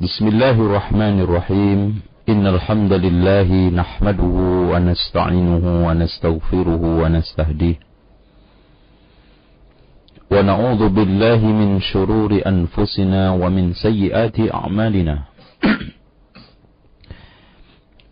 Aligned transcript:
بسم 0.00 0.28
الله 0.32 0.56
الرحمن 0.56 1.20
الرحيم. 1.20 1.80
إن 2.28 2.46
الحمد 2.46 2.92
لله 2.92 3.68
نحمده 3.68 4.34
ونستعينه 4.72 5.64
ونستغفره 5.86 6.82
ونستهديه. 7.02 7.76
ونعوذ 10.32 10.82
بالله 10.88 11.40
من 11.44 11.80
شرور 11.80 12.40
أنفسنا 12.46 13.22
ومن 13.32 13.76
سيئات 13.76 14.40
أعمالنا. 14.40 15.16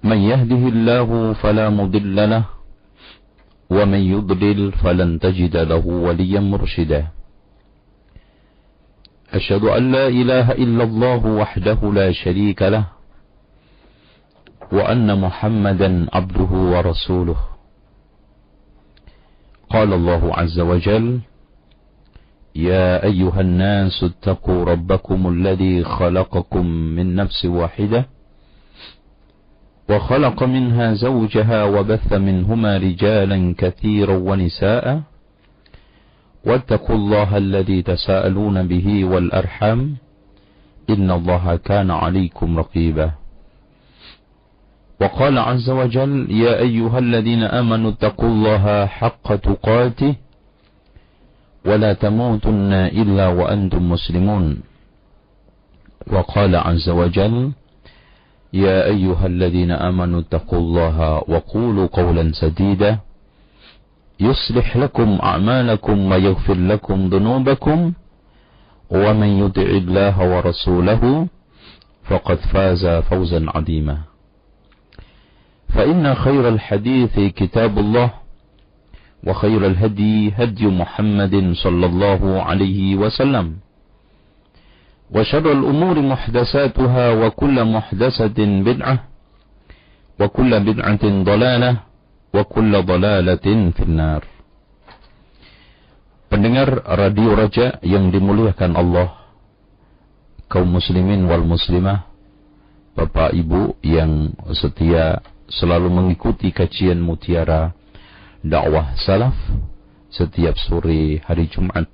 من 0.05 0.18
يهده 0.32 0.62
الله 0.68 1.32
فلا 1.32 1.70
مضل 1.73 2.16
له 2.30 2.45
ومن 3.70 4.02
يضلل 4.14 4.73
فلن 4.73 5.18
تجد 5.25 5.57
له 5.57 5.84
وليا 5.86 6.41
مرشدا. 6.41 7.16
أشهد 9.34 9.64
أن 9.64 9.92
لا 9.92 10.08
إله 10.08 10.52
إلا 10.52 10.84
الله 10.84 11.26
وحده 11.26 11.78
لا 11.92 12.12
شريك 12.12 12.62
له 12.62 12.84
وأن 14.73 15.20
محمدا 15.20 16.06
عبده 16.12 16.51
ورسوله. 16.52 17.37
قال 19.70 19.92
الله 19.92 20.34
عز 20.34 20.60
وجل 20.60 21.20
يا 22.56 23.04
أيها 23.04 23.41
الناس 23.41 24.04
اتقوا 24.04 24.64
ربكم 24.64 25.29
الذي 25.29 25.84
خلقكم 25.84 26.66
من 26.66 27.15
نفس 27.15 27.45
واحدة 27.45 28.06
وخلق 29.90 30.42
منها 30.42 30.95
زوجها 30.95 31.65
وبث 31.65 32.12
منهما 32.12 32.76
رجالا 32.76 33.54
كثيرا 33.59 34.16
ونساء 34.16 35.02
واتقوا 36.48 36.97
الله 36.97 37.37
الذي 37.37 37.83
تساءلون 37.83 38.66
به 38.69 39.05
والأرحام 39.05 39.97
إن 40.91 41.11
الله 41.11 41.57
كان 41.57 41.91
عليكم 41.91 42.59
رقيبا. 42.59 43.11
وقال 45.01 45.38
عز 45.38 45.71
وجل 45.71 46.30
يا 46.30 46.59
أيها 46.59 46.99
الذين 46.99 47.43
آمنوا 47.43 47.90
اتقوا 47.90 48.29
الله 48.29 48.87
حق 48.87 49.35
تقاته 49.37 50.15
ولا 51.66 51.93
تموتن 51.93 52.73
إلا 52.73 53.29
وأنتم 53.29 53.83
مسلمون. 53.93 54.45
وقال 56.12 56.57
عز 56.57 56.88
وجل 56.88 57.52
يا 58.52 58.87
أيها 58.87 59.27
الذين 59.27 59.71
آمنوا 59.71 60.21
اتقوا 60.21 60.59
الله 60.59 60.99
وقولوا 61.29 61.87
قولا 61.87 62.33
سديدا 62.33 62.99
يصلح 64.21 64.77
لكم 64.77 65.19
أعمالكم 65.22 66.12
ويغفر 66.12 66.55
لكم 66.55 67.09
ذنوبكم 67.09 67.93
ومن 68.91 69.27
يطع 69.47 69.62
الله 69.62 70.37
ورسوله 70.37 71.27
فقد 72.05 72.37
فاز 72.37 72.87
فوزا 72.87 73.47
عظيما. 73.55 73.99
فإن 75.69 76.15
خير 76.15 76.49
الحديث 76.49 77.21
كتاب 77.21 77.78
الله 77.78 78.11
وخير 79.27 79.66
الهدي 79.66 80.33
هدي 80.37 80.66
محمد 80.66 81.53
صلى 81.55 81.87
الله 81.87 82.43
عليه 82.43 82.97
وسلم. 82.97 83.56
وشر 85.11 85.53
الأمور 85.53 86.00
محدثاتها 86.00 87.11
وكل 87.12 87.65
محدثة 87.65 88.39
بدعة 88.62 89.05
وكل 90.21 90.61
بدعة 90.61 91.05
ضلالة 91.25 91.77
وكل 92.34 92.73
ضلالة 92.81 93.46
في 93.78 93.84
النار 93.84 94.23
Pendengar 96.34 96.81
Radio 96.97 97.38
Raja 97.38 97.78
yang 97.85 98.09
dimuliakan 98.09 98.73
Allah, 98.73 99.22
kaum 100.50 100.66
muslimin 100.66 101.29
wal 101.29 101.46
muslimah, 101.46 102.09
Bapak 102.97 103.38
Ibu 103.38 103.78
yang 103.85 104.34
setia 104.50 105.22
selalu 105.46 105.94
mengikuti 105.94 106.50
kajian 106.50 106.97
mutiara 106.97 107.78
dakwah 108.41 108.97
salaf 108.97 109.38
setiap 110.09 110.58
sore 110.58 111.22
hari 111.22 111.46
Jumat. 111.53 111.86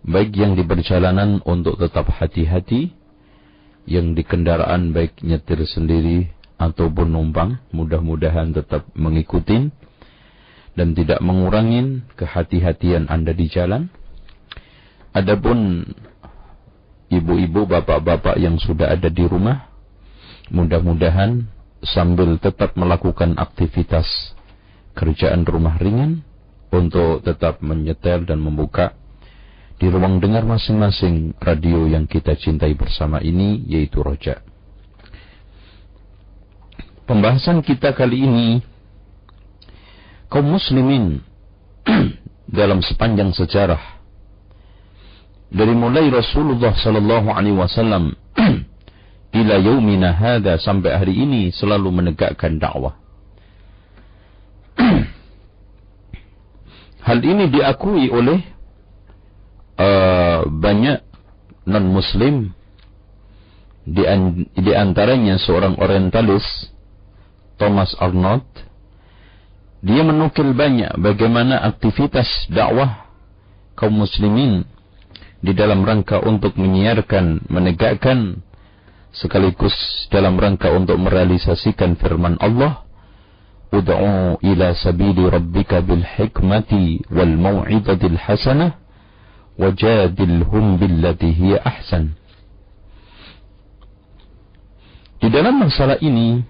Baik 0.00 0.32
yang 0.32 0.56
di 0.56 0.64
perjalanan 0.64 1.44
untuk 1.44 1.76
tetap 1.76 2.08
hati-hati, 2.16 2.88
yang 3.84 4.16
di 4.16 4.24
kendaraan 4.24 4.96
baik 4.96 5.20
nyetir 5.20 5.60
sendiri 5.68 6.32
ataupun 6.61 7.09
numpang, 7.09 7.57
mudah-mudahan 7.73 8.53
tetap 8.53 8.85
mengikuti 8.93 9.73
dan 10.77 10.93
tidak 10.93 11.17
mengurangi 11.25 12.05
kehati-hatian 12.13 13.09
Anda 13.09 13.33
di 13.33 13.49
jalan. 13.49 13.89
Adapun 15.11 15.89
ibu-ibu, 17.09 17.65
bapak-bapak 17.65 18.37
yang 18.37 18.61
sudah 18.61 18.93
ada 18.93 19.09
di 19.09 19.25
rumah, 19.25 19.67
mudah-mudahan 20.53 21.49
sambil 21.81 22.37
tetap 22.37 22.77
melakukan 22.77 23.35
aktivitas 23.41 24.05
kerjaan 24.93 25.43
rumah 25.43 25.81
ringan 25.81 26.21
untuk 26.71 27.25
tetap 27.25 27.59
menyetel 27.59 28.23
dan 28.23 28.39
membuka 28.39 28.95
di 29.81 29.89
ruang 29.89 30.21
dengar 30.21 30.45
masing-masing 30.45 31.33
radio 31.41 31.89
yang 31.89 32.05
kita 32.05 32.37
cintai 32.37 32.77
bersama 32.77 33.17
ini 33.17 33.65
yaitu 33.65 34.05
Roja. 34.05 34.50
Pembahasan 37.11 37.59
kita 37.59 37.91
kali 37.91 38.23
ini 38.23 38.63
kaum 40.31 40.47
muslimin 40.47 41.19
dalam 42.47 42.79
sepanjang 42.79 43.35
sejarah 43.35 43.99
dari 45.51 45.75
mulai 45.75 46.07
Rasulullah 46.07 46.71
sallallahu 46.71 47.35
alaihi 47.35 47.59
wasallam 47.59 48.15
ila 49.43 49.55
yaumina 49.59 50.15
hada 50.15 50.55
sampai 50.55 50.95
hari 50.95 51.19
ini 51.19 51.51
selalu 51.51 51.91
menegakkan 51.91 52.55
dakwah. 52.55 52.95
Hal 57.11 57.19
ini 57.27 57.51
diakui 57.51 58.07
oleh 58.07 58.39
uh, 59.75 60.47
banyak 60.47 61.03
non-muslim 61.67 62.55
di, 63.83 64.07
an 64.07 64.47
di 64.55 64.71
antaranya 64.71 65.35
seorang 65.35 65.75
orientalis 65.75 66.70
Thomas 67.61 67.93
Arnold 68.01 68.41
dia 69.85 70.01
menukil 70.01 70.57
banyak 70.57 70.97
bagaimana 70.97 71.61
aktivitas 71.61 72.49
dakwah 72.49 73.05
kaum 73.77 74.01
muslimin 74.01 74.65
di 75.41 75.53
dalam 75.57 75.81
rangka 75.81 76.21
untuk 76.21 76.57
menyiarkan, 76.57 77.49
menegakkan 77.49 78.41
sekaligus 79.13 79.73
dalam 80.13 80.37
rangka 80.37 80.69
untuk 80.73 80.97
merealisasikan 81.01 81.97
firman 81.97 82.37
Allah 82.41 82.85
Ud'u 83.71 84.35
ila 84.43 84.75
sabili 84.75 85.31
rabbika 85.31 85.79
bil 85.79 86.03
hikmati 86.03 87.07
wal 87.07 87.39
mau'izatil 87.39 88.19
hasanah 88.19 88.75
wajadilhum 89.55 90.75
billati 90.75 91.31
hiya 91.31 91.63
ahsan. 91.63 92.19
Di 95.23 95.31
dalam 95.31 95.63
masalah 95.63 96.03
ini 96.03 96.43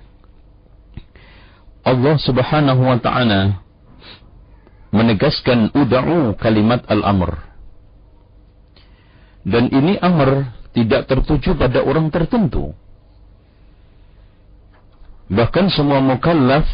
Allah 1.81 2.15
Subhanahu 2.21 2.81
wa 2.85 2.97
taala 3.01 3.61
menegaskan 4.91 5.71
ud'u 5.73 6.35
kalimat 6.37 6.83
al-amr. 6.91 7.39
Dan 9.41 9.71
ini 9.73 9.97
amr 9.97 10.51
tidak 10.77 11.09
tertuju 11.09 11.57
pada 11.57 11.81
orang 11.81 12.13
tertentu. 12.13 12.75
Bahkan 15.31 15.71
semua 15.71 16.03
mukallaf 16.03 16.67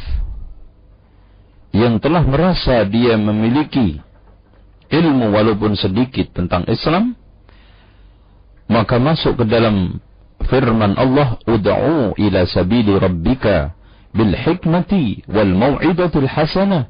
yang 1.71 2.01
telah 2.01 2.25
merasa 2.25 2.81
dia 2.89 3.13
memiliki 3.15 4.01
ilmu 4.89 5.29
walaupun 5.29 5.77
sedikit 5.77 6.33
tentang 6.33 6.65
Islam 6.65 7.13
maka 8.65 8.97
masuk 8.97 9.39
ke 9.39 9.45
dalam 9.45 10.01
firman 10.49 10.97
Allah 10.97 11.37
ud'u 11.45 12.17
ila 12.17 12.39
sabili 12.49 12.97
rabbika 12.97 13.76
wal 15.29 15.53
mau'idatil 15.53 16.25
hasanah 16.25 16.89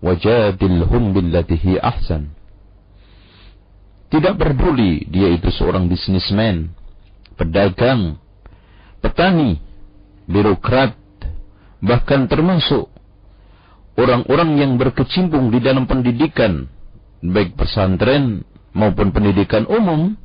wajadilhum 0.00 1.12
billati 1.12 1.56
hi 1.60 1.78
ahsan 1.78 2.32
tidak 4.08 4.40
peduli 4.40 5.04
dia 5.08 5.28
itu 5.32 5.52
seorang 5.52 5.86
bisnismen 5.92 6.72
pedagang 7.36 8.16
petani 9.04 9.60
birokrat 10.26 10.96
bahkan 11.82 12.30
termasuk 12.30 12.92
orang-orang 13.98 14.56
yang 14.56 14.72
berkecimpung 14.80 15.52
di 15.52 15.60
dalam 15.60 15.84
pendidikan, 15.84 16.70
baik 17.20 17.58
pesantren 17.58 18.46
maupun 18.72 19.12
pendidikan 19.12 19.68
umum, 19.68 20.16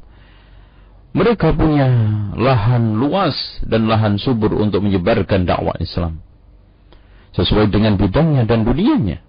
mereka 1.16 1.56
punya 1.56 1.88
lahan 2.36 2.98
luas 3.00 3.36
dan 3.66 3.88
lahan 3.88 4.20
subur 4.20 4.54
untuk 4.58 4.84
menyebarkan 4.84 5.48
dakwah 5.48 5.76
Islam. 5.80 6.20
Sesuai 7.34 7.70
dengan 7.70 7.96
bidangnya 7.96 8.48
dan 8.50 8.66
dunianya. 8.66 9.22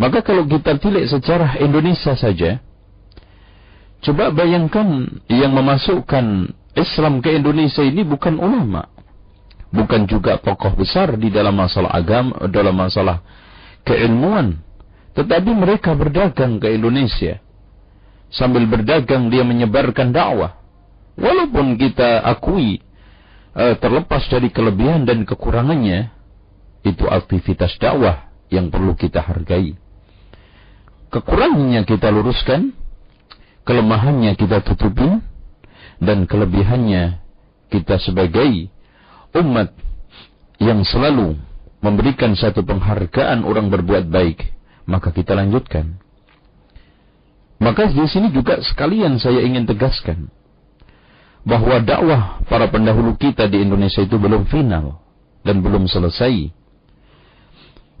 Maka 0.00 0.24
kalau 0.24 0.48
kita 0.48 0.80
tilik 0.80 1.04
sejarah 1.12 1.60
Indonesia 1.60 2.16
saja, 2.16 2.56
coba 4.00 4.32
bayangkan 4.32 5.20
yang 5.28 5.52
memasukkan 5.52 6.56
Islam 6.72 7.20
ke 7.20 7.36
Indonesia 7.36 7.84
ini 7.84 8.00
bukan 8.06 8.40
ulama, 8.40 8.88
bukan 9.68 10.08
juga 10.08 10.40
tokoh 10.40 10.72
besar 10.72 11.20
di 11.20 11.28
dalam 11.28 11.52
masalah 11.52 11.92
agama, 11.92 12.48
dalam 12.48 12.80
masalah 12.80 13.20
keilmuan, 13.84 14.56
tetapi 15.12 15.50
mereka 15.52 15.92
berdagang 15.92 16.56
ke 16.56 16.72
Indonesia. 16.72 17.42
Sambil 18.30 18.66
berdagang 18.70 19.26
dia 19.28 19.42
menyebarkan 19.42 20.14
dakwah. 20.14 20.54
Walaupun 21.18 21.74
kita 21.76 22.22
akui 22.22 22.78
uh, 23.54 23.74
terlepas 23.76 24.22
dari 24.30 24.48
kelebihan 24.54 25.02
dan 25.02 25.26
kekurangannya, 25.26 26.14
itu 26.86 27.04
aktivitas 27.10 27.76
dakwah 27.76 28.30
yang 28.48 28.70
perlu 28.70 28.94
kita 28.94 29.20
hargai. 29.20 29.76
Kekurangannya 31.10 31.82
kita 31.84 32.08
luruskan, 32.14 32.70
kelemahannya 33.66 34.38
kita 34.38 34.62
tutupin, 34.62 35.20
dan 36.00 36.24
kelebihannya 36.24 37.20
kita 37.68 37.98
sebagai 38.00 38.70
umat 39.36 39.74
yang 40.62 40.82
selalu 40.86 41.36
memberikan 41.80 42.36
satu 42.36 42.62
penghargaan 42.64 43.44
orang 43.44 43.68
berbuat 43.72 44.08
baik, 44.08 44.52
maka 44.84 45.12
kita 45.12 45.36
lanjutkan. 45.36 46.00
Maka 47.60 47.92
di 47.92 48.08
sini 48.08 48.32
juga 48.32 48.58
sekalian 48.64 49.20
saya 49.20 49.44
ingin 49.44 49.68
tegaskan 49.68 50.32
bahwa 51.44 51.76
dakwah 51.80 52.40
para 52.48 52.68
pendahulu 52.72 53.16
kita 53.20 53.48
di 53.48 53.60
Indonesia 53.60 54.00
itu 54.00 54.16
belum 54.16 54.48
final 54.48 54.96
dan 55.44 55.60
belum 55.60 55.84
selesai. 55.84 56.52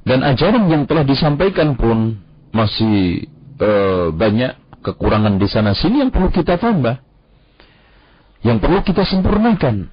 Dan 0.00 0.24
ajaran 0.24 0.64
yang 0.72 0.88
telah 0.88 1.04
disampaikan 1.04 1.76
pun 1.76 2.16
masih 2.56 3.28
uh, 3.60 4.08
banyak 4.16 4.56
kekurangan 4.80 5.36
di 5.36 5.44
sana 5.44 5.76
sini 5.76 6.00
yang 6.00 6.08
perlu 6.08 6.32
kita 6.32 6.56
tambah 6.56 7.04
yang 8.40 8.58
perlu 8.60 8.80
kita 8.80 9.04
sempurnakan. 9.04 9.88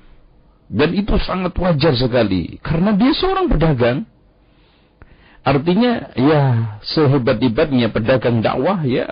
Dan 0.67 0.89
itu 0.95 1.15
sangat 1.23 1.55
wajar 1.55 1.95
sekali. 1.95 2.59
Karena 2.59 2.91
dia 2.95 3.11
seorang 3.15 3.47
pedagang. 3.47 4.03
Artinya, 5.47 6.11
ya, 6.19 6.41
sehebat-hebatnya 6.83 7.87
pedagang 7.87 8.43
dakwah, 8.43 8.83
ya, 8.83 9.07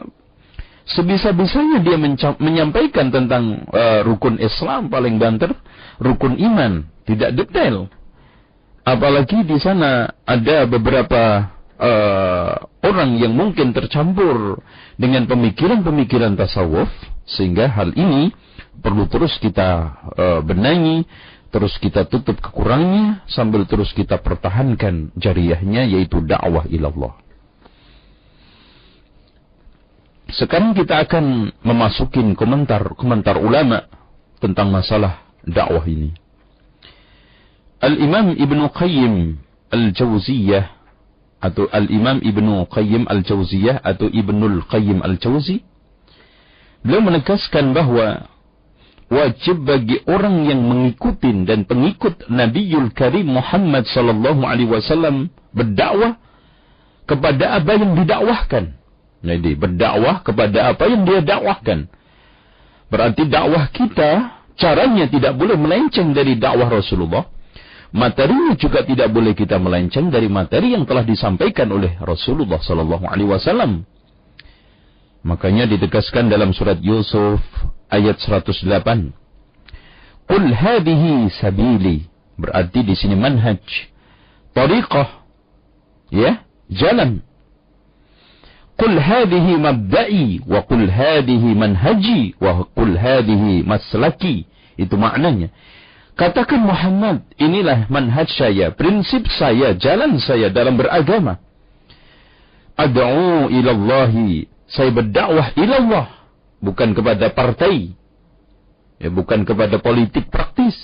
sebisa-bisanya 0.86 1.82
dia 1.82 1.98
menyampaikan 2.38 3.10
tentang 3.10 3.66
uh, 3.74 4.06
rukun 4.06 4.38
Islam 4.38 4.88
paling 4.94 5.18
banter, 5.18 5.52
rukun 5.98 6.38
iman, 6.38 6.86
tidak 7.10 7.34
detail. 7.34 7.90
Apalagi 8.86 9.42
di 9.42 9.58
sana 9.58 10.14
ada 10.30 10.70
beberapa 10.70 11.50
uh, 11.82 12.54
orang 12.86 13.18
yang 13.18 13.34
mungkin 13.34 13.74
tercampur 13.74 14.62
dengan 14.94 15.26
pemikiran-pemikiran 15.26 16.38
tasawuf, 16.38 16.90
sehingga 17.26 17.66
hal 17.66 17.98
ini 17.98 18.30
perlu 18.78 19.10
terus 19.10 19.34
kita 19.42 19.70
uh, 20.14 20.40
benahi, 20.46 21.02
terus 21.50 21.74
kita 21.81 22.06
tutup 22.06 22.38
kekurangannya 22.38 23.26
sambil 23.26 23.66
terus 23.66 23.90
kita 23.98 24.22
pertahankan 24.22 25.10
jariahnya 25.18 25.90
yaitu 25.90 26.22
dakwah 26.22 26.70
ilallah. 26.70 27.25
Sekarang 30.33 30.74
kita 30.74 31.06
akan 31.06 31.54
memasukin 31.62 32.33
komentar-komentar 32.33 33.38
ulama 33.38 33.86
tentang 34.42 34.74
masalah 34.74 35.22
dakwah 35.45 35.86
ini. 35.86 36.10
Al-Imam 37.77 38.33
Ibn 38.33 38.60
Qayyim 38.74 39.38
Al-Jawziyah 39.69 40.66
atau 41.45 41.69
Al-Imam 41.69 42.18
Ibn 42.25 42.66
Qayyim 42.66 43.06
Al-Jawziyah 43.06 43.86
atau 43.86 44.10
Ibnul 44.10 44.66
Qayyim 44.66 45.06
Al-Jawzi 45.06 45.62
beliau 46.81 47.01
menegaskan 47.06 47.78
bahwa 47.78 48.25
wajib 49.13 49.62
bagi 49.62 50.01
orang 50.10 50.50
yang 50.50 50.66
mengikuti 50.66 51.30
dan 51.45 51.69
pengikut 51.69 52.25
Nabiul 52.25 52.89
Karim 52.98 53.38
Muhammad 53.38 53.86
sallallahu 53.86 54.42
alaihi 54.42 54.69
wasallam 54.69 55.30
berdakwah 55.54 56.18
kepada 57.06 57.62
apa 57.62 57.71
yang 57.78 57.94
didakwahkan. 57.94 58.85
Jadi 59.25 59.57
berdakwah 59.57 60.22
kepada 60.22 60.69
apa 60.69 60.86
yang 60.86 61.01
dia 61.01 61.19
dakwahkan. 61.25 61.89
Berarti 62.94 63.25
dakwah 63.25 63.66
kita 63.74 64.12
caranya 64.54 65.10
tidak 65.10 65.33
boleh 65.33 65.57
melenceng 65.57 66.13
dari 66.13 66.38
dakwah 66.38 66.69
Rasulullah. 66.69 67.25
Materinya 67.95 68.54
juga 68.60 68.83
tidak 68.83 69.10
boleh 69.10 69.33
kita 69.33 69.56
melenceng 69.57 70.12
dari 70.12 70.27
materi 70.27 70.75
yang 70.75 70.83
telah 70.83 71.01
disampaikan 71.07 71.72
oleh 71.72 71.95
Rasulullah 72.04 72.60
sallallahu 72.60 73.07
alaihi 73.07 73.30
wasallam. 73.31 73.88
Makanya 75.25 75.66
ditegaskan 75.66 76.30
dalam 76.30 76.54
surat 76.54 76.78
Yusuf 76.86 77.42
ayat 77.89 78.21
108. 78.21 78.69
Qul 80.30 80.45
sabili. 81.33 82.06
Berarti 82.36 82.80
di 82.83 82.94
sini 82.94 83.16
manhaj. 83.18 83.63
Tariqah. 84.54 85.10
Ya, 86.13 86.45
jalan. 86.69 87.25
Qul 88.75 89.00
hadhihi 89.00 89.56
mabda'i 89.56 90.44
wa 90.44 90.60
qul 90.68 90.92
hadhihi 90.92 91.56
manhaji 91.56 92.36
wa 92.44 92.68
qul. 92.75 93.00
Itu 94.75 94.95
maknanya. 95.00 95.48
Katakan 96.16 96.63
Muhammad, 96.63 97.27
inilah 97.36 97.92
manhaj 97.92 98.31
saya, 98.31 98.72
prinsip 98.72 99.27
saya, 99.36 99.75
jalan 99.75 100.16
saya 100.19 100.48
dalam 100.51 100.80
beragama. 100.80 101.39
Ad'u 102.75 103.51
ilallahi, 103.51 104.48
saya 104.68 104.92
berdakwah 104.92 105.56
ilallah 105.56 106.07
bukan 106.60 106.92
kepada 106.95 107.31
partai, 107.31 107.95
ya 109.00 109.07
bukan 109.12 109.44
kepada 109.48 109.80
politik 109.80 110.28
praktis. 110.28 110.75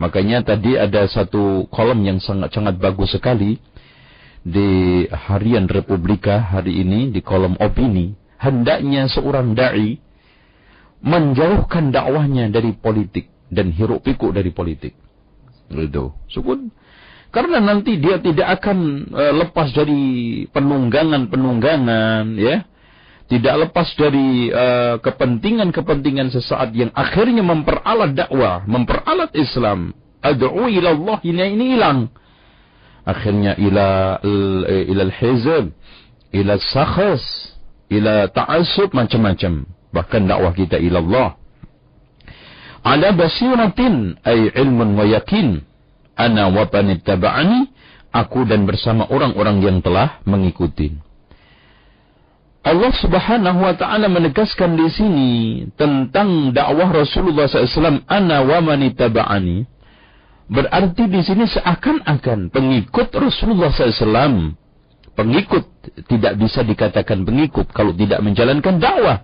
Makanya 0.00 0.40
tadi 0.40 0.76
ada 0.80 1.04
satu 1.04 1.68
kolom 1.68 2.00
yang 2.00 2.20
sangat-sangat 2.20 2.80
bagus 2.80 3.12
sekali 3.12 3.60
di 4.40 5.04
harian 5.08 5.68
Republika 5.68 6.40
hari 6.40 6.80
ini 6.80 7.12
di 7.12 7.20
kolom 7.20 7.56
opini. 7.60 8.16
Hendaknya 8.40 9.04
seorang 9.12 9.52
dai 9.52 10.00
menjauhkan 11.04 11.92
dakwahnya 11.92 12.48
dari 12.48 12.72
politik 12.72 13.28
dan 13.52 13.72
hiruk 13.72 14.00
pikuk 14.04 14.32
dari 14.32 14.48
politik. 14.52 14.96
Itu. 15.68 16.16
Sukun. 16.32 16.72
Karena 17.30 17.62
nanti 17.62 18.00
dia 18.02 18.18
tidak 18.18 18.58
akan 18.58 19.06
uh, 19.14 19.34
lepas 19.44 19.70
dari 19.70 20.42
penunggangan-penunggangan, 20.50 22.34
ya 22.34 22.66
tidak 23.30 23.70
lepas 23.70 23.86
dari 23.94 24.50
uh, 24.50 24.98
kepentingan-kepentingan 24.98 26.34
sesaat 26.34 26.74
yang 26.74 26.90
akhirnya 26.90 27.46
memperalat 27.46 28.18
dakwah, 28.18 28.66
memperalat 28.66 29.30
Islam. 29.38 29.94
Ad'u 30.20 30.66
ila 30.66 30.90
Allah 30.90 31.18
ini 31.22 31.54
ini 31.54 31.64
hilang. 31.78 32.10
Akhirnya 33.04 33.56
ila 33.56 34.20
ila 34.90 35.02
al-hizb, 35.08 35.72
ila 36.36 36.52
sakhas, 36.60 37.24
ila 37.88 38.28
ta'assub 38.28 38.92
macam-macam. 38.92 39.66
Bahkan 39.90 40.22
dakwah 40.28 40.52
kita 40.54 40.76
ila 40.78 40.98
Allah. 41.02 41.28
Ala 42.80 43.12
basiratin 43.12 44.16
ay 44.24 44.52
ilmun 44.56 44.96
wa 44.96 45.04
yakin. 45.04 45.60
Ana 46.16 46.52
wa 46.52 46.68
panittaba'ani 46.68 47.72
aku 48.12 48.44
dan 48.44 48.68
bersama 48.68 49.08
orang-orang 49.08 49.64
yang 49.64 49.78
telah 49.80 50.20
mengikuti. 50.28 50.92
Allah 52.60 52.92
Subhanahu 52.92 53.64
wa 53.64 53.72
taala 53.72 54.04
menegaskan 54.12 54.76
di 54.76 54.88
sini 54.92 55.30
tentang 55.80 56.52
dakwah 56.52 56.92
Rasulullah 56.92 57.48
SAW 57.48 58.04
ana 58.04 58.44
wa 58.44 58.60
manitaba'ani 58.60 59.64
berarti 60.50 61.06
di 61.06 61.20
sini 61.22 61.46
seakan-akan 61.46 62.50
pengikut 62.50 63.08
Rasulullah 63.14 63.70
SAW 63.70 64.58
pengikut 65.14 65.64
tidak 66.10 66.34
bisa 66.42 66.66
dikatakan 66.66 67.22
pengikut 67.22 67.70
kalau 67.70 67.94
tidak 67.94 68.18
menjalankan 68.18 68.82
dakwah 68.82 69.22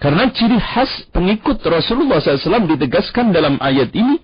karena 0.00 0.32
ciri 0.32 0.56
khas 0.56 1.12
pengikut 1.12 1.60
Rasulullah 1.60 2.24
SAW 2.24 2.64
ditegaskan 2.72 3.36
dalam 3.36 3.60
ayat 3.60 3.92
ini 3.92 4.16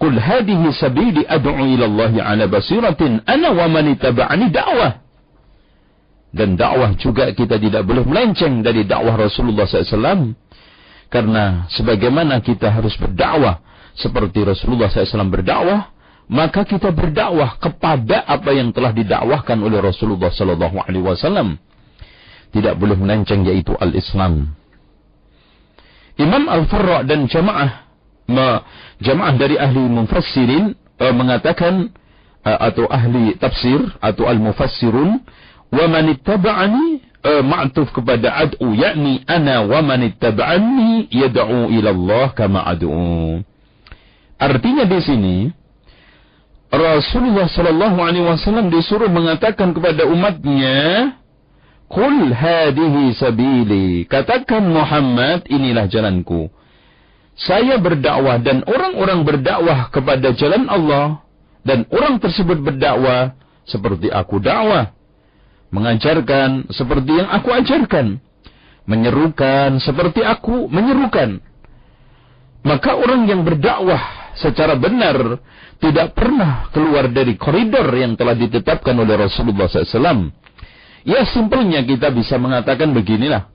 Qul 0.00 0.16
hadihi 0.16 0.72
sabili 0.72 1.28
ad'u 1.28 1.60
ila 1.60 1.84
Allah 1.84 2.14
ala 2.24 2.44
basiratin 2.48 3.20
ana 3.28 3.52
wa 3.52 3.68
manitaba'ani 3.68 4.48
dakwah 4.48 5.10
dan 6.30 6.54
dakwah 6.54 6.94
juga 6.94 7.34
kita 7.34 7.58
tidak 7.58 7.82
boleh 7.82 8.06
melenceng 8.06 8.62
dari 8.62 8.86
dakwah 8.86 9.18
Rasulullah 9.18 9.66
SAW. 9.66 10.30
Karena 11.10 11.66
sebagaimana 11.74 12.38
kita 12.38 12.70
harus 12.70 12.94
berdakwah 12.94 13.58
seperti 13.96 14.46
Rasulullah 14.46 14.90
SAW 14.90 15.30
berdakwah, 15.30 15.90
maka 16.30 16.62
kita 16.62 16.94
berdakwah 16.94 17.58
kepada 17.58 18.22
apa 18.26 18.50
yang 18.54 18.70
telah 18.70 18.94
didakwahkan 18.94 19.58
oleh 19.58 19.82
Rasulullah 19.82 20.30
SAW. 20.30 21.58
Tidak 22.50 22.74
boleh 22.74 22.98
melenceng 22.98 23.46
yaitu 23.46 23.74
al-Islam. 23.78 24.54
Imam 26.18 26.50
Al-Farra 26.50 27.06
dan 27.06 27.30
jamaah 27.30 27.86
jamaah 29.00 29.34
dari 29.34 29.56
ahli 29.58 29.80
mufassirin 29.90 30.74
uh, 30.98 31.14
mengatakan 31.14 31.90
uh, 32.46 32.58
atau 32.68 32.86
ahli 32.90 33.34
tafsir 33.38 33.80
atau 33.98 34.28
al-mufassirun 34.28 35.22
Wa 35.70 35.86
man 35.86 36.10
ittaba'ani 36.10 36.98
uh, 37.22 37.42
ma'tuf 37.46 37.94
kepada 37.94 38.34
ad'u 38.34 38.74
yakni 38.74 39.22
ana 39.30 39.62
wa 39.62 39.78
man 39.86 40.02
ittaba'ani 40.02 41.06
yad'u 41.14 41.70
ila 41.70 41.90
Allah 41.94 42.26
kama 42.34 42.66
ad'u. 42.66 43.38
Artinya 44.40 44.88
di 44.88 44.98
sini 45.04 45.36
Rasulullah 46.72 47.44
sallallahu 47.50 47.98
alaihi 48.00 48.24
wasallam 48.24 48.72
disuruh 48.72 49.10
mengatakan 49.10 49.76
kepada 49.76 50.08
umatnya 50.08 51.12
hadihi 52.30 53.12
sabili 53.18 54.06
katakan 54.06 54.62
Muhammad 54.62 55.50
inilah 55.50 55.90
jalanku 55.90 56.46
saya 57.34 57.74
berdakwah 57.82 58.38
dan 58.38 58.62
orang-orang 58.62 59.26
berdakwah 59.26 59.90
kepada 59.90 60.30
jalan 60.38 60.70
Allah 60.70 61.26
dan 61.66 61.82
orang 61.90 62.22
tersebut 62.22 62.62
berdakwah 62.62 63.34
seperti 63.66 64.06
aku 64.06 64.38
dakwah 64.38 64.94
mengajarkan 65.70 66.70
seperti 66.74 67.10
yang 67.14 67.30
aku 67.30 67.48
ajarkan, 67.54 68.06
menyerukan 68.84 69.78
seperti 69.78 70.20
aku 70.26 70.66
menyerukan. 70.66 71.38
Maka 72.60 72.92
orang 72.92 73.24
yang 73.24 73.46
berdakwah 73.46 74.02
secara 74.40 74.74
benar 74.74 75.38
tidak 75.80 76.16
pernah 76.16 76.68
keluar 76.72 77.08
dari 77.12 77.36
koridor 77.36 77.86
yang 77.92 78.16
telah 78.16 78.36
ditetapkan 78.36 78.96
oleh 78.96 79.28
Rasulullah 79.28 79.68
SAW. 79.68 80.32
Ya 81.04 81.24
simpelnya 81.28 81.80
kita 81.84 82.12
bisa 82.12 82.36
mengatakan 82.36 82.92
beginilah. 82.92 83.48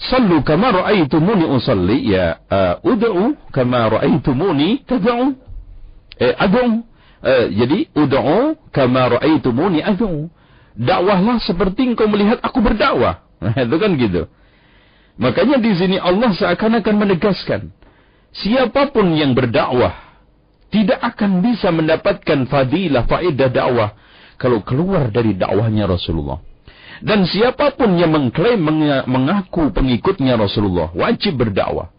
Sallu 0.00 0.40
kama 0.40 0.72
ra'aitumuni 0.72 1.44
usalli 1.44 2.08
ya 2.08 2.40
uh, 2.48 2.80
ud'u 2.80 3.36
kama 3.52 4.00
ra'aitumuni 4.00 4.88
tad'u. 4.88 5.36
Eh 6.16 6.32
ad'u. 6.32 6.80
Uh, 7.20 7.44
jadi 7.52 7.84
ud'u 7.92 8.56
kama 8.72 9.20
ra'aitumuni 9.20 9.84
ad'u 9.84 10.32
dakwahlah 10.80 11.36
seperti 11.44 11.92
engkau 11.92 12.08
melihat 12.08 12.40
aku 12.40 12.64
berdakwah. 12.64 13.20
Nah, 13.44 13.52
itu 13.68 13.76
kan 13.76 13.90
gitu. 14.00 14.22
Makanya 15.20 15.60
di 15.60 15.76
sini 15.76 15.96
Allah 16.00 16.32
seakan-akan 16.32 16.96
menegaskan, 16.96 17.68
siapa 18.32 18.88
pun 18.88 19.12
yang 19.12 19.36
berdakwah 19.36 20.09
tidak 20.70 21.02
akan 21.02 21.42
bisa 21.42 21.74
mendapatkan 21.74 22.46
fadilah 22.46 23.04
faedah 23.10 23.50
dakwah 23.50 23.90
kalau 24.40 24.62
keluar 24.62 25.10
dari 25.10 25.36
dakwahnya 25.36 25.90
Rasulullah. 25.90 26.40
Dan 27.00 27.24
siapa 27.24 27.74
pun 27.76 27.96
yang 27.96 28.12
mengklaim 28.12 28.60
mengaku 29.08 29.72
pengikutnya 29.72 30.36
Rasulullah 30.36 30.92
wajib 30.92 31.40
berdakwah. 31.40 31.90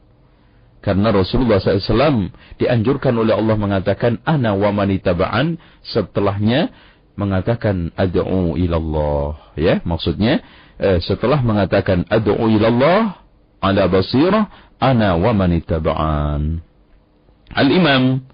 Karena 0.82 1.14
Rasulullah 1.14 1.62
SAW 1.62 2.34
dianjurkan 2.58 3.14
oleh 3.14 3.38
Allah 3.38 3.54
mengatakan 3.54 4.18
ana 4.26 4.58
wa 4.58 4.74
manitaba'an 4.74 5.62
setelahnya 5.86 6.74
mengatakan 7.14 7.94
ad'u 7.94 8.58
ilallah 8.58 9.54
ya 9.54 9.78
maksudnya 9.86 10.42
eh, 10.82 10.98
setelah 11.06 11.38
mengatakan 11.46 12.10
ad'u 12.10 12.50
ilallah 12.50 13.22
ala 13.62 13.84
basirah 13.86 14.50
ana 14.82 15.14
wa 15.22 15.30
man 15.38 15.54
ittaba'an 15.54 16.66
Al-Imam 17.54 18.26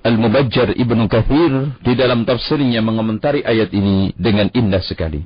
Al-Mubajjar 0.00 0.72
Ibnu 0.80 1.04
Kathir 1.12 1.52
di 1.84 1.92
dalam 1.92 2.24
tafsirnya 2.24 2.80
mengomentari 2.80 3.44
ayat 3.44 3.68
ini 3.76 4.16
dengan 4.16 4.48
indah 4.56 4.80
sekali 4.80 5.20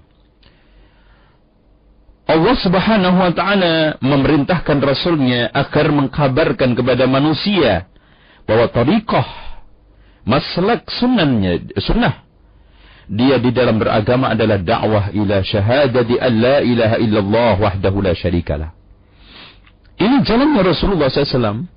Allah 2.24 2.56
Subhanahu 2.56 3.18
wa 3.20 3.32
taala 3.36 4.00
memerintahkan 4.00 4.78
rasulnya 4.80 5.52
agar 5.52 5.92
mengkabarkan 5.92 6.72
kepada 6.72 7.04
manusia 7.04 7.86
bahwa 8.48 8.66
tariqah 8.72 9.28
maslak 10.24 10.88
sunnahnya 10.88 11.60
sunnah 11.78 12.24
dia 13.04 13.36
di 13.36 13.52
dalam 13.52 13.76
beragama 13.76 14.32
adalah 14.32 14.56
dakwah 14.56 15.12
ila 15.12 15.44
syahadati 15.44 16.16
an 16.16 16.32
la 16.40 16.56
ilaha 16.64 16.96
illallah 16.96 17.54
wahdahu 17.60 18.00
la 18.00 18.16
syarikalah. 18.16 18.72
Ini 20.00 20.24
jalannya 20.24 20.64
Rasulullah 20.64 21.12
SAW. 21.12 21.68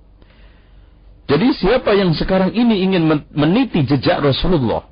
Jadi 1.28 1.48
siapa 1.60 1.92
yang 1.92 2.16
sekarang 2.16 2.56
ini 2.56 2.88
ingin 2.88 3.04
meniti 3.36 3.84
jejak 3.84 4.24
Rasulullah, 4.24 4.88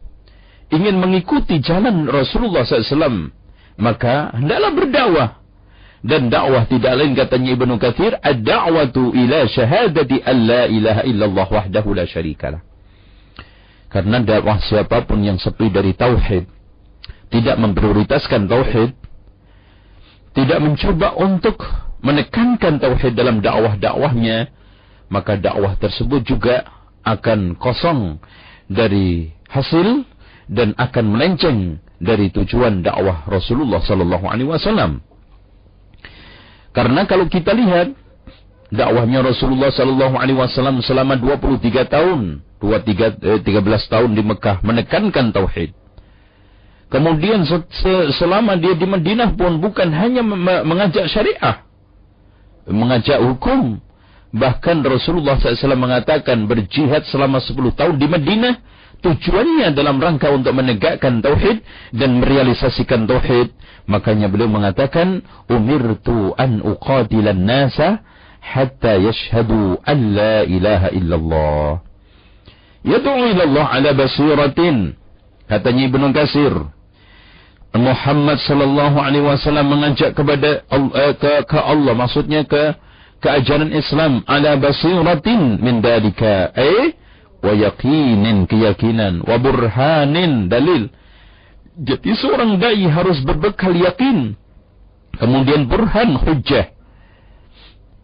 ingin 0.67 0.99
mengikuti 0.99 1.63
jalan 1.63 2.11
Rasulullah 2.11 2.67
SAW, 2.67 3.31
maka 3.79 4.35
hendaklah 4.35 4.71
berdakwah. 4.75 5.29
Dan 6.05 6.29
dakwah 6.29 6.69
tidak 6.69 7.01
lain 7.01 7.17
katanya 7.17 7.57
Ibnu 7.57 7.81
Katsir, 7.81 8.13
ad-da'watu 8.21 9.15
ila 9.15 9.49
syahadati 9.49 10.21
an 10.21 10.37
la 10.45 10.63
ilaha 10.69 11.01
illallah 11.01 11.47
wahdahu 11.49 11.97
la 11.97 12.05
syarikalah. 12.05 12.61
Karena 13.89 14.21
dakwah 14.21 14.61
siapa 14.61 15.07
pun 15.07 15.23
yang 15.25 15.41
sepi 15.41 15.71
dari 15.73 15.97
tauhid, 15.97 16.45
tidak 17.31 17.57
memprioritaskan 17.57 18.45
tauhid, 18.45 18.91
tidak 20.35 20.59
mencoba 20.61 21.15
untuk 21.15 21.63
menekankan 22.03 22.77
tauhid 22.77 23.15
dalam 23.17 23.41
dakwah-dakwahnya, 23.41 24.51
maka 25.09 25.37
dakwah 25.37 25.77
tersebut 25.77 26.25
juga 26.25 26.65
akan 27.05 27.55
kosong 27.61 28.17
dari 28.65 29.29
hasil 29.49 30.03
dan 30.49 30.73
akan 30.77 31.05
melenceng 31.13 31.59
dari 32.01 32.29
tujuan 32.33 32.81
dakwah 32.81 33.25
Rasulullah 33.29 33.81
sallallahu 33.81 34.25
alaihi 34.25 34.49
wasallam. 34.49 35.01
Karena 36.75 37.07
kalau 37.07 37.31
kita 37.31 37.55
lihat 37.55 37.95
dakwahnya 38.73 39.23
Rasulullah 39.23 39.71
sallallahu 39.71 40.15
alaihi 40.19 40.37
wasallam 40.37 40.83
selama 40.83 41.15
23 41.15 41.87
tahun 41.87 42.21
dua 42.59 42.81
tiga 42.81 43.13
eh, 43.21 43.39
tiga 43.45 43.61
belas 43.61 43.85
tahun 43.87 44.17
di 44.17 44.23
Mekah 44.25 44.65
menekankan 44.65 45.31
tauhid. 45.31 45.71
Kemudian 46.89 47.43
selama 48.13 48.55
dia 48.55 48.77
di 48.77 48.85
Madinah 48.85 49.33
pun 49.33 49.57
bukan 49.57 49.89
hanya 49.89 50.21
mengajak 50.63 51.09
syariah, 51.09 51.65
mengajak 52.69 53.19
hukum. 53.19 53.81
Bahkan 54.35 54.83
Rasulullah 54.83 55.39
SAW 55.39 55.79
mengatakan 55.79 56.43
berjihad 56.43 57.07
selama 57.07 57.39
10 57.39 57.55
tahun 57.71 57.95
di 57.95 58.07
Madinah 58.11 58.55
tujuannya 58.99 59.71
dalam 59.71 59.95
rangka 59.95 60.27
untuk 60.33 60.51
menegakkan 60.51 61.23
tauhid 61.23 61.63
dan 61.95 62.19
merealisasikan 62.19 63.07
tauhid. 63.07 63.55
Makanya 63.87 64.27
beliau 64.27 64.51
mengatakan, 64.51 65.23
"Umirtu 65.47 66.35
an 66.35 66.59
uqatilan 66.59 67.47
nasa 67.47 68.03
hatta 68.43 68.99
yashhadu 68.99 69.79
an 69.87 69.97
la 70.11 70.43
ilaha 70.43 70.89
illallah." 70.91 71.69
Yad'u 72.85 73.13
ila 73.31 73.43
Allah 73.47 73.67
ala 73.71 73.89
basiratin. 73.95 74.99
Katanya 75.47 75.81
Ibnu 75.89 76.11
Katsir. 76.11 76.53
Muhammad 77.75 78.39
sallallahu 78.39 78.97
alaihi 78.99 79.25
wasallam 79.25 79.67
mengajak 79.67 80.15
kepada 80.15 80.63
uh, 80.71 81.13
ke, 81.19 81.43
ke 81.43 81.59
Allah 81.59 81.91
maksudnya 81.91 82.47
ke 82.47 82.71
keajaran 83.25 83.73
Islam 83.73 84.21
ala 84.29 84.53
basiratin 84.61 85.57
min 85.57 85.81
dalika 85.81 86.53
eh 86.53 86.93
wa 87.41 87.49
yaqinin 87.57 88.45
keyakinan 88.45 89.25
wa 89.25 89.41
burhanin 89.41 90.45
dalil 90.45 90.93
jadi 91.75 92.11
seorang 92.13 92.61
dai 92.61 92.85
harus 92.85 93.25
berbekal 93.25 93.73
yakin 93.73 94.37
kemudian 95.17 95.65
burhan 95.65 96.21
hujjah 96.21 96.75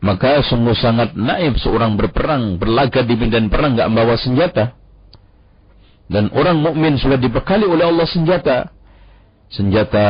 maka 0.01 0.41
sungguh 0.41 0.73
sangat 0.73 1.13
naib 1.13 1.61
seorang 1.61 1.93
berperang, 1.93 2.57
berlaga 2.57 3.05
di 3.05 3.13
medan 3.13 3.53
perang 3.53 3.77
enggak 3.77 3.89
membawa 3.93 4.17
senjata. 4.17 4.73
Dan 6.09 6.33
orang 6.33 6.57
mukmin 6.57 6.97
sudah 6.97 7.21
dibekali 7.21 7.69
oleh 7.69 7.85
Allah 7.85 8.09
senjata. 8.09 8.73
Senjata 9.53 10.07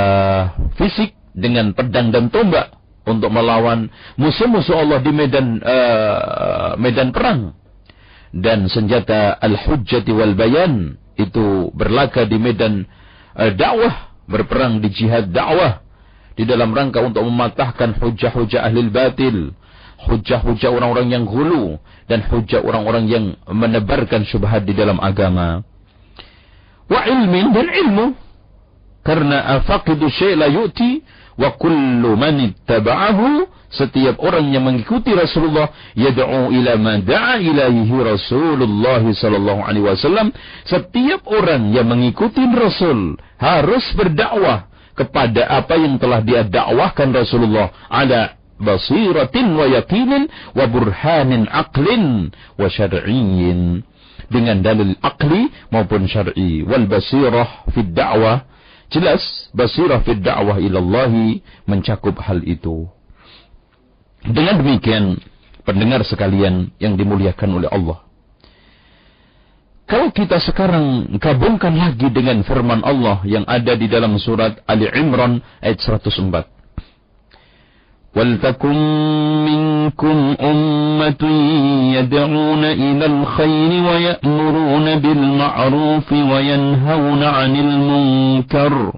fisik 0.79 1.11
dengan 1.35 1.75
pedang 1.75 2.09
dan 2.15 2.31
tombak 2.31 2.71
untuk 3.11 3.29
melawan 3.29 3.91
musuh-musuh 4.15 4.75
Allah 4.79 4.99
di 5.03 5.11
medan 5.11 5.59
uh, 5.59 6.79
medan 6.79 7.11
perang. 7.11 7.55
Dan 8.31 8.71
senjata 8.71 9.35
al-hujjati 9.43 10.07
wal 10.15 10.39
bayan 10.39 10.95
itu 11.19 11.67
berlaga 11.75 12.23
di 12.23 12.39
medan 12.39 12.87
uh, 13.35 13.51
dakwah, 13.51 14.15
berperang 14.23 14.79
di 14.79 14.87
jihad 14.87 15.35
dakwah 15.35 15.83
di 16.39 16.47
dalam 16.47 16.71
rangka 16.71 17.03
untuk 17.03 17.27
mematahkan 17.27 17.99
hujah-hujah 17.99 18.63
ahli 18.63 18.87
batil 18.87 19.51
hujah-hujah 20.07 20.69
orang-orang 20.73 21.13
yang 21.13 21.25
hulu 21.29 21.77
dan 22.09 22.25
hujah 22.25 22.65
orang-orang 22.65 23.05
yang 23.05 23.25
menebarkan 23.45 24.25
syubhat 24.25 24.65
di 24.65 24.73
dalam 24.73 24.97
agama. 24.97 25.61
Wa 26.89 27.05
ilmin 27.05 27.53
dan 27.53 27.67
ilmu. 27.69 28.07
Karena 29.01 29.57
afaqidu 29.57 30.13
syai' 30.13 30.37
la 30.37 30.45
yu'ti 30.45 31.01
wa 31.39 31.49
kullu 31.55 32.17
man 32.19 32.51
ittaba'ahu 32.51 33.47
setiap 33.71 34.19
orang 34.19 34.51
yang 34.51 34.67
mengikuti 34.67 35.15
Rasulullah 35.15 35.71
yad'u 35.95 36.51
ila 36.51 36.75
ma 36.75 36.99
da'a 36.99 37.39
ilaihi 37.39 37.95
Rasulullah 38.03 38.99
sallallahu 38.99 39.61
alaihi 39.63 39.87
wasallam. 39.87 40.35
Setiap 40.67 41.23
orang 41.31 41.71
yang 41.71 41.87
mengikuti 41.87 42.43
Rasul 42.51 43.15
harus 43.39 43.85
berdakwah 43.95 44.67
kepada 44.91 45.47
apa 45.47 45.79
yang 45.79 45.95
telah 46.03 46.19
dia 46.19 46.43
dakwahkan 46.43 47.15
Rasulullah 47.15 47.71
ada 47.87 48.35
basiratin 48.59 49.55
wa 49.55 49.65
yakinin 49.71 50.27
wa 50.51 50.67
burhanin 50.67 51.47
aqlin 51.47 52.27
wa 52.59 52.67
syar'iyyin. 52.67 53.87
Dengan 54.31 54.63
dalil 54.63 54.95
akli 55.03 55.47
maupun 55.71 56.07
syar'i. 56.11 56.63
Wal 56.63 56.87
basirah 56.91 57.71
fi 57.71 57.83
da'wah 57.87 58.50
Jelas 58.91 59.23
basirah 59.55 60.03
fid 60.03 60.19
da'wah 60.19 60.59
ilallahi 60.59 61.39
mencakup 61.63 62.19
hal 62.19 62.43
itu. 62.43 62.91
Dengan 64.21 64.59
demikian, 64.59 65.17
pendengar 65.63 66.03
sekalian 66.03 66.69
yang 66.77 66.99
dimuliakan 66.99 67.49
oleh 67.57 67.69
Allah. 67.71 68.03
Kalau 69.87 70.07
kita 70.11 70.39
sekarang 70.39 71.17
gabungkan 71.19 71.75
lagi 71.75 72.07
dengan 72.11 72.43
firman 72.47 72.79
Allah 72.83 73.19
yang 73.27 73.43
ada 73.43 73.75
di 73.75 73.91
dalam 73.91 74.15
surat 74.19 74.59
Ali 74.63 74.87
Imran 74.87 75.43
ayat 75.59 75.83
104. 75.83 76.60
ولتكن 78.15 78.77
منكم 79.45 80.35
أمة 80.41 81.23
يدعون 81.95 82.63
إلى 82.65 83.05
الخير 83.05 83.71
ويأمرون 83.87 84.87
بالمعروف 84.99 86.11
وينهون 86.11 87.23
عن 87.23 87.55
المنكر 87.55 88.93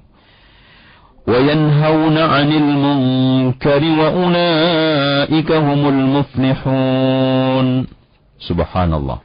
وينهون 1.27 2.17
عن 2.17 2.49
المنكر 2.51 3.83
وأولئك 3.99 5.51
هم 5.51 5.81
المفلحون. 5.87 7.67
سبحان 8.39 8.93
الله 8.93 9.17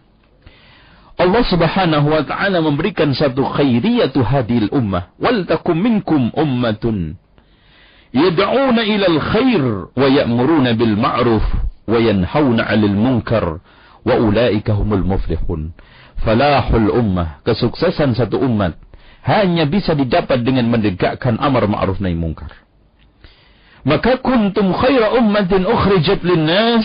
Allah 1.19 1.43
subhanahu 1.51 2.15
wa 2.15 2.23
ta'ala 2.23 2.63
memberikan 2.63 3.11
satu 3.11 3.43
khairiyatu 3.43 4.23
hadil 4.23 4.71
ummah. 4.71 5.11
Wal 5.19 5.43
takum 5.51 5.75
minkum 5.75 6.31
ummatun. 6.31 7.19
Yad'una 8.13 8.83
ilal 8.85 9.19
khair 9.21 9.65
wa 9.93 10.07
ya'muruna 10.09 10.75
bil 10.75 10.97
ma'ruf 10.97 11.45
wa 11.89 11.99
yanhauna 12.01 12.69
'anil 12.69 12.97
munkar 12.97 13.61
wa 14.05 14.15
ulaika 14.17 14.77
humul 14.77 15.05
muflihun. 15.05 15.73
Falahul 16.19 16.91
ummah, 16.91 17.45
kesuksesan 17.47 18.19
satu 18.19 18.43
umat 18.43 18.75
hanya 19.23 19.69
bisa 19.69 19.95
didapat 19.95 20.43
dengan 20.43 20.67
menegakkan 20.67 21.39
amar 21.39 21.69
ma'ruf 21.69 22.01
nahi 22.03 22.17
munkar. 22.17 22.51
Maka 23.87 24.19
kuntum 24.19 24.75
khaira 24.75 25.15
ummatin 25.15 25.63
ukhrijat 25.69 26.25
linnas 26.27 26.85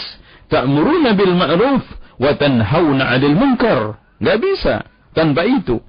ta'muruna 0.52 1.18
bil 1.18 1.34
ma'ruf 1.34 1.84
wa 2.22 2.32
tanhauna 2.38 3.10
'anil 3.10 3.36
munkar. 3.36 3.98
Enggak 4.22 4.38
bisa 4.40 4.76
tanpa 5.18 5.44
itu. 5.44 5.82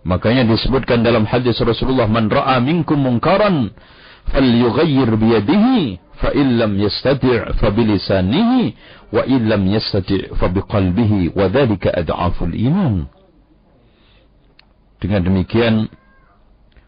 Makanya 0.00 0.48
disebutkan 0.48 1.04
dalam 1.04 1.28
hadis 1.28 1.60
Rasulullah 1.60 2.08
man 2.08 2.32
ra'a 2.32 2.56
minkum 2.64 2.96
munkaran 2.96 3.68
فليغير 4.29 5.15
بيده 5.15 5.67
فإن 6.15 6.47
لم 6.57 6.71
يستطع 6.79 7.51
فبلسانه 7.51 8.51
وإن 9.13 9.49
لم 9.49 9.63
يستطع 9.67 10.21
فبقلبه 10.39 11.13
وذلك 11.35 11.83
أضعف 11.87 12.43
الإيمان 12.43 12.95
dengan 14.95 15.21
demikian 15.21 15.91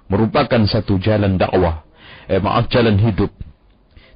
merupakan 0.10 0.64
satu 0.66 0.98
jalan 0.98 1.38
dakwah 1.38 1.86
eh, 2.26 2.42
maaf 2.42 2.66
jalan 2.72 2.98
hidup 2.98 3.30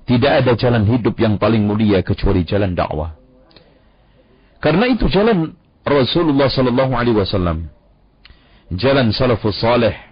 tidak 0.09 0.41
ada 0.41 0.57
jalan 0.57 0.87
hidup 0.89 1.13
yang 1.21 1.37
paling 1.37 1.61
mulia 1.61 2.01
kecuali 2.01 2.41
jalan 2.41 2.73
dakwah 2.73 3.13
karena 4.57 4.89
itu 4.89 5.05
jalan 5.11 5.53
Rasulullah 5.85 6.49
sallallahu 6.49 6.93
alaihi 6.97 7.19
wasallam 7.19 7.69
jalan 8.73 9.13
salafus 9.13 9.59
saleh 9.59 10.04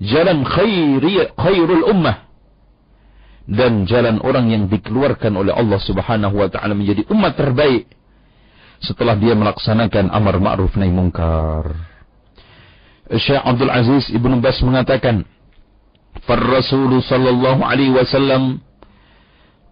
jalan 0.00 0.42
khairi, 0.48 1.28
khairul 1.36 1.84
ummah 1.92 2.26
dan 3.50 3.84
jalan 3.84 4.20
orang 4.24 4.48
yang 4.48 4.64
dikeluarkan 4.66 5.36
oleh 5.36 5.52
Allah 5.52 5.80
Subhanahu 5.82 6.34
wa 6.40 6.48
taala 6.48 6.72
menjadi 6.72 7.04
umat 7.12 7.36
terbaik 7.36 7.88
setelah 8.80 9.18
dia 9.18 9.36
melaksanakan 9.36 10.08
amar 10.08 10.40
ma'ruf 10.40 10.72
nahi 10.78 10.88
munkar. 10.88 11.76
Syekh 13.10 13.42
Abdul 13.42 13.68
Aziz 13.68 14.08
Ibnu 14.08 14.40
Bas 14.40 14.56
mengatakan, 14.62 15.26
"Far 16.24 16.40
Rasul 16.40 17.02
sallallahu 17.04 17.60
alaihi 17.60 17.92
wasallam 17.92 18.64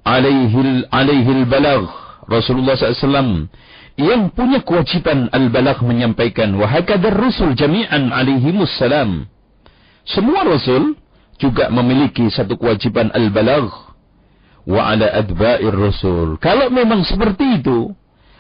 alaihi 0.04 0.84
alaihi 0.92 1.30
al-balagh." 1.46 1.88
Rasulullah 2.28 2.76
SAW 2.76 3.48
yang 3.96 4.28
punya 4.36 4.60
kewajiban 4.60 5.32
al-balagh 5.32 5.80
menyampaikan 5.80 6.52
wa 6.60 6.68
hakadar 6.68 7.16
rusul 7.16 7.56
jami'an 7.56 8.12
alaihimus 8.12 8.68
salam 8.76 9.32
semua 10.08 10.40
rasul 10.48 10.96
juga 11.36 11.68
memiliki 11.68 12.32
satu 12.32 12.56
kewajiban 12.56 13.12
al-balagh 13.12 13.70
wa 14.64 14.80
ala 14.88 15.06
adba'ir 15.12 15.72
rasul. 15.72 16.40
Kalau 16.40 16.72
memang 16.72 17.04
seperti 17.04 17.60
itu, 17.60 17.92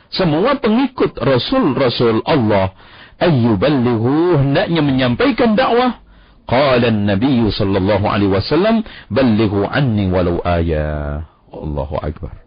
semua 0.08 0.56
pengikut 0.56 1.16
rasul-rasul 1.20 2.24
Allah 2.24 2.72
ayyuballighu 3.20 4.40
hendaknya 4.40 4.80
menyampaikan 4.80 5.52
dakwah. 5.52 6.00
Qala 6.48 6.88
an-nabiy 6.88 7.44
sallallahu 7.52 8.08
alaihi 8.08 8.32
wasallam 8.32 8.80
ballighu 9.12 9.68
anni 9.68 10.08
walau 10.08 10.40
ayah. 10.48 11.28
Allahu 11.52 12.00
akbar. 12.00 12.40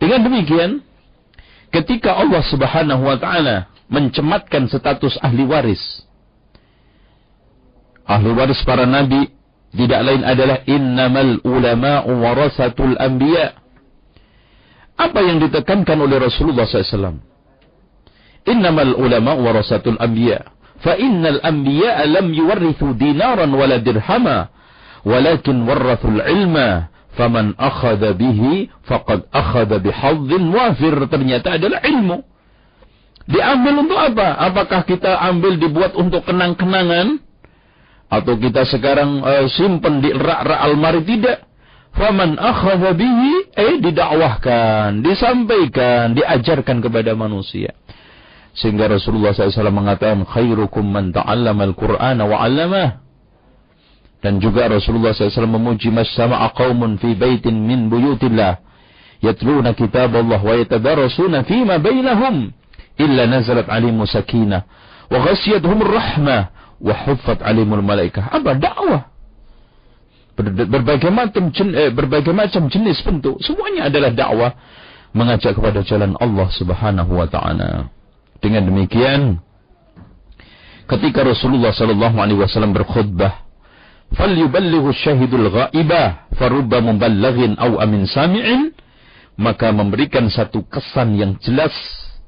Dengan 0.00 0.24
demikian, 0.24 0.80
ketika 1.68 2.16
Allah 2.16 2.40
Subhanahu 2.48 3.04
wa 3.04 3.16
taala 3.20 3.68
mencematkan 3.92 4.72
status 4.72 5.20
ahli 5.20 5.44
waris 5.44 5.80
ahli 8.12 8.30
waris 8.36 8.60
para 8.68 8.84
nabi 8.84 9.32
tidak 9.72 10.00
lain 10.04 10.22
adalah 10.22 10.60
innamal 10.68 11.40
ulama'u 11.48 12.12
warasatul 12.20 12.92
anbiya. 13.00 13.56
Apa 15.00 15.24
yang 15.24 15.40
ditekankan 15.40 15.96
oleh 15.96 16.20
Rasulullah 16.20 16.68
SAW? 16.68 17.16
Innamal 18.44 18.92
ulama'u 19.00 19.40
warasatul 19.40 19.96
anbiya. 19.96 20.44
Fa 20.84 20.92
innal 21.00 21.40
anbiya 21.40 22.04
lam 22.04 22.36
yuwarrithu 22.36 22.92
dinaran 23.00 23.48
wala 23.48 23.80
dirhama. 23.80 24.52
Walakin 25.08 25.64
warrathul 25.64 26.20
ilma. 26.20 26.92
Faman 27.16 27.56
akhada 27.56 28.12
bihi 28.12 28.68
faqad 28.84 29.24
akhada 29.32 29.80
bihadzin 29.80 30.52
wafir. 30.52 31.00
Ternyata 31.08 31.56
adalah 31.56 31.80
ilmu. 31.80 32.20
Diambil 33.24 33.88
untuk 33.88 33.96
apa? 33.96 34.36
Apakah 34.36 34.84
kita 34.84 35.16
ambil 35.32 35.56
dibuat 35.56 35.96
untuk 35.96 36.28
kenang-kenangan? 36.28 37.31
Atau 38.12 38.36
kita 38.36 38.68
sekarang 38.68 39.24
uh, 39.24 39.48
simpan 39.48 40.04
di 40.04 40.12
rak-rak 40.12 40.60
almari? 40.60 41.00
Tidak. 41.00 41.38
Faman 41.92 42.40
akhadha 42.40 42.96
bihi 42.96 43.52
eh 43.52 43.76
didakwahkan 43.80 45.04
disampaikan 45.04 46.12
diajarkan 46.16 46.84
kepada 46.84 47.12
manusia. 47.16 47.72
Sehingga 48.52 48.88
Rasulullah 48.88 49.32
SAW 49.32 49.72
mengatakan 49.72 50.28
khairukum 50.28 50.84
man 50.84 51.12
ta'allama 51.12 51.72
al-Qur'an 51.72 52.20
wa 52.20 52.36
'allamah. 52.36 53.00
Dan 54.20 54.40
juga 54.44 54.68
Rasulullah 54.68 55.16
SAW 55.16 55.48
memuji 55.48 55.88
masyama'a 55.88 56.52
qaumun 56.52 57.00
fi 57.00 57.16
baitin 57.16 57.60
min 57.64 57.88
buyutillah 57.88 58.60
yatluna 59.24 59.72
kitab 59.72 60.12
Allah 60.16 60.40
wa 60.40 60.54
yatadarasuna 60.58 61.48
fima 61.48 61.80
bainahum 61.80 62.52
illa 62.98 63.24
nazalat 63.24 63.70
alimu 63.70 64.04
sakinah 64.04 64.66
wa 65.08 65.18
ghasiyatuhum 65.22 65.80
rahmah 65.80 66.61
wahuffat 66.82 67.40
alimul 67.46 67.80
malaikah. 67.80 68.28
Apa? 68.34 68.58
Dakwah. 68.58 69.02
Ber 70.32 70.48
berbagai 70.48 71.12
macam 71.12 71.44
eh, 71.76 71.92
berbagai 71.92 72.32
macam 72.32 72.66
jenis 72.66 73.04
bentuk 73.04 73.36
semuanya 73.44 73.92
adalah 73.92 74.10
dakwah 74.16 74.52
mengajak 75.12 75.60
kepada 75.60 75.84
jalan 75.84 76.16
Allah 76.18 76.48
Subhanahu 76.56 77.12
wa 77.20 77.28
taala. 77.28 77.92
Dengan 78.40 78.66
demikian 78.66 79.38
ketika 80.88 81.22
Rasulullah 81.22 81.70
sallallahu 81.70 82.16
alaihi 82.16 82.40
wasallam 82.42 82.74
berkhutbah 82.74 83.44
falyuballighu 84.18 84.92
syahidul 84.92 85.48
ghaibah 85.48 86.28
farubba 86.36 86.84
muballighin 86.84 87.56
aw 87.56 87.80
amin 87.80 88.04
sami'in 88.08 88.74
maka 89.40 89.72
memberikan 89.72 90.28
satu 90.28 90.64
kesan 90.68 91.16
yang 91.16 91.32
jelas 91.40 91.72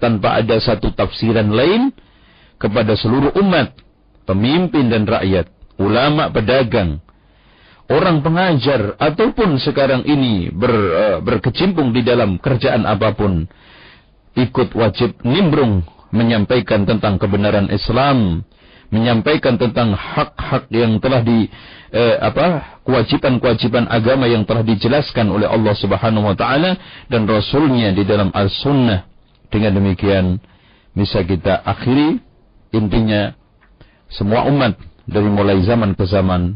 tanpa 0.01 0.40
ada 0.40 0.57
satu 0.61 0.93
tafsiran 0.97 1.53
lain 1.53 1.93
kepada 2.57 2.97
seluruh 2.97 3.37
umat 3.45 3.77
pemimpin 4.24 4.88
dan 4.88 5.04
rakyat, 5.08 5.48
ulama 5.80 6.28
pedagang, 6.32 7.00
orang 7.88 8.24
pengajar 8.24 8.96
ataupun 8.96 9.60
sekarang 9.60 10.02
ini 10.08 10.48
ber, 10.50 10.72
uh, 10.72 11.18
berkecimpung 11.20 11.92
di 11.92 12.00
dalam 12.00 12.40
kerjaan 12.40 12.88
apa 12.88 13.12
pun 13.12 13.44
ikut 14.34 14.74
wajib 14.74 15.20
nimbrung 15.22 15.87
menyampaikan 16.14 16.87
tentang 16.87 17.18
kebenaran 17.18 17.66
Islam, 17.70 18.46
menyampaikan 18.94 19.58
tentang 19.58 19.98
hak-hak 19.98 20.70
yang 20.70 21.02
telah 21.02 21.26
di 21.26 21.50
eh, 21.90 22.16
apa 22.22 22.78
kewajiban-kewajiban 22.87 23.90
agama 23.90 24.30
yang 24.30 24.46
telah 24.46 24.62
dijelaskan 24.62 25.34
oleh 25.34 25.50
Allah 25.50 25.74
Subhanahu 25.74 26.30
wa 26.30 26.37
taala 26.38 26.78
dan 27.10 27.26
rasulnya 27.26 27.90
di 27.90 28.06
dalam 28.06 28.30
As-Sunnah. 28.30 29.10
Dengan 29.50 29.78
demikian 29.78 30.38
bisa 30.94 31.22
kita 31.26 31.62
akhiri 31.66 32.22
intinya 32.74 33.34
semua 34.14 34.46
umat 34.46 34.79
dari 35.05 35.29
mulai 35.29 35.59
zaman 35.66 35.92
ke 35.98 36.05
zaman 36.07 36.55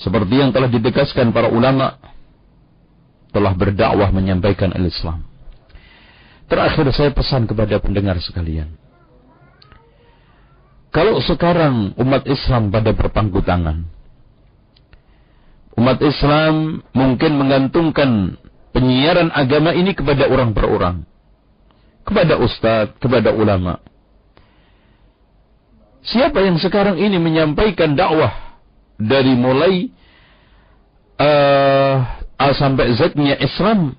seperti 0.00 0.40
yang 0.40 0.50
telah 0.50 0.66
ditegaskan 0.66 1.30
para 1.30 1.52
ulama 1.52 2.00
telah 3.32 3.52
berdakwah 3.56 4.10
menyampaikan 4.12 4.72
al-Islam. 4.74 5.24
Terakhir 6.50 6.92
saya 6.92 7.10
pesan 7.14 7.48
kepada 7.48 7.80
pendengar 7.80 8.20
sekalian. 8.20 8.76
Kalau 10.92 11.16
sekarang 11.24 11.96
umat 11.96 12.28
Islam 12.28 12.68
pada 12.68 12.92
berpangku 12.92 13.40
tangan, 13.40 13.88
umat 15.80 15.98
Islam 16.04 16.84
mungkin 16.92 17.32
menggantungkan 17.40 18.36
penyiaran 18.76 19.32
agama 19.32 19.72
ini 19.72 19.96
kepada 19.96 20.28
orang 20.28 20.52
per 20.52 20.68
orang, 20.68 21.08
kepada 22.04 22.36
ustadz, 22.36 23.00
kepada 23.00 23.32
ulama. 23.32 23.80
Siapa 26.02 26.42
yang 26.42 26.58
sekarang 26.58 26.98
ini 26.98 27.14
menyampaikan 27.22 27.94
dakwah 27.94 28.58
dari 28.98 29.38
mulai 29.38 29.86
uh, 31.14 31.94
A 32.34 32.48
sampai 32.58 32.90
Z-nya 32.98 33.38
Islam 33.38 33.94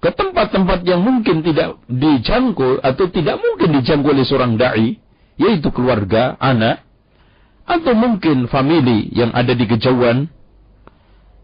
ke 0.00 0.08
tempat-tempat 0.16 0.80
yang 0.88 1.04
mungkin 1.04 1.44
tidak 1.44 1.76
dijangkau 1.84 2.80
atau 2.80 3.04
tidak 3.12 3.36
mungkin 3.36 3.76
dijangkau 3.76 4.16
oleh 4.16 4.24
seorang 4.24 4.56
dai, 4.56 4.96
yaitu 5.36 5.68
keluarga, 5.68 6.40
anak, 6.40 6.80
atau 7.68 7.92
mungkin 7.92 8.48
famili 8.48 9.12
yang 9.12 9.28
ada 9.36 9.52
di 9.52 9.68
kejauhan. 9.68 10.24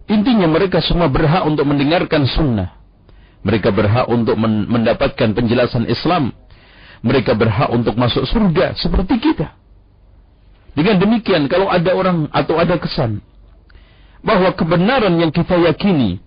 Intinya 0.08 0.48
mereka 0.48 0.80
semua 0.80 1.12
berhak 1.12 1.44
untuk 1.44 1.68
mendengarkan 1.68 2.24
sunnah. 2.24 2.80
Mereka 3.44 3.76
berhak 3.76 4.08
untuk 4.08 4.40
mendapatkan 4.40 5.36
penjelasan 5.36 5.84
Islam. 5.84 6.32
Mereka 7.04 7.36
berhak 7.36 7.68
untuk 7.68 7.92
masuk 8.00 8.24
surga 8.24 8.72
seperti 8.80 9.20
kita. 9.20 9.65
Dengan 10.76 11.00
demikian, 11.00 11.48
kalau 11.48 11.72
ada 11.72 11.96
orang 11.96 12.28
atau 12.28 12.60
ada 12.60 12.76
kesan 12.76 13.24
bahwa 14.20 14.52
kebenaran 14.52 15.16
yang 15.16 15.32
kita 15.32 15.56
yakini, 15.56 16.20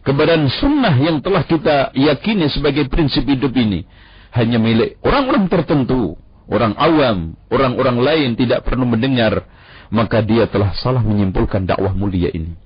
kebenaran 0.00 0.48
sunnah 0.48 0.96
yang 0.96 1.20
telah 1.20 1.44
kita 1.44 1.92
yakini 1.92 2.48
sebagai 2.48 2.88
prinsip 2.88 3.28
hidup 3.28 3.52
ini, 3.52 3.84
hanya 4.32 4.56
milik 4.56 4.96
orang-orang 5.04 5.52
tertentu, 5.52 6.16
orang 6.48 6.72
awam, 6.80 7.36
orang-orang 7.52 7.98
lain 8.00 8.30
tidak 8.40 8.64
perlu 8.64 8.88
mendengar, 8.88 9.44
maka 9.92 10.24
dia 10.24 10.48
telah 10.48 10.72
salah 10.80 11.04
menyimpulkan 11.04 11.68
dakwah 11.68 11.92
mulia 11.92 12.32
ini. 12.32 12.56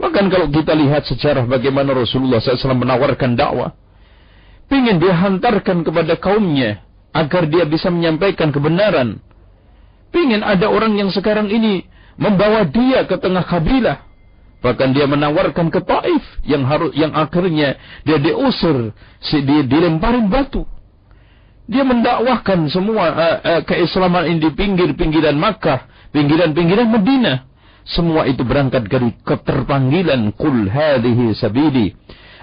Bahkan 0.00 0.26
kalau 0.26 0.50
kita 0.50 0.72
lihat 0.74 1.06
sejarah 1.06 1.44
bagaimana 1.44 1.92
Rasulullah 1.92 2.40
SAW 2.40 2.82
menawarkan 2.82 3.36
dakwah, 3.38 3.76
ingin 4.72 4.98
dia 4.98 5.14
hantarkan 5.14 5.86
kepada 5.86 6.16
kaumnya 6.16 6.82
agar 7.12 7.46
dia 7.46 7.62
bisa 7.62 7.92
menyampaikan 7.92 8.50
kebenaran. 8.50 9.22
Ingin 10.10 10.42
ada 10.42 10.66
orang 10.66 10.98
yang 10.98 11.10
sekarang 11.14 11.46
ini 11.50 11.86
membawa 12.18 12.66
dia 12.66 13.06
ke 13.06 13.16
tengah 13.16 13.46
kabilah. 13.46 14.10
Bahkan 14.60 14.92
dia 14.92 15.08
menawarkan 15.08 15.72
ke 15.72 15.80
Taif 15.80 16.24
yang 16.44 16.68
harus 16.68 16.92
yang 16.92 17.16
akhirnya 17.16 17.80
dia 18.04 18.20
diusir, 18.20 18.92
dia 19.32 19.62
dilemparin 19.64 20.28
batu. 20.28 20.68
Dia 21.70 21.86
mendakwahkan 21.86 22.68
semua 22.68 23.04
uh, 23.14 23.38
uh, 23.40 23.60
keislaman 23.64 24.26
ini 24.26 24.42
di 24.42 24.50
pinggir-pinggiran 24.52 25.38
Makkah, 25.38 26.10
pinggiran-pinggiran 26.12 26.92
Madinah. 26.92 27.38
Semua 27.88 28.28
itu 28.28 28.44
berangkat 28.44 28.90
dari 28.90 29.16
keterpanggilan 29.24 30.36
kul 30.36 30.68
hadhihi 30.68 31.32
sabili 31.32 31.96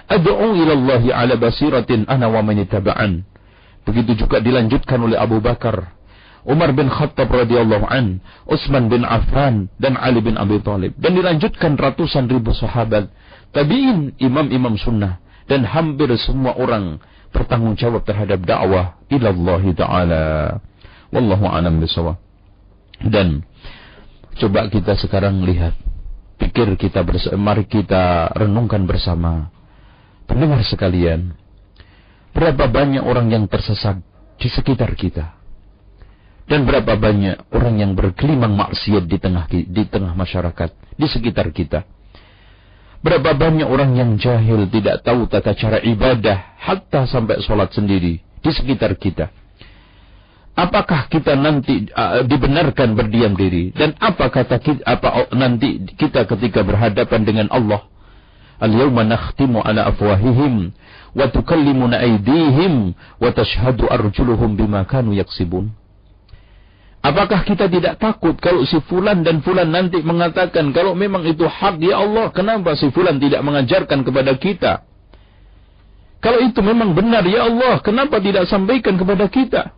ad'u 0.08 0.56
ila 0.56 0.72
Allah 0.74 1.02
ala 1.14 1.34
basiratin 1.36 2.08
ana 2.08 2.26
wa 2.26 2.40
man 2.42 2.58
Begitu 3.86 4.26
juga 4.26 4.42
dilanjutkan 4.42 4.98
oleh 5.00 5.16
Abu 5.16 5.38
Bakar 5.38 5.97
Umar 6.46 6.70
bin 6.76 6.86
Khattab 6.86 7.30
radhiyallahu 7.30 7.86
an, 7.88 8.22
Utsman 8.46 8.86
bin 8.86 9.02
Affan 9.02 9.72
dan 9.82 9.98
Ali 9.98 10.22
bin 10.22 10.38
Abi 10.38 10.62
Thalib 10.62 10.94
dan 10.98 11.18
dilanjutkan 11.18 11.74
ratusan 11.74 12.30
ribu 12.30 12.54
sahabat, 12.54 13.10
tabi'in, 13.50 14.14
imam-imam 14.22 14.78
sunnah 14.78 15.18
dan 15.48 15.64
hampir 15.66 16.12
semua 16.20 16.54
orang 16.54 17.02
bertanggung 17.32 17.74
jawab 17.74 18.04
terhadap 18.04 18.44
dakwah 18.44 19.00
ilallah 19.08 19.64
taala. 19.76 20.24
Wallahu 21.08 21.44
a'lam 21.48 21.80
bishawab. 21.80 22.20
Dan 23.00 23.46
coba 24.36 24.68
kita 24.68 24.98
sekarang 24.98 25.40
lihat 25.46 25.72
pikir 26.36 26.76
kita 26.76 27.00
bersama, 27.02 27.54
mari 27.54 27.64
kita 27.64 28.30
renungkan 28.36 28.84
bersama. 28.84 29.50
Pendengar 30.28 30.60
sekalian, 30.68 31.32
berapa 32.36 32.68
banyak 32.68 33.00
orang 33.00 33.32
yang 33.32 33.44
tersesat 33.48 34.04
di 34.36 34.48
sekitar 34.52 34.92
kita? 34.92 35.37
Dan 36.48 36.64
berapa 36.64 36.96
banyak 36.96 37.52
orang 37.52 37.76
yang 37.76 37.92
berkelimang 37.92 38.56
maksiat 38.56 39.04
di 39.04 39.20
tengah 39.20 39.44
di 39.52 39.84
tengah 39.84 40.16
masyarakat, 40.16 40.96
di 40.96 41.06
sekitar 41.06 41.52
kita. 41.52 41.84
Berapa 42.98 43.36
banyak 43.36 43.68
orang 43.68 43.94
yang 43.94 44.10
jahil 44.18 44.66
tidak 44.72 45.06
tahu 45.06 45.30
tata 45.30 45.54
cara 45.54 45.78
ibadah, 45.78 46.58
hatta 46.58 47.06
sampai 47.06 47.38
sholat 47.44 47.70
sendiri 47.70 48.18
di 48.18 48.50
sekitar 48.50 48.96
kita. 48.98 49.30
Apakah 50.58 51.06
kita 51.06 51.38
nanti 51.38 51.86
uh, 51.94 52.26
dibenarkan 52.26 52.98
berdiam 52.98 53.38
diri? 53.38 53.70
Dan 53.70 53.94
apa 54.02 54.26
kata 54.26 54.58
kita, 54.58 54.82
apa 54.82 55.30
nanti 55.30 55.86
kita 55.94 56.26
ketika 56.26 56.66
berhadapan 56.66 57.22
dengan 57.22 57.46
Allah? 57.54 57.86
Al-yawma 58.58 59.06
nakhtimu 59.06 59.62
ala 59.62 59.86
afwahihim 59.94 60.74
wa 61.14 61.30
tukallimuna 61.30 62.02
aydihim 62.02 62.90
wa 63.22 63.30
tashhadu 63.30 63.86
arjuluhum 63.86 64.58
bima 64.58 64.82
kanu 64.82 65.14
yaksibun. 65.14 65.70
Apakah 67.08 67.40
kita 67.40 67.72
tidak 67.72 67.96
takut 67.96 68.36
kalau 68.36 68.68
si 68.68 68.76
fulan 68.84 69.24
dan 69.24 69.40
fulan 69.40 69.72
nanti 69.72 70.04
mengatakan 70.04 70.76
kalau 70.76 70.92
memang 70.92 71.24
itu 71.24 71.48
hak 71.48 71.80
ya 71.80 72.04
Allah, 72.04 72.28
kenapa 72.36 72.76
si 72.76 72.92
fulan 72.92 73.16
tidak 73.16 73.40
mengajarkan 73.40 74.04
kepada 74.04 74.36
kita? 74.36 74.84
Kalau 76.20 76.44
itu 76.44 76.60
memang 76.60 76.92
benar 76.92 77.24
ya 77.24 77.48
Allah, 77.48 77.80
kenapa 77.80 78.20
tidak 78.20 78.44
sampaikan 78.44 79.00
kepada 79.00 79.24
kita? 79.24 79.72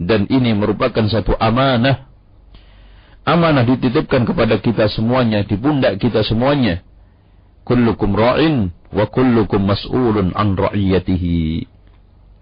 Dan 0.00 0.24
ini 0.32 0.56
merupakan 0.56 1.04
satu 1.12 1.36
amanah. 1.36 2.08
Amanah 3.28 3.68
dititipkan 3.68 4.24
kepada 4.24 4.56
kita 4.64 4.88
semuanya, 4.88 5.44
di 5.44 5.60
pundak 5.60 6.00
kita 6.00 6.24
semuanya. 6.24 6.80
Kullukum 7.68 8.16
ra'in 8.16 8.72
wa 8.96 9.04
kullukum 9.12 9.60
mas'ulun 9.60 10.32
an 10.32 10.56
ra'iyatihi. 10.56 11.68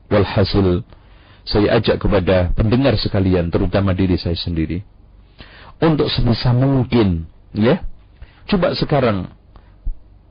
Walhasil, 0.06 0.86
saya 1.50 1.82
ajak 1.82 1.98
kepada 1.98 2.54
pendengar 2.54 2.94
sekalian, 2.94 3.50
terutama 3.50 3.90
diri 3.90 4.14
saya 4.14 4.38
sendiri, 4.38 4.86
untuk 5.82 6.06
sebisa 6.06 6.54
mungkin, 6.54 7.26
ya, 7.50 7.82
coba 8.46 8.78
sekarang 8.78 9.26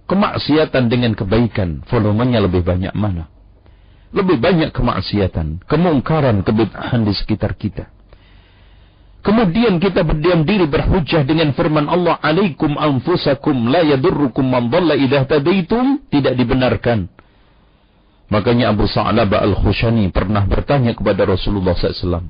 kemaksiatan 0.08 0.88
dengan 0.88 1.12
kebaikan, 1.20 1.84
volumenya 1.92 2.40
lebih 2.40 2.64
banyak 2.64 2.96
mana? 2.96 3.28
Lebih 4.16 4.40
banyak 4.40 4.72
kemaksiatan, 4.72 5.68
kemungkaran, 5.68 6.42
kebid'ahan 6.48 7.04
di 7.04 7.14
sekitar 7.14 7.60
kita. 7.60 7.92
Kemudian 9.20 9.84
kita 9.84 10.08
berdiam 10.08 10.48
diri 10.48 10.66
berhujah 10.66 11.28
dengan 11.28 11.52
firman 11.52 11.92
Allah, 11.92 12.16
"Alaikum 12.24 12.80
anfusakum 12.80 13.68
la 13.68 13.84
yadurrukum 13.84 14.48
man 14.48 14.72
dhalla 14.72 14.96
tadaitum," 15.28 16.08
tidak 16.08 16.40
dibenarkan 16.40 17.19
Makanya 18.30 18.70
Abu 18.70 18.86
Sa'labah 18.86 19.42
Al-Khushani 19.42 20.14
pernah 20.14 20.46
bertanya 20.46 20.94
kepada 20.94 21.26
Rasulullah 21.26 21.74
SAW. 21.74 22.30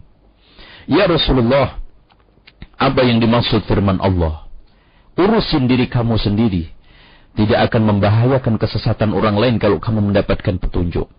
Ya 0.88 1.06
Rasulullah, 1.06 1.76
apa 2.80 3.04
yang 3.04 3.20
dimaksud 3.20 3.68
firman 3.68 4.00
Allah? 4.00 4.48
Urusin 5.20 5.68
diri 5.68 5.92
kamu 5.92 6.16
sendiri. 6.16 6.72
Tidak 7.36 7.60
akan 7.68 7.96
membahayakan 7.96 8.56
kesesatan 8.56 9.12
orang 9.12 9.36
lain 9.36 9.56
kalau 9.60 9.78
kamu 9.78 10.12
mendapatkan 10.12 10.56
petunjuk. 10.58 11.12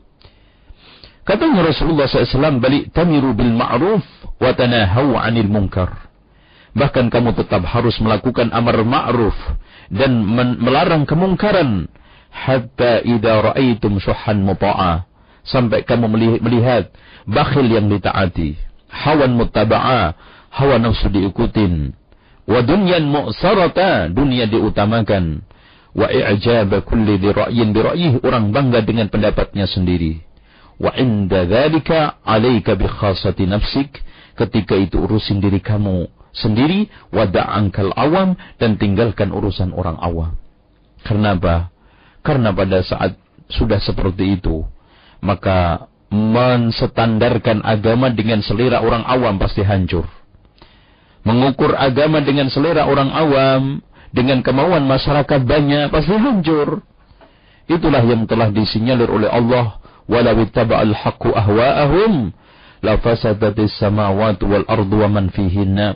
Katanya 1.28 1.68
Rasulullah 1.68 2.08
SAW, 2.08 2.58
balik 2.58 2.90
tamiru 2.96 3.36
bil 3.36 3.52
ma'ruf 3.52 4.02
wa 4.40 4.50
tanahaw 4.56 5.20
anil 5.20 5.46
munkar. 5.52 6.08
Bahkan 6.72 7.12
kamu 7.12 7.36
tetap 7.36 7.68
harus 7.68 8.00
melakukan 8.00 8.48
amar 8.56 8.80
ma'ruf 8.80 9.36
dan 9.92 10.24
melarang 10.58 11.04
kemungkaran 11.04 11.92
hatta 12.30 13.02
idza 13.02 13.52
ra'aitum 13.52 13.98
syuhan 13.98 14.46
muta'a. 14.46 15.04
Sampai 15.44 15.82
kamu 15.82 16.06
melihat 16.40 16.94
bakhil 17.26 17.66
yang 17.66 17.90
ditaati. 17.90 18.54
Hawan 18.90 19.34
muttaba'a. 19.34 20.14
Hawa 20.50 20.76
nafsu 20.82 21.10
diikutin. 21.10 21.94
Wa 22.46 22.60
dunyan 22.62 23.06
mu'sarata. 23.06 24.10
Dunia 24.10 24.46
diutamakan. 24.46 25.42
Wa 25.94 26.06
i'jaba 26.10 26.82
kulli 26.86 27.18
di 27.18 27.30
ra'yin 27.30 27.70
bi 27.74 27.80
ra'yih. 27.82 28.12
Orang 28.22 28.54
bangga 28.54 28.82
dengan 28.82 29.10
pendapatnya 29.10 29.66
sendiri. 29.66 30.22
Wa 30.76 30.94
inda 30.96 31.46
dzalika 31.46 32.20
'alaika 32.22 32.76
bi 32.76 32.86
khassati 32.86 33.46
nafsik. 33.46 34.02
Ketika 34.36 34.76
itu 34.76 35.02
urusin 35.02 35.40
diri 35.40 35.62
kamu 35.62 36.04
sendiri. 36.36 36.90
Wada'ankal 37.14 37.96
awam. 37.96 38.36
Dan 38.60 38.76
tinggalkan 38.76 39.32
urusan 39.32 39.72
orang 39.72 39.96
awam. 39.98 40.36
Kenapa 41.00 41.69
karena 42.20 42.52
pada 42.52 42.84
saat 42.84 43.16
sudah 43.50 43.80
seperti 43.82 44.40
itu, 44.40 44.62
maka 45.24 45.88
mensetandarkan 46.10 47.62
agama 47.62 48.10
dengan 48.10 48.42
selera 48.42 48.82
orang 48.82 49.06
awam 49.06 49.38
pasti 49.38 49.62
hancur. 49.62 50.06
Mengukur 51.22 51.76
agama 51.76 52.24
dengan 52.24 52.48
selera 52.48 52.88
orang 52.88 53.12
awam, 53.12 53.62
dengan 54.10 54.42
kemauan 54.42 54.88
masyarakat 54.88 55.40
banyak, 55.46 55.92
pasti 55.92 56.16
hancur. 56.16 56.82
Itulah 57.70 58.02
yang 58.02 58.26
telah 58.26 58.50
disinyalir 58.50 59.06
oleh 59.06 59.30
Allah. 59.30 59.78
Walau 60.10 60.42
ittaba'al 60.42 60.90
haqqu 60.90 61.30
ahwa'ahum 61.30 62.34
la 62.82 62.98
fasadatis 62.98 63.78
samawati 63.78 64.42
wal 64.42 64.66
ardu 64.66 65.06
wa 65.06 65.08
man 65.08 65.30
fihinna 65.30 65.94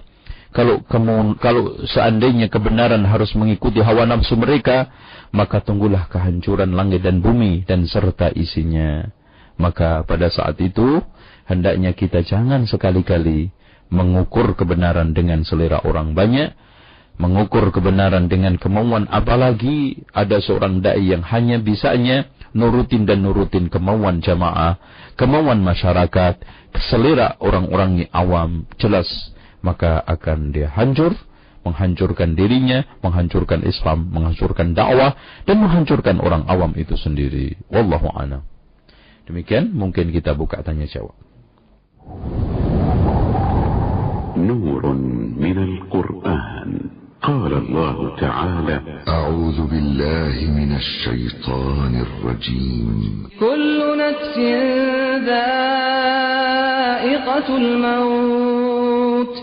kalau 0.54 0.86
kamu 0.86 1.34
kalau 1.42 1.82
seandainya 1.82 2.46
kebenaran 2.46 3.02
harus 3.02 3.34
mengikuti 3.34 3.82
hawa 3.82 4.06
nafsu 4.06 4.38
mereka 4.38 4.86
maka 5.34 5.58
tunggulah 5.58 6.06
kehancuran 6.06 6.78
langit 6.78 7.02
dan 7.02 7.18
bumi 7.18 7.66
dan 7.66 7.90
serta 7.90 8.30
isinya. 8.30 9.02
Maka 9.58 10.06
pada 10.06 10.30
saat 10.30 10.54
itu 10.62 11.02
hendaknya 11.50 11.90
kita 11.98 12.22
jangan 12.22 12.70
sekali-kali 12.70 13.50
mengukur 13.90 14.54
kebenaran 14.54 15.10
dengan 15.10 15.42
selera 15.42 15.82
orang 15.82 16.14
banyak 16.14 16.54
mengukur 17.18 17.74
kebenaran 17.74 18.30
dengan 18.30 18.54
kemauan. 18.54 19.10
Apalagi 19.10 20.06
ada 20.14 20.38
seorang 20.38 20.78
dai 20.78 21.02
yang 21.02 21.26
hanya 21.26 21.58
bisanya 21.58 22.30
nurutin 22.54 23.02
dan 23.02 23.26
nurutin 23.26 23.66
kemauan 23.66 24.22
jamaah 24.22 24.78
kemauan 25.18 25.62
masyarakat 25.66 26.38
selera 26.78 27.34
orang-orang 27.42 28.06
awam. 28.14 28.70
Jelas 28.78 29.33
maka 29.63 29.99
akan 30.03 30.55
dia 30.55 30.71
hancur 30.71 31.13
menghancurkan 31.63 32.39
dirinya, 32.39 32.87
menghancurkan 33.03 33.61
Islam, 33.67 34.07
menghancurkan 34.15 34.71
dakwah 34.71 35.13
dan 35.43 35.59
menghancurkan 35.59 36.23
orang 36.23 36.47
awam 36.47 36.71
itu 36.79 36.95
sendiri. 36.95 37.59
Wallahu 37.67 38.07
a'lam. 38.15 38.41
Demikian 39.27 39.75
mungkin 39.75 40.09
kita 40.09 40.33
buka 40.33 40.63
tanya 40.63 40.87
jawab. 40.89 41.13
Nurun 44.39 45.35
minal 45.35 45.83
Qur'an. 45.91 46.97
قال 47.19 47.51
الله 47.53 48.15
تعالى 48.15 49.03
أعوذ 49.07 49.67
بالله 49.67 50.35
من 50.55 50.71
الشيطان 50.71 51.93
الرجيم 51.99 53.27
كل 53.39 53.97
نفس 53.99 54.39
ذائقة 55.27 56.27
الموت 57.57 59.42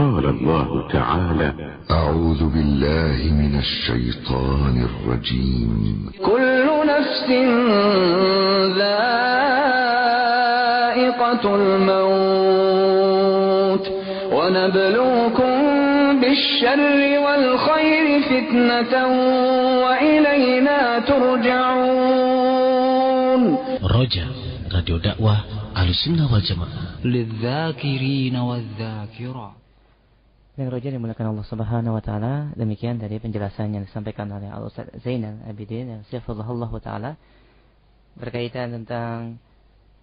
قال 0.00 0.26
الله 0.26 0.88
تعالى 0.92 1.54
أعوذ 1.90 2.44
بالله 2.48 3.32
من 3.32 3.58
الشيطان 3.58 4.88
الرجيم. 4.88 6.10
كل 6.26 6.66
نفس 6.86 7.30
ذائقة 8.78 9.14
الموت. 11.54 12.80
ونبلوكم 14.32 15.54
بالشر 16.20 17.00
والخير 17.24 18.06
فتنة 18.22 18.94
وإلينا 19.84 20.98
ترجعون. 20.98 21.80
رجاء 23.84 24.28
راديو 24.74 24.96
دعوة 24.96 25.36
على 25.76 25.90
السنة 25.90 26.32
والجماعة. 26.32 26.68
للذاكرين 27.04 28.36
والذاكرات. 28.36 29.69
Dan 30.60 30.68
roja 30.68 30.92
dimulakan 30.92 31.32
Allah 31.32 31.46
Subhanahu 31.48 31.96
wa 31.96 32.04
taala. 32.04 32.52
Demikian 32.52 33.00
dari 33.00 33.16
penjelasan 33.16 33.72
yang 33.72 33.88
disampaikan 33.88 34.28
oleh 34.28 34.52
Al 34.52 34.68
Ustaz 34.68 34.92
Zainal 35.00 35.40
Abidin 35.48 35.88
dan 35.88 36.00
Syaifullah 36.12 36.44
taala 36.84 37.16
berkaitan 38.12 38.68
tentang 38.68 39.40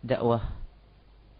dakwah 0.02 0.58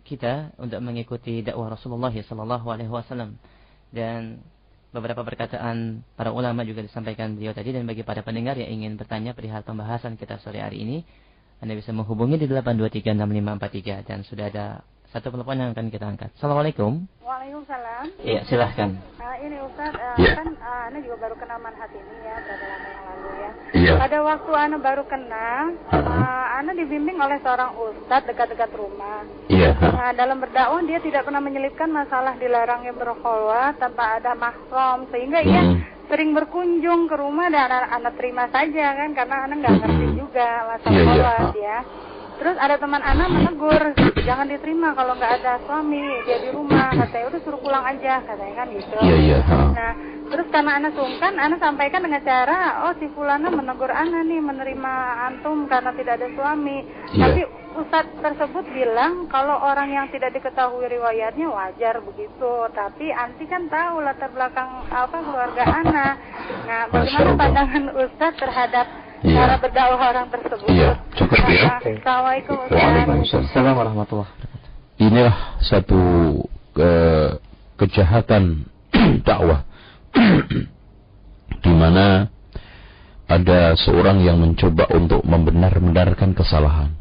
kita 0.06 0.54
untuk 0.62 0.86
mengikuti 0.86 1.42
dakwah 1.42 1.74
Rasulullah 1.74 2.14
sallallahu 2.14 2.70
alaihi 2.70 2.94
wasallam 2.94 3.42
dan 3.90 4.38
beberapa 4.94 5.26
perkataan 5.26 6.06
para 6.14 6.30
ulama 6.30 6.62
juga 6.62 6.86
disampaikan 6.86 7.34
beliau 7.34 7.58
tadi 7.58 7.74
dan 7.74 7.90
bagi 7.90 8.06
para 8.06 8.22
pendengar 8.22 8.54
yang 8.54 8.70
ingin 8.70 9.02
bertanya 9.02 9.34
perihal 9.34 9.66
pembahasan 9.66 10.14
kita 10.22 10.38
sore 10.46 10.62
hari 10.62 10.86
ini 10.86 11.02
Anda 11.58 11.74
bisa 11.74 11.90
menghubungi 11.90 12.38
di 12.38 12.46
8236543 12.46 14.14
dan 14.14 14.22
sudah 14.30 14.46
ada 14.54 14.86
satu 15.08 15.32
telepon 15.32 15.56
yang 15.56 15.70
akan 15.72 15.88
kita 15.88 16.06
angkat. 16.06 16.30
Assalamualaikum. 16.36 17.08
Waalaikumsalam. 17.24 18.04
Iya, 18.22 18.44
silahkan. 18.46 18.92
Uh, 19.18 19.36
ini 19.40 19.56
Ustaz, 19.64 19.92
uh, 19.96 20.16
Ya. 20.20 20.36
kan 20.36 20.48
uh, 20.54 20.88
Ana 20.88 21.00
juga 21.00 21.16
baru 21.28 21.36
kenal 21.36 21.60
manhat 21.60 21.90
ini 21.92 22.16
ya, 22.24 22.36
berapa 22.40 22.66
lama 22.68 22.88
yang 22.88 23.04
lalu 23.08 23.30
ya. 23.32 23.52
Iya. 23.72 23.94
Pada 24.00 24.18
waktu 24.24 24.52
Ana 24.52 24.78
baru 24.78 25.04
kenal, 25.08 25.64
uh, 25.92 26.48
Ana 26.60 26.72
dibimbing 26.72 27.18
oleh 27.18 27.40
seorang 27.40 27.72
Ustaz 27.76 28.22
dekat-dekat 28.28 28.72
rumah. 28.76 29.24
Iya. 29.48 29.72
Nah, 29.80 30.12
dalam 30.12 30.38
berdakwah 30.40 30.84
dia 30.84 31.00
tidak 31.00 31.24
pernah 31.24 31.40
menyelipkan 31.40 31.88
masalah 31.88 32.36
dilarangnya 32.36 32.92
berkholwat 32.92 33.80
tanpa 33.80 34.20
ada 34.20 34.36
mahram 34.36 35.08
sehingga 35.08 35.40
ia 35.40 35.62
Hmm. 35.64 35.80
sering 36.08 36.32
berkunjung 36.32 37.08
ke 37.08 37.16
rumah 37.16 37.52
dan 37.52 37.68
anak-anak 37.68 38.14
terima 38.16 38.46
saja 38.48 38.96
kan 38.96 39.10
karena 39.12 39.36
anak 39.44 39.58
nggak 39.60 39.76
ngerti 39.84 40.06
Hmm. 40.08 40.16
juga 40.16 40.48
masalah 40.68 40.92
Iya, 40.92 41.00
iya. 41.04 41.08
kholwat 41.08 41.52
ya. 41.56 41.78
Terus 42.38 42.56
ada 42.62 42.78
teman 42.78 43.02
anak 43.02 43.34
menegur, 43.34 43.82
jangan 44.22 44.46
diterima 44.46 44.94
kalau 44.94 45.18
nggak 45.18 45.42
ada 45.42 45.58
suami 45.66 46.06
dia 46.30 46.38
di 46.38 46.50
rumah. 46.54 46.94
Katanya 46.94 47.26
udah 47.34 47.42
suruh 47.42 47.62
pulang 47.62 47.82
aja, 47.82 48.22
katanya 48.22 48.56
kan 48.62 48.68
gitu. 48.78 48.98
Iya, 49.02 49.18
iya. 49.18 49.40
Nah, 49.74 49.94
terus 50.30 50.48
karena 50.54 50.72
anak 50.78 50.94
sungkan, 50.94 51.34
anak 51.42 51.58
sampaikan 51.58 52.06
dengan 52.06 52.22
cara, 52.22 52.86
oh 52.86 52.94
si 53.02 53.10
fulana 53.18 53.50
menegur 53.50 53.90
anak 53.90 54.22
nih 54.30 54.38
menerima 54.38 54.94
antum 55.34 55.66
karena 55.66 55.90
tidak 55.98 56.14
ada 56.22 56.28
suami. 56.38 56.86
Iya. 57.18 57.26
Tapi 57.26 57.42
Ustadz 57.78 58.22
tersebut 58.22 58.66
bilang 58.74 59.30
kalau 59.30 59.58
orang 59.58 59.90
yang 59.94 60.06
tidak 60.10 60.34
diketahui 60.34 60.86
riwayatnya 60.90 61.50
wajar 61.50 62.02
begitu. 62.06 62.54
Tapi 62.74 63.10
anti 63.14 63.50
kan 63.50 63.66
tahu 63.66 64.02
latar 64.06 64.30
belakang 64.30 64.86
apa 64.94 65.18
keluarga 65.26 65.64
anak. 65.66 66.14
Nah, 66.70 66.82
bagaimana 66.94 67.34
pandangan 67.34 67.86
Ustadz 67.98 68.38
terhadap 68.38 69.07
Iya. 69.28 69.40
cara 69.44 69.56
berdakwah 69.60 70.00
orang 70.08 70.28
tersebut? 70.32 70.68
Iya, 70.72 70.92
cukup 71.20 71.44
ya. 71.52 71.64
Assalamualaikum 71.84 72.56
Ustadz. 72.64 72.80
Waalaikumsalam. 72.80 73.44
Assalamualaikum 73.44 73.82
warahmatullahi 73.84 74.30
wabarakatuh. 74.32 75.04
Inilah 75.04 75.38
satu 75.60 76.02
eh, 76.80 77.30
kejahatan 77.78 78.44
dakwah 79.28 79.62
di 81.66 81.74
mana 81.76 82.32
ada 83.28 83.76
seorang 83.76 84.24
yang 84.24 84.40
mencoba 84.40 84.88
untuk 84.96 85.22
membenar-benarkan 85.28 86.32
kesalahan. 86.32 86.96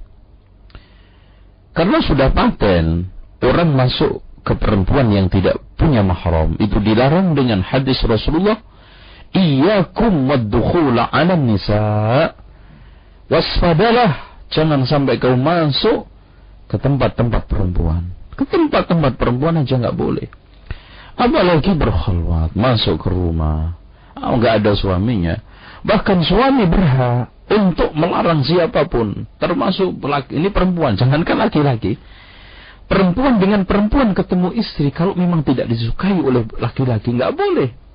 Karena 1.71 2.03
sudah 2.03 2.35
paten 2.35 3.07
orang 3.47 3.71
masuk 3.71 4.27
ke 4.43 4.59
perempuan 4.59 5.13
yang 5.15 5.31
tidak 5.31 5.63
punya 5.79 6.03
mahram 6.03 6.59
itu 6.59 6.83
dilarang 6.83 7.37
dengan 7.37 7.63
hadis 7.63 8.01
Rasulullah 8.03 8.59
iyyakum 9.37 10.33
waddukhula 10.33 11.13
'ala 11.13 11.37
nisa 11.37 12.33
waspadalah 13.29 14.41
jangan 14.49 14.89
sampai 14.89 15.21
kau 15.21 15.37
masuk 15.37 16.09
ke 16.67 16.77
tempat-tempat 16.81 17.47
perempuan. 17.47 18.11
Ke 18.35 18.49
tempat-tempat 18.49 19.17
perempuan 19.21 19.61
aja 19.61 19.77
nggak 19.77 19.97
boleh. 19.97 20.29
Apalagi 21.17 21.73
berkhalwat 21.73 22.53
masuk 22.53 23.01
ke 23.01 23.09
rumah. 23.09 23.77
Ah, 24.17 24.33
nggak 24.37 24.65
ada 24.65 24.73
suaminya. 24.77 25.37
Bahkan 25.87 26.19
suami 26.27 26.65
berhak 26.67 27.33
untuk 27.47 27.95
melarang 27.95 28.43
siapa 28.43 28.91
pun 28.91 29.23
termasuk 29.39 30.03
laki 30.03 30.35
ini 30.35 30.51
perempuan 30.51 30.99
jangankan 30.99 31.47
laki-laki. 31.47 31.95
Perempuan 32.87 33.43
dengan 33.43 33.67
perempuan 33.67 34.15
ketemu 34.15 34.55
istri 34.55 34.95
kalau 34.95 35.15
memang 35.19 35.43
tidak 35.43 35.67
disukai 35.67 36.15
oleh 36.15 36.47
laki-laki 36.59 37.15
nggak 37.15 37.35
boleh 37.35 37.86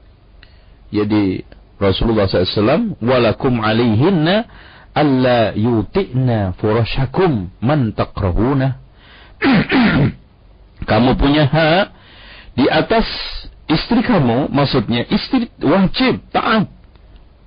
jadi 0.91 1.47
Rasulullah 1.82 2.30
SAW 2.30 2.99
walakum 3.01 3.63
alaihinna 3.63 4.45
alla 4.93 5.56
yuti'na 5.56 6.54
furashakum 6.60 7.49
man 7.63 7.95
takrahuna 7.95 8.77
kamu 10.91 11.12
punya 11.17 11.47
hak 11.47 11.86
di 12.54 12.67
atas 12.67 13.08
istri 13.71 14.04
kamu 14.04 14.51
maksudnya 14.51 15.08
istri 15.08 15.47
wajib 15.63 16.21
taat 16.30 16.67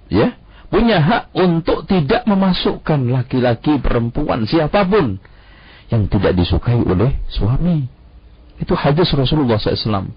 ya. 0.09 0.37
Punya 0.73 0.99
hak 0.99 1.25
untuk 1.39 1.87
tidak 1.87 2.27
memasukkan 2.27 3.07
laki-laki 3.07 3.79
perempuan 3.79 4.43
siapa 4.43 4.83
pun 4.83 5.23
yang 5.87 6.11
tidak 6.11 6.35
disukai 6.35 6.83
oleh 6.83 7.15
suami. 7.31 7.87
Itu 8.59 8.75
hadis 8.75 9.07
Rasulullah 9.15 9.55
SAW 9.55 10.11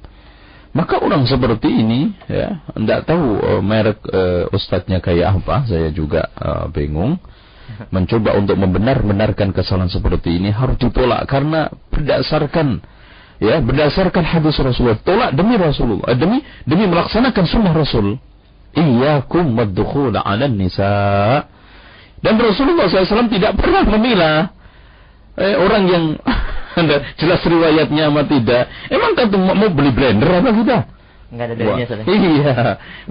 maka 0.75 0.99
orang 0.99 1.23
seperti 1.23 1.69
ini 1.71 2.12
ya 2.27 2.63
tidak 2.75 3.08
tahu 3.08 3.39
uh, 3.39 3.62
merek 3.63 3.99
uh, 4.10 4.51
ustadznya 4.51 4.99
kayak 4.99 5.43
apa 5.43 5.67
saya 5.69 5.91
juga 5.91 6.27
uh, 6.36 6.65
bingung. 6.71 7.19
Mencoba 7.93 8.32
untuk 8.39 8.56
membenar-benarkan 8.56 9.51
kesalahan 9.51 9.91
seperti 9.91 10.39
ini 10.39 10.56
harus 10.56 10.80
ditolak 10.80 11.27
karena 11.27 11.67
berdasarkan 11.91 12.80
ya 13.43 13.60
berdasarkan 13.60 14.23
hadis 14.23 14.56
Rasulullah. 14.58 14.99
Tolak 15.03 15.36
demi 15.36 15.60
Rasulullah 15.60 16.15
demi 16.15 16.39
demi 16.63 16.88
melaksanakan 16.88 17.43
sunnah 17.43 17.73
Rasul. 17.75 18.15
Iyyakum 18.71 19.58
waddukhul 19.58 20.15
'alan 20.15 20.53
nisa. 20.56 21.43
Dan 22.17 22.41
Rasulullah 22.41 22.89
SAW 22.89 23.30
tidak 23.30 23.53
pernah 23.58 23.86
memilah 23.86 24.38
eh, 25.38 25.56
orang 25.58 25.84
yang 25.86 26.03
jelas 27.17 27.41
riwayatnya 27.41 28.13
ama 28.13 28.29
tidak. 28.29 28.69
Emang 28.93 29.17
kita 29.17 29.33
mau 29.33 29.69
beli 29.73 29.89
blender 29.89 30.29
apa 30.29 30.53
kita? 30.53 30.77
Enggak 31.27 31.45
ada 31.51 31.55
dalilnya, 31.59 31.87
Wah. 31.91 32.07
Iya. 32.07 32.55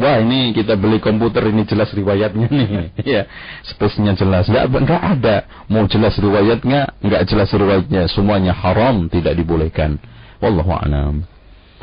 Wah, 0.00 0.16
ini 0.24 0.56
kita 0.56 0.72
beli 0.80 1.04
komputer 1.04 1.52
ini 1.52 1.68
jelas 1.68 1.92
riwayatnya 1.92 2.48
nih. 2.48 2.68
Iya. 3.12 3.28
Spesinya 3.68 4.16
jelas. 4.16 4.48
Enggak 4.48 4.72
enggak 4.72 5.02
ada. 5.04 5.36
Mau 5.68 5.84
jelas 5.84 6.16
riwayatnya, 6.16 6.96
enggak 7.04 7.28
jelas 7.28 7.52
riwayatnya. 7.52 8.08
Semuanya 8.08 8.56
haram, 8.56 9.12
tidak 9.12 9.36
dibolehkan. 9.36 10.00
Wallahu 10.40 10.72
a'lam. 10.72 11.28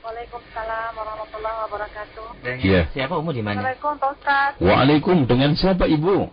Waalaikumsalam 0.00 0.90
warahmatullahi 0.96 1.56
wabarakatuh. 1.66 2.26
Iya. 2.62 2.82
Siapa 2.92 3.14
Umu 3.18 3.32
di 3.32 3.42
mana? 3.42 3.74
Pak 3.74 4.10
Ustadz. 4.16 4.60
Waalaikum 4.62 5.26
dengan 5.26 5.52
siapa 5.52 5.84
Ibu? 5.84 6.30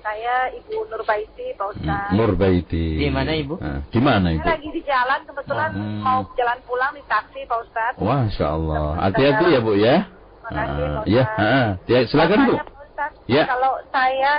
Saya 0.00 0.48
Ibu 0.56 0.88
Nurbaiti 0.88 1.52
Pak 1.52 1.68
Ustadz. 1.76 2.16
Nur 2.16 2.32
Baiti. 2.32 2.96
Di 2.96 3.12
mana, 3.12 3.36
Ibu? 3.36 3.60
Ah, 3.60 3.84
di 3.92 4.00
mana 4.00 4.32
Saya 4.32 4.40
Ibu? 4.40 4.48
lagi 4.48 4.68
di 4.72 4.80
jalan 4.82 5.20
kebetulan 5.26 5.70
Hmm. 5.76 6.00
mau 6.00 6.24
jalan 6.32 6.58
pulang 6.64 6.92
di 6.96 7.02
taksi 7.04 7.44
Pak 7.44 7.58
Ustadz. 7.68 8.00
Masya 8.00 8.46
Allah. 8.48 8.96
Hati-hati 9.04 9.46
ya 9.52 9.60
Bu 9.60 9.72
ya. 9.76 10.08
Makasih, 10.48 10.56
Ah, 10.56 10.96
Pak 10.96 11.04
ya, 11.06 11.22
Ustadz. 11.28 11.44
ah, 11.44 11.68
ya, 11.86 11.98
silakan 12.08 12.38
Bu. 12.48 12.54
Pak 12.56 12.72
Ustadz, 12.72 13.20
Ya. 13.28 13.44
Kalau 13.44 13.72
saya 13.92 14.32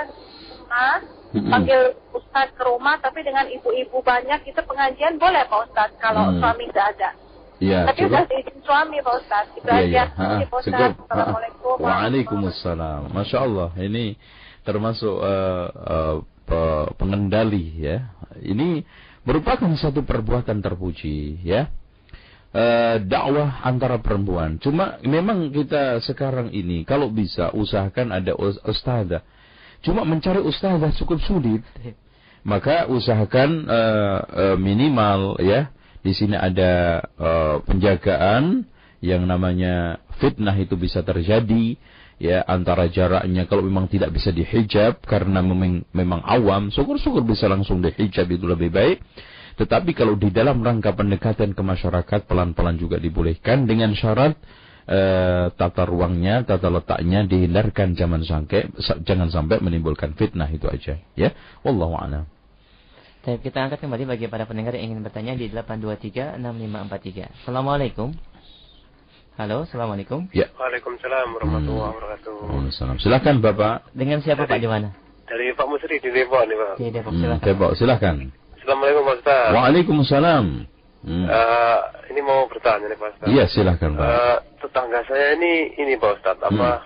Mas 0.66 1.06
Mm-mm. 1.30 1.46
panggil 1.46 1.80
Ustadz 2.10 2.52
ke 2.52 2.62
rumah 2.62 2.98
tapi 2.98 3.22
dengan 3.22 3.46
ibu-ibu 3.46 4.02
banyak 4.02 4.42
itu 4.44 4.60
pengajian 4.60 5.14
boleh 5.14 5.46
Pak 5.46 5.60
Ustadz 5.66 5.94
kalau 5.96 6.26
Hmm. 6.26 6.38
suami 6.38 6.66
tidak 6.68 6.86
ada. 6.94 7.10
Ya, 7.60 7.84
tapi 7.84 8.02
cukup. 8.02 8.10
udah 8.10 8.24
diizin 8.26 8.58
suami 8.64 8.96
Pak 8.98 9.14
Ustadz. 9.20 9.52
Itu 9.54 9.68
Iya, 9.68 9.78
aja. 9.78 9.86
iya. 9.86 10.04
Ah, 10.16 10.40
Pak. 10.42 10.58
Ustadz. 10.58 10.96
Assalamualaikum. 11.06 11.74
Waalaikumsalam. 11.78 13.00
Masya 13.10 13.38
Allah. 13.38 13.68
Ini 13.76 14.04
termasuk 14.60 15.16
eh, 15.20 16.16
pe- 16.44 16.88
pengendali 16.96 17.78
ya. 17.78 18.10
Ini 18.36 18.82
merupakan 19.22 19.68
satu 19.76 20.02
perbuatan 20.02 20.58
terpuji 20.58 21.44
ya. 21.44 21.68
Eh, 22.50 22.96
dakwah 23.06 23.62
antara 23.62 24.02
perempuan. 24.02 24.58
Cuma 24.58 24.98
memang 25.06 25.54
kita 25.54 26.02
sekarang 26.02 26.50
ini 26.50 26.82
kalau 26.82 27.06
bisa 27.06 27.54
usahakan 27.54 28.10
ada 28.10 28.34
us- 28.34 28.58
ustazah. 28.66 29.22
Cuma 29.80 30.04
mencari 30.04 30.40
ustazah 30.44 30.92
cukup 31.00 31.18
sulit. 31.24 31.64
Maka 32.44 32.88
usahakan 32.88 33.68
eh, 33.68 34.18
eh, 34.32 34.56
minimal 34.56 35.40
ya 35.44 35.68
di 36.00 36.12
sini 36.16 36.36
ada 36.36 37.04
eh, 37.04 37.56
penjagaan 37.64 38.64
yang 39.00 39.24
namanya 39.24 40.00
fitnah 40.20 40.56
itu 40.56 40.76
bisa 40.76 41.00
terjadi 41.00 41.76
ya 42.20 42.44
antara 42.44 42.84
jaraknya 42.92 43.48
kalau 43.48 43.64
memang 43.64 43.88
tidak 43.88 44.12
bisa 44.12 44.28
dihijab 44.28 45.00
karena 45.08 45.40
memang, 45.40 45.88
memang 45.96 46.20
awam 46.20 46.68
syukur-syukur 46.68 47.24
bisa 47.24 47.48
langsung 47.48 47.80
dihijab 47.80 48.28
itu 48.28 48.44
lebih 48.44 48.68
baik 48.68 49.00
tetapi 49.56 49.96
kalau 49.96 50.20
di 50.20 50.28
dalam 50.28 50.60
rangka 50.60 50.92
pendekatan 50.92 51.56
ke 51.56 51.62
masyarakat 51.64 52.28
pelan-pelan 52.28 52.76
juga 52.76 53.00
dibolehkan 53.00 53.64
dengan 53.64 53.96
syarat 53.96 54.36
eh, 54.88 55.52
tata 55.52 55.82
ruangnya, 55.84 56.46
tata 56.46 56.68
letaknya 56.70 57.26
dihindarkan 57.26 57.98
jangan 57.98 58.22
sampai 58.22 58.70
jangan 59.04 59.28
sampai 59.28 59.60
menimbulkan 59.60 60.14
fitnah 60.16 60.48
itu 60.48 60.68
aja 60.68 60.96
ya. 61.16 61.34
Wallahu 61.66 61.96
a'lam. 61.96 62.24
Baik, 63.20 63.44
kita 63.44 63.60
angkat 63.60 63.84
kembali 63.84 64.08
bagi 64.08 64.32
para 64.32 64.48
pendengar 64.48 64.72
yang 64.72 64.96
ingin 64.96 65.04
bertanya 65.04 65.36
di 65.36 65.52
8236543. 65.52 67.44
Assalamualaikum. 67.44 68.16
Halo, 69.36 69.68
Assalamualaikum. 69.68 70.28
Ya. 70.32 70.48
Waalaikumsalam 70.56 71.36
warahmatullahi 71.36 71.92
wabarakatuh. 71.96 72.32
Waalaikumsalam. 72.48 72.96
Silakan 72.96 73.44
Bapak. 73.44 73.92
Dengan 73.92 74.24
siapa 74.24 74.48
Pak 74.48 74.56
di 74.56 74.68
mana? 74.68 74.96
Dari 75.28 75.52
Pak 75.52 75.66
Musri 75.68 76.00
di 76.00 76.10
Depok 76.10 76.48
nih 76.48 76.56
Pak. 76.56 76.72
Di 76.80 76.88
Depok, 76.88 77.12
Hmm, 77.12 77.20
silakan. 77.20 77.44
Bapak, 77.44 77.70
silakan. 77.76 78.16
Assalamualaikum 78.56 79.02
Pak 79.04 79.16
Ustaz. 79.20 79.48
Waalaikumsalam. 79.52 80.44
Hmm. 81.00 81.24
Eh, 81.24 81.78
ini 82.08 82.20
mau 82.20 82.44
bertanya 82.44 82.84
nih 82.84 82.94
Pak 82.94 83.08
Ustaz. 83.10 83.26
Iya, 83.26 83.44
silakan 83.46 83.90
Pak. 83.94 84.04
Eh, 84.04 84.36
tetangga 84.60 85.00
saya 85.02 85.32
ini 85.32 85.52
ini 85.74 85.96
Pak 85.96 86.12
Ustaz 86.14 86.36
apa 86.38 86.84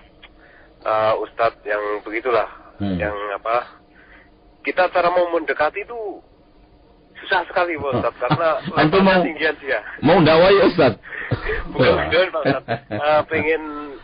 eh, 0.81 1.13
Ustaz 1.19 1.53
yang 1.63 1.81
begitulah 2.01 2.47
Hmm. 2.75 2.95
yang 2.95 3.15
apa 3.33 3.79
kita 4.61 4.87
cara 4.89 5.07
mau 5.07 5.27
mendekati 5.29 5.79
itu 5.79 5.95
susah 7.17 7.43
sekali 7.45 7.75
Pak 7.75 7.91
Ustaz 7.93 8.13
karena 8.17 8.49
Antum 8.79 8.99
mau- 8.99 9.19
tinggian 9.19 9.55
dia. 9.57 9.79
Mau 9.99 10.19
dakwai 10.19 10.59
Ustaz? 10.65 10.95
Bukan 11.71 12.27
Pak 12.29 12.41
Ustaz. 12.41 12.63
Eh, 12.95 13.21
pengen 13.27 13.61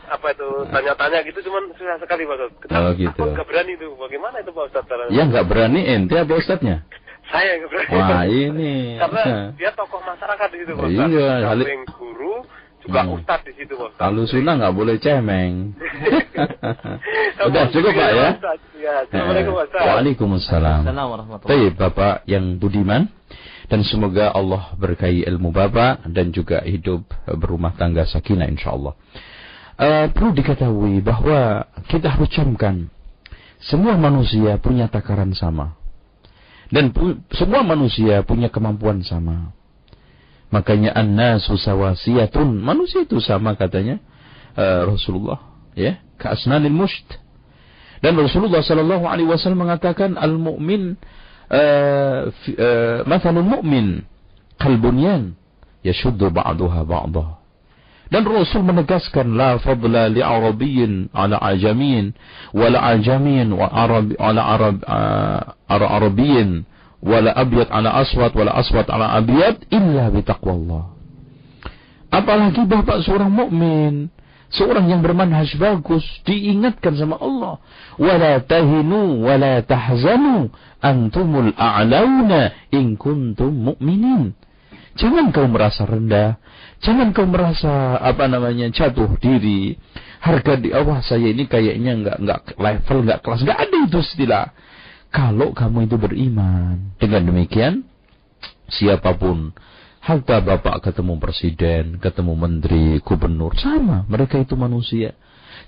apa 0.07 0.27
itu 0.29 0.47
tanya-tanya 0.67 1.19
gitu 1.23 1.39
cuman 1.41 1.71
susah 1.73 1.95
sekali 1.97 2.23
Pak 2.23 2.35
Ustaz. 2.37 2.51
Kita 2.59 2.75
Oh, 2.77 2.91
gitu. 2.93 3.15
aku 3.17 3.31
nggak 3.31 3.47
berani 3.47 3.71
itu. 3.75 3.87
Bagaimana 3.95 4.35
itu 4.39 4.51
Pak 4.51 4.63
Ustaz 4.67 4.83
caranya? 4.87 5.11
Ya 5.11 5.23
nggak 5.25 5.45
berani 5.47 5.81
ente 5.85 6.15
apa 6.15 6.33
Ustaznya? 6.33 6.83
Saya. 7.31 7.51
Wah 7.89 8.23
ini. 8.27 8.99
Karena 8.99 9.49
dia 9.55 9.71
tokoh 9.71 10.03
masyarakat 10.03 10.47
di 10.51 10.57
situ 10.61 10.71
Pak. 10.75 10.87
Iya, 10.91 11.29
hal- 11.47 11.67
guru 11.95 12.43
juga 12.81 12.99
Hmm. 13.05 13.15
ustaz 13.15 13.39
di 13.47 13.53
situ 13.55 13.73
Pak. 13.73 13.95
Kalau 13.95 14.23
sunnah 14.27 14.53
nggak 14.59 14.75
boleh 14.75 14.95
cemeng. 14.99 15.71
Udah 17.47 17.63
cukup 17.71 17.91
Pak 17.95 18.09
ya. 18.11 18.27
Ya, 18.81 18.93
Assalamualaikum 19.05 19.53
Pak 19.55 19.65
Ustaz. 19.69 19.83
Waalaikumsalam. 19.85 20.81
Baik 21.45 21.71
Bapak 21.77 22.15
yang 22.25 22.57
budiman 22.57 23.07
dan 23.69 23.79
semoga 23.87 24.33
Allah 24.33 24.73
berkahi 24.75 25.23
ilmu 25.25 25.53
Bapak 25.53 26.03
dan 26.09 26.33
juga 26.33 26.59
hidup 26.65 27.05
berumah 27.29 27.71
tangga 27.77 28.03
sakinah 28.03 28.49
insyaallah. 28.49 28.93
Eh, 29.81 30.05
perlu 30.13 30.35
diketahui 30.35 31.01
bahwa 31.01 31.65
kita 31.89 32.13
harus 32.13 32.29
camkan 32.29 32.89
semua 33.61 33.97
manusia 33.97 34.57
punya 34.57 34.85
takaran 34.85 35.33
sama 35.33 35.73
dan 36.71 36.95
semua 37.35 37.61
manusia 37.67 38.23
punya 38.23 38.47
kemampuan 38.47 39.03
sama. 39.03 39.51
Makanya 40.51 40.91
an-nasu 40.95 41.55
sawasiyatun. 41.55 42.59
Manusia 42.59 43.03
itu 43.07 43.19
sama 43.23 43.55
katanya 43.55 43.99
eh, 44.55 44.83
Rasulullah 44.87 45.39
ya, 45.75 45.99
ka'asnanil 46.19 46.71
musht. 46.71 47.07
Dan 48.03 48.19
Rasulullah 48.19 48.63
sallallahu 48.63 49.05
alaihi 49.07 49.29
wasallam 49.29 49.67
mengatakan 49.67 50.19
al-mu'min 50.19 50.95
eh, 51.51 52.19
fi- 52.43 52.57
eh, 52.59 52.99
mathalul 53.07 53.47
mu'min 53.47 54.03
kalbunyan 54.59 55.35
yashuddu 55.83 56.31
ba'daha 56.31 56.83
ba'daha. 56.87 57.33
Dan 58.11 58.27
Rasul 58.27 58.67
menegaskan 58.67 59.39
la 59.39 59.55
fadla 59.55 60.11
li 60.11 60.19
arabiyyin 60.19 61.15
ala 61.15 61.39
ajamiyin 61.39 62.11
wala 62.51 62.99
ajamiyin 62.99 63.55
wa 63.55 63.71
arab 63.71 64.11
ala 64.19 64.41
arab 64.51 64.75
uh, 64.83 65.55
ara 65.71 65.87
arabiyyin 65.95 66.67
wala 66.99 67.31
abyad 67.31 67.71
ala 67.71 68.03
aswad 68.03 68.35
wala 68.35 68.51
aswad 68.51 68.83
ala 68.91 69.15
abyad 69.15 69.63
illa 69.71 70.11
bi 70.11 70.27
taqwallah. 70.27 70.91
Apalagi 72.11 72.67
bapak 72.67 73.07
seorang 73.07 73.31
mukmin, 73.31 74.11
seorang 74.51 74.91
yang 74.91 74.99
bermanhaj 74.99 75.55
bagus, 75.55 76.03
diingatkan 76.27 76.99
sama 76.99 77.15
Allah, 77.15 77.63
wala 77.95 78.43
tahinu 78.43 79.23
wala 79.23 79.63
tahzanu 79.63 80.51
antumul 80.83 81.55
a'launa 81.55 82.51
in 82.75 82.99
kuntum 82.99 83.71
mu'minin. 83.71 84.35
Jangan 84.99 85.31
kau 85.31 85.47
merasa 85.47 85.87
rendah, 85.87 86.35
jangan 86.81 87.13
kau 87.15 87.29
merasa 87.29 87.97
apa 88.01 88.27
namanya 88.27 88.67
jatuh 88.73 89.15
diri. 89.21 89.77
Harga 90.21 90.53
di 90.53 90.69
bawah 90.69 91.01
saya 91.01 91.33
ini 91.33 91.49
kayaknya 91.49 91.97
nggak 91.97 92.17
nggak 92.21 92.41
level 92.61 92.97
nggak 93.09 93.19
kelas 93.25 93.41
nggak 93.41 93.59
ada 93.61 93.77
itu 93.89 93.99
istilah. 94.01 94.45
Kalau 95.11 95.51
kamu 95.51 95.91
itu 95.91 95.97
beriman, 95.99 96.95
dengan 97.01 97.27
demikian 97.27 97.83
siapa 98.71 99.11
pun 99.19 99.51
Hatta 100.01 100.41
bapak 100.41 100.81
ketemu 100.81 101.21
presiden, 101.21 102.01
ketemu 102.01 102.33
menteri, 102.33 102.97
gubernur, 103.05 103.53
sama. 103.53 104.01
Mereka 104.09 104.41
itu 104.41 104.57
manusia. 104.57 105.13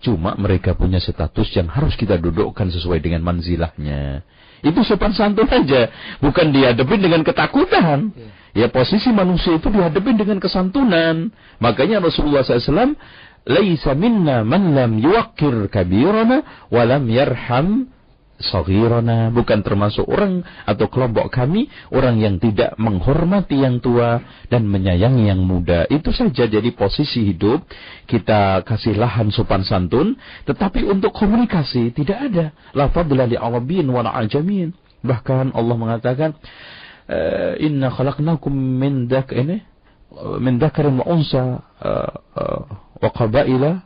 Cuma 0.02 0.34
mereka 0.34 0.74
punya 0.74 0.98
status 0.98 1.54
yang 1.54 1.70
harus 1.70 1.94
kita 1.94 2.18
dudukkan 2.18 2.74
sesuai 2.74 2.98
dengan 2.98 3.22
manzilahnya. 3.22 4.26
Itu 4.64 4.80
sopan 4.88 5.12
santun 5.12 5.52
aja. 5.52 5.92
Bukan 6.24 6.56
dihadapin 6.56 7.04
dengan 7.04 7.22
ketakutan. 7.22 8.16
Ya 8.56 8.72
posisi 8.72 9.12
manusia 9.12 9.60
itu 9.60 9.68
dihadapin 9.68 10.16
dengan 10.16 10.40
kesantunan. 10.40 11.30
Makanya 11.60 12.00
Rasulullah 12.00 12.48
SAW, 12.48 12.96
Laisa 13.44 13.92
minna 13.92 14.48
man 14.48 14.72
lam 14.72 15.04
yuwakir 15.04 15.68
kabirana, 15.68 16.68
walam 16.72 17.04
yarham 17.12 17.92
saghirana, 18.44 19.32
bukan 19.32 19.64
termasuk 19.64 20.04
orang 20.06 20.44
atau 20.68 20.92
kelompok 20.92 21.32
kami 21.32 21.72
orang 21.96 22.20
yang 22.20 22.36
tidak 22.38 22.76
menghormati 22.76 23.64
yang 23.64 23.80
tua 23.80 24.20
dan 24.52 24.68
menyayangi 24.68 25.32
yang 25.32 25.42
muda. 25.42 25.88
Itu 25.88 26.12
saja 26.12 26.46
jadi 26.46 26.70
posisi 26.76 27.24
hidup 27.32 27.64
kita 28.06 28.62
kasih 28.68 29.00
lahan 29.00 29.32
sopan 29.32 29.64
santun, 29.64 30.20
tetapi 30.44 30.84
untuk 30.84 31.16
komunikasi 31.16 31.96
tidak 31.96 32.20
ada. 32.32 32.46
La 32.76 32.92
fadla 32.92 33.26
li 33.26 33.40
wa 33.40 34.04
ajamin. 34.20 34.76
Bahkan 35.04 35.52
Allah 35.56 35.76
mengatakan 35.76 36.36
eh, 37.08 37.60
inna 37.64 37.92
khalaqnakum 37.92 38.52
min 38.54 39.08
dak 39.12 39.36
ini 39.36 39.60
min 40.40 40.62
dakarin 40.62 41.02
wa 41.02 41.06
unsa 41.10 41.66
eh, 41.82 42.14
eh, 42.38 42.62
wa 43.02 43.10
qabaila 43.12 43.84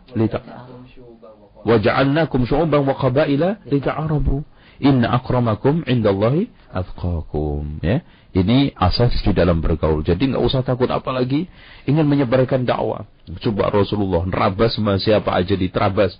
waja'alnakum 1.68 2.48
syu'uban 2.48 2.88
wa 2.88 2.96
qabaila 2.96 3.60
lita'arafu 3.68 4.48
inna 4.80 5.12
akramakum 5.20 5.84
indallahi 5.84 6.48
atqakum 6.72 7.84
ya 7.84 8.00
ini 8.32 8.72
asas 8.80 9.12
di 9.20 9.36
dalam 9.36 9.60
bergaul 9.60 10.00
jadi 10.06 10.20
nggak 10.20 10.44
usah 10.48 10.64
takut 10.64 10.88
apalagi 10.88 11.52
ingin 11.84 12.08
menyebarkan 12.08 12.64
dakwah 12.64 13.04
coba 13.44 13.68
Rasulullah 13.76 14.24
nerabas 14.24 14.80
sama 14.80 14.96
siapa 14.96 15.36
aja 15.36 15.60
diterabas 15.60 16.16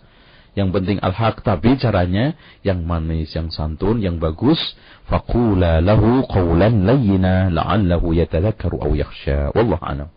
yang 0.58 0.74
penting 0.74 0.98
al-haq 1.06 1.46
tapi 1.46 1.78
caranya 1.78 2.34
yang 2.66 2.82
manis, 2.82 3.30
yang 3.38 3.54
santun, 3.54 4.02
yang 4.02 4.18
bagus. 4.18 4.58
Fakula 5.06 5.86
lahu 5.86 6.26
qawlan 6.26 6.82
layyina 6.82 7.54
la'allahu 7.54 8.18
yatadhakkaru 8.18 8.82
aw 8.82 8.92
yakhsha. 8.98 9.54
Wallah 9.54 9.78
a'lam. 9.78 10.10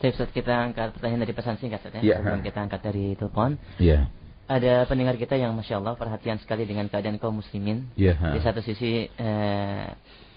Jadi 0.00 0.24
kita 0.32 0.72
angkat 0.72 0.96
pertanyaan 0.96 1.20
dari 1.28 1.34
pesan 1.36 1.60
singkat 1.60 1.84
ya. 1.84 2.00
Iya, 2.00 2.16
yeah. 2.16 2.40
kita 2.40 2.58
angkat 2.64 2.80
dari 2.80 3.12
telepon. 3.12 3.60
Iya. 3.76 4.08
Yeah. 4.08 4.27
Ada 4.48 4.88
pendengar 4.88 5.20
kita 5.20 5.36
yang 5.36 5.52
masya 5.52 5.76
Allah 5.76 5.92
perhatian 5.92 6.40
sekali 6.40 6.64
dengan 6.64 6.88
keadaan 6.88 7.20
kaum 7.20 7.44
muslimin. 7.44 7.84
Ya. 8.00 8.16
Di 8.16 8.40
satu 8.40 8.64
sisi 8.64 9.04
eh, 9.04 9.86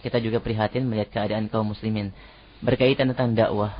kita 0.03 0.20
juga 0.20 0.43
prihatin 0.43 0.84
melihat 0.84 1.16
keadaan 1.16 1.47
kaum 1.47 1.72
muslimin 1.72 2.12
berkaitan 2.59 3.07
tentang 3.16 3.32
dakwah. 3.32 3.72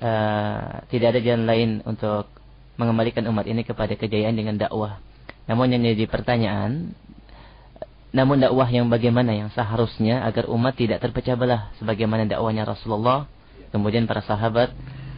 Eh, 0.00 0.88
tidak 0.88 1.14
ada 1.14 1.20
jalan 1.20 1.44
lain 1.44 1.70
untuk 1.84 2.32
mengembalikan 2.80 3.28
umat 3.28 3.44
ini 3.44 3.60
kepada 3.60 3.92
kejayaan 3.92 4.32
dengan 4.32 4.56
dakwah. 4.56 4.98
Namun 5.44 5.68
yang 5.76 5.84
jadi 5.84 6.08
pertanyaan, 6.08 6.96
namun 8.12 8.40
dakwah 8.40 8.68
yang 8.72 8.88
bagaimana 8.88 9.36
yang 9.36 9.52
seharusnya 9.52 10.24
agar 10.24 10.48
umat 10.48 10.80
tidak 10.80 11.04
terpecah 11.04 11.36
belah 11.36 11.72
sebagaimana 11.76 12.24
dakwahnya 12.24 12.64
Rasulullah, 12.64 13.28
kemudian 13.68 14.08
para 14.08 14.24
sahabat, 14.24 14.72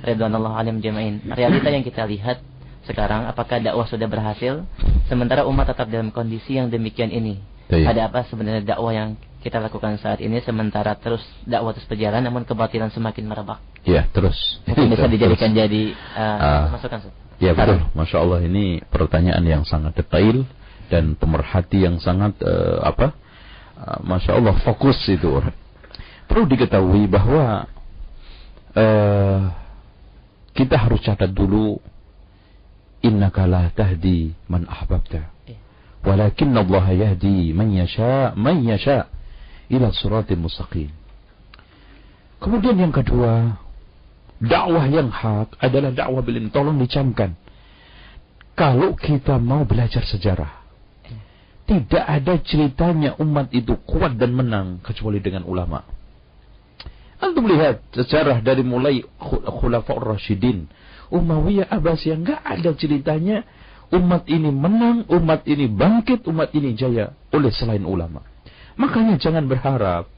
Ridwanullah 0.05 0.61
alim 0.61 0.85
jamain. 0.85 1.22
Realita 1.24 1.72
yang 1.72 1.80
kita 1.80 2.05
lihat 2.05 2.39
sekarang 2.85 3.24
apakah 3.24 3.59
dakwah 3.59 3.85
sudah 3.85 4.05
berhasil 4.05 4.64
sementara 5.05 5.45
umat 5.45 5.66
tetap 5.66 5.89
dalam 5.89 6.09
kondisi 6.09 6.57
yang 6.57 6.68
demikian 6.68 7.09
ini 7.09 7.41
Iya. 7.64 7.89
ada 7.91 8.01
apa 8.07 8.28
sebenarnya 8.28 8.61
dakwah 8.62 8.93
yang 8.93 9.16
kita 9.41 9.57
lakukan 9.57 9.97
saat 9.97 10.20
ini 10.20 10.37
sementara 10.41 10.93
terus 10.95 11.24
dakwah 11.43 11.72
terus 11.72 11.85
berjalan 11.85 12.20
namun 12.20 12.45
kebatilan 12.45 12.89
semakin 12.89 13.24
merebak 13.24 13.57
Ya, 13.85 14.05
terus. 14.12 14.37
mungkin 14.64 14.89
bisa 14.89 15.05
Terus. 15.05 15.12
dijadikan 15.12 15.51
jadi 15.51 15.82
uh, 16.12 16.39
Ah. 16.41 16.64
masukan. 16.72 17.09
Ya 17.37 17.51
betul, 17.51 17.82
masya 17.93 18.16
Allah 18.20 18.41
ini 18.41 18.80
pertanyaan 18.87 19.43
yang 19.43 19.62
sangat 19.64 19.93
detail 19.95 20.45
dan 20.87 21.12
pemerhati 21.14 21.82
yang 21.82 21.99
sangat 21.99 22.37
eh, 22.41 22.78
apa, 22.80 23.11
eh, 23.74 23.99
masya 24.01 24.39
Allah 24.39 24.55
fokus 24.61 24.97
itu. 25.09 25.43
Perlu 26.24 26.45
diketahui 26.47 27.05
bahwa 27.05 27.66
eh, 28.72 29.41
kita 30.55 30.76
harus 30.78 31.03
catat 31.03 31.30
dulu, 31.30 31.82
innaka 33.05 33.45
la 33.45 33.69
tahdi 33.69 34.33
man 34.49 34.65
ahbabta, 34.65 35.29
Iya. 35.45 35.61
walakin 36.01 36.57
Allah 36.57 36.85
yahdi 36.91 37.53
man 37.53 37.69
yasha, 37.71 38.33
man 38.35 38.65
yasha 38.65 39.13
ila 39.69 39.93
suratil 39.93 40.41
mustaqim. 40.41 40.89
Kemudian 42.41 42.77
yang 42.77 42.93
kedua, 42.93 43.61
dakwah 44.41 44.85
yang 44.89 45.09
hak 45.09 45.57
adalah 45.61 45.93
dakwah 45.93 46.21
bil 46.21 46.37
ilmi. 46.37 46.53
Tolong 46.53 46.77
dicamkan. 46.77 47.33
Kalau 48.55 48.95
kita 48.95 49.41
mau 49.41 49.65
belajar 49.65 50.05
sejarah, 50.05 50.63
tidak 51.65 52.05
ada 52.05 52.35
ceritanya 52.45 53.17
umat 53.19 53.49
itu 53.51 53.75
kuat 53.89 54.15
dan 54.21 54.37
menang 54.37 54.79
kecuali 54.85 55.19
dengan 55.19 55.49
ulama. 55.49 55.83
Antum 57.19 57.49
lihat 57.49 57.81
sejarah 57.97 58.45
dari 58.45 58.61
mulai 58.61 59.01
khu- 59.17 59.41
Khulafaur 59.41 60.05
Rasyidin, 60.15 60.69
Umayyah 61.15 61.71
Abbasiyah 61.71 62.19
nggak 62.19 62.41
ada 62.43 62.71
ceritanya 62.75 63.47
umat 63.95 64.27
ini 64.27 64.51
menang, 64.51 65.07
umat 65.07 65.47
ini 65.47 65.71
bangkit, 65.71 66.27
umat 66.27 66.51
ini 66.51 66.75
jaya 66.75 67.15
oleh 67.31 67.55
selain 67.55 67.87
ulama. 67.87 68.27
Makanya 68.75 69.23
jangan 69.23 69.47
berharap 69.47 70.11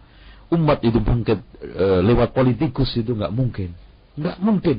umat 0.48 0.80
itu 0.80 0.96
bangkit 0.96 1.38
eh, 1.60 2.00
lewat 2.00 2.32
politikus 2.32 2.96
itu 2.96 3.12
nggak 3.12 3.32
mungkin. 3.34 3.76
Nggak 4.16 4.36
mungkin. 4.40 4.78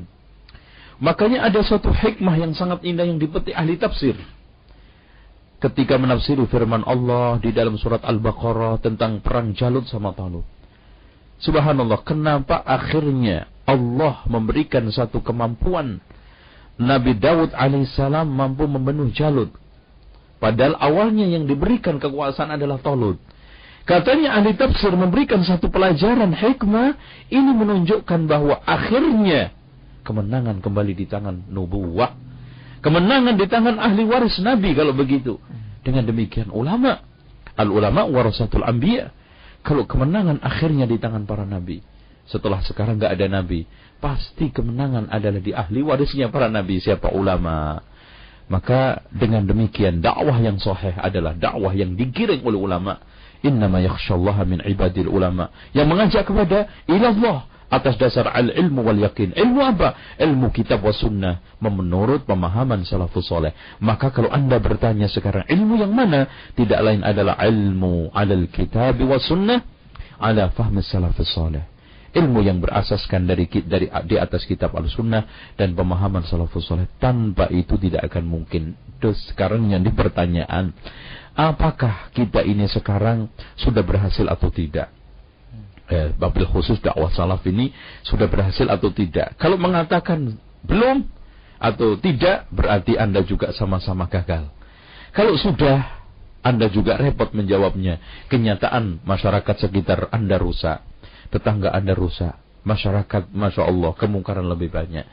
Makanya 0.98 1.46
ada 1.46 1.62
suatu 1.62 1.94
hikmah 1.94 2.34
yang 2.42 2.58
sangat 2.58 2.82
indah 2.82 3.06
yang 3.06 3.22
dipetik 3.22 3.54
ahli 3.54 3.78
tafsir. 3.78 4.18
Ketika 5.58 5.98
menafsiri 5.98 6.46
firman 6.50 6.86
Allah 6.86 7.38
di 7.42 7.50
dalam 7.54 7.78
surat 7.78 8.02
Al-Baqarah 8.06 8.82
tentang 8.82 9.22
perang 9.22 9.54
Jalut 9.58 9.90
sama 9.90 10.14
Talut. 10.14 10.46
Subhanallah, 11.38 12.02
kenapa 12.02 12.62
akhirnya 12.66 13.46
Allah 13.68 14.24
memberikan 14.32 14.88
satu 14.88 15.20
kemampuan 15.20 16.00
Nabi 16.80 17.20
Daud 17.20 17.52
alaihissalam 17.52 18.24
mampu 18.24 18.64
membunuh 18.64 19.12
Jalut. 19.12 19.52
Padahal 20.38 20.78
awalnya 20.80 21.28
yang 21.28 21.50
diberikan 21.50 22.00
kekuasaan 22.00 22.56
adalah 22.56 22.80
Talut. 22.80 23.20
Katanya 23.88 24.36
ahli 24.40 24.56
tafsir 24.56 24.92
memberikan 24.92 25.44
satu 25.48 25.72
pelajaran 25.72 26.36
hikmah 26.36 26.96
ini 27.32 27.52
menunjukkan 27.56 28.20
bahwa 28.28 28.60
akhirnya 28.68 29.56
kemenangan 30.04 30.60
kembali 30.60 30.94
di 30.96 31.06
tangan 31.08 31.48
nubuwah. 31.52 32.16
Kemenangan 32.84 33.36
di 33.36 33.48
tangan 33.48 33.80
ahli 33.80 34.04
waris 34.08 34.38
Nabi 34.40 34.76
kalau 34.76 34.92
begitu. 34.96 35.40
Dengan 35.84 36.04
demikian 36.04 36.52
ulama. 36.52 37.00
Al-ulama 37.58 38.06
warasatul 38.06 38.64
anbiya. 38.64 39.10
Kalau 39.66 39.90
kemenangan 39.90 40.44
akhirnya 40.44 40.86
di 40.86 41.00
tangan 41.02 41.26
para 41.26 41.44
nabi. 41.48 41.82
Setelah 42.28 42.60
sekarang 42.64 43.00
nggak 43.00 43.16
ada 43.16 43.28
nabi. 43.32 43.64
Pasti 43.98 44.52
kemenangan 44.52 45.10
adalah 45.10 45.42
di 45.42 45.56
ahli 45.56 45.80
warisnya 45.82 46.28
para 46.30 46.52
nabi. 46.52 46.84
Siapa 46.84 47.12
ulama. 47.16 47.80
Maka 48.48 49.04
dengan 49.12 49.44
demikian 49.44 50.00
dakwah 50.00 50.40
yang 50.40 50.56
sahih 50.56 50.96
adalah 50.96 51.36
dakwah 51.36 51.76
yang 51.76 52.00
digiring 52.00 52.44
oleh 52.48 52.60
ulama. 52.60 53.00
Innama 53.44 53.84
yakhshallaha 53.84 54.48
min 54.48 54.64
ibadil 54.64 55.12
ulama. 55.12 55.52
Yang 55.76 55.88
mengajak 55.88 56.24
kepada 56.28 56.72
ilallah 56.88 57.48
atas 57.68 58.00
dasar 58.00 58.32
al-ilmu 58.32 58.84
wal 58.84 58.96
yakin. 58.96 59.36
Ilmu 59.36 59.60
apa? 59.60 60.18
Ilmu 60.20 60.52
kitab 60.56 60.80
wa 60.84 60.96
sunnah. 60.96 61.44
Menurut 61.60 62.24
pemahaman 62.24 62.88
salafus 62.88 63.28
soleh. 63.28 63.52
Maka 63.84 64.12
kalau 64.16 64.32
anda 64.32 64.58
bertanya 64.58 65.12
sekarang 65.12 65.44
ilmu 65.48 65.84
yang 65.84 65.92
mana? 65.92 66.28
Tidak 66.56 66.80
lain 66.80 67.04
adalah 67.04 67.36
ilmu 67.44 68.16
alal 68.16 68.48
kitab 68.48 68.96
wa 69.04 69.20
sunnah. 69.20 69.60
Ala 70.18 70.50
fahmi 70.56 70.80
salafus 70.82 71.30
soleh. 71.30 71.77
Ilmu 72.16 72.40
yang 72.44 72.64
berasaskan 72.64 73.28
dari 73.28 73.48
dari 73.68 73.92
di 74.08 74.16
atas 74.16 74.48
kitab 74.48 74.76
al-sunnah 74.76 75.54
dan 75.60 75.76
pemahaman 75.76 76.24
salafus 76.24 76.68
soleh. 76.68 76.88
Tanpa 77.02 77.52
itu 77.52 77.76
tidak 77.76 78.08
akan 78.12 78.24
mungkin. 78.28 78.80
Terus 78.98 79.20
sekarang 79.32 79.72
yang 79.72 79.84
dipertanyaan. 79.84 80.72
Apakah 81.38 82.10
kita 82.18 82.42
ini 82.42 82.66
sekarang 82.66 83.30
sudah 83.60 83.86
berhasil 83.86 84.26
atau 84.26 84.50
tidak? 84.50 84.90
eh, 85.88 86.12
babil 86.14 86.46
khusus 86.48 86.78
dakwah 86.84 87.10
salaf 87.12 87.44
ini 87.48 87.72
sudah 88.04 88.28
berhasil 88.28 88.68
atau 88.68 88.92
tidak. 88.92 89.36
Kalau 89.40 89.56
mengatakan 89.56 90.36
belum 90.68 91.08
atau 91.58 91.98
tidak, 91.98 92.46
berarti 92.54 93.00
Anda 93.00 93.26
juga 93.26 93.50
sama-sama 93.56 94.06
gagal. 94.12 94.52
Kalau 95.16 95.34
sudah, 95.40 96.06
Anda 96.46 96.70
juga 96.70 97.00
repot 97.00 97.34
menjawabnya. 97.34 97.98
Kenyataan 98.30 99.02
masyarakat 99.02 99.56
sekitar 99.58 100.14
Anda 100.14 100.38
rusak. 100.38 100.84
Tetangga 101.34 101.74
Anda 101.76 101.94
rusak. 101.94 102.36
Masyarakat, 102.68 103.32
Masya 103.32 103.64
Allah, 103.64 103.92
kemungkaran 103.96 104.44
lebih 104.44 104.72
banyak. 104.72 105.08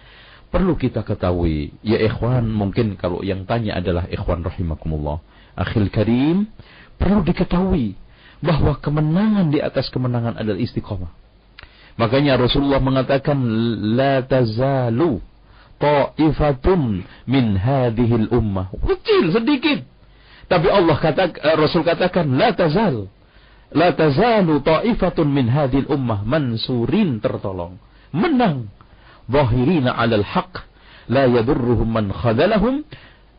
Perlu 0.51 0.79
kita 0.79 1.03
ketahui, 1.03 1.75
ya 1.83 1.99
ikhwan, 1.99 2.47
mungkin 2.47 2.95
kalau 2.95 3.23
yang 3.27 3.43
tanya 3.47 3.79
adalah 3.79 4.07
ikhwan 4.07 4.43
rahimakumullah. 4.47 5.19
Akhil 5.55 5.91
karim, 5.91 6.51
perlu 6.99 7.23
diketahui 7.27 7.99
bahwa 8.43 8.79
kemenangan 8.79 9.51
di 9.51 9.59
atas 9.59 9.91
kemenangan 9.91 10.39
adalah 10.39 10.59
istiqomah. 10.59 11.11
Makanya 11.95 12.39
Rasulullah 12.39 12.83
mengatakan 12.83 13.39
la 13.95 14.23
tazalu 14.27 15.23
ta'ifatun 15.79 17.07
min 17.27 17.55
hadhil 17.55 18.31
ummah. 18.35 18.71
Kecil 18.75 19.31
sedikit. 19.31 19.87
Tapi 20.51 20.69
Allah 20.69 20.97
kata 21.01 21.35
Rasul 21.57 21.87
katakan 21.87 22.29
la 22.37 22.53
tazal 22.53 23.09
la 23.75 23.91
tazalu 23.93 24.63
ta'ifatun 24.63 25.27
min 25.29 25.51
hadhil 25.51 25.91
ummah 25.91 26.23
mansurin 26.23 27.19
tertolong. 27.19 27.77
Menang. 28.15 28.71
Zahirina 29.27 29.97
'alal 29.99 30.25
haq 30.25 30.65
la 31.11 31.27
yadurruhum 31.27 31.89
man 31.89 32.13
khadalahum 32.15 32.87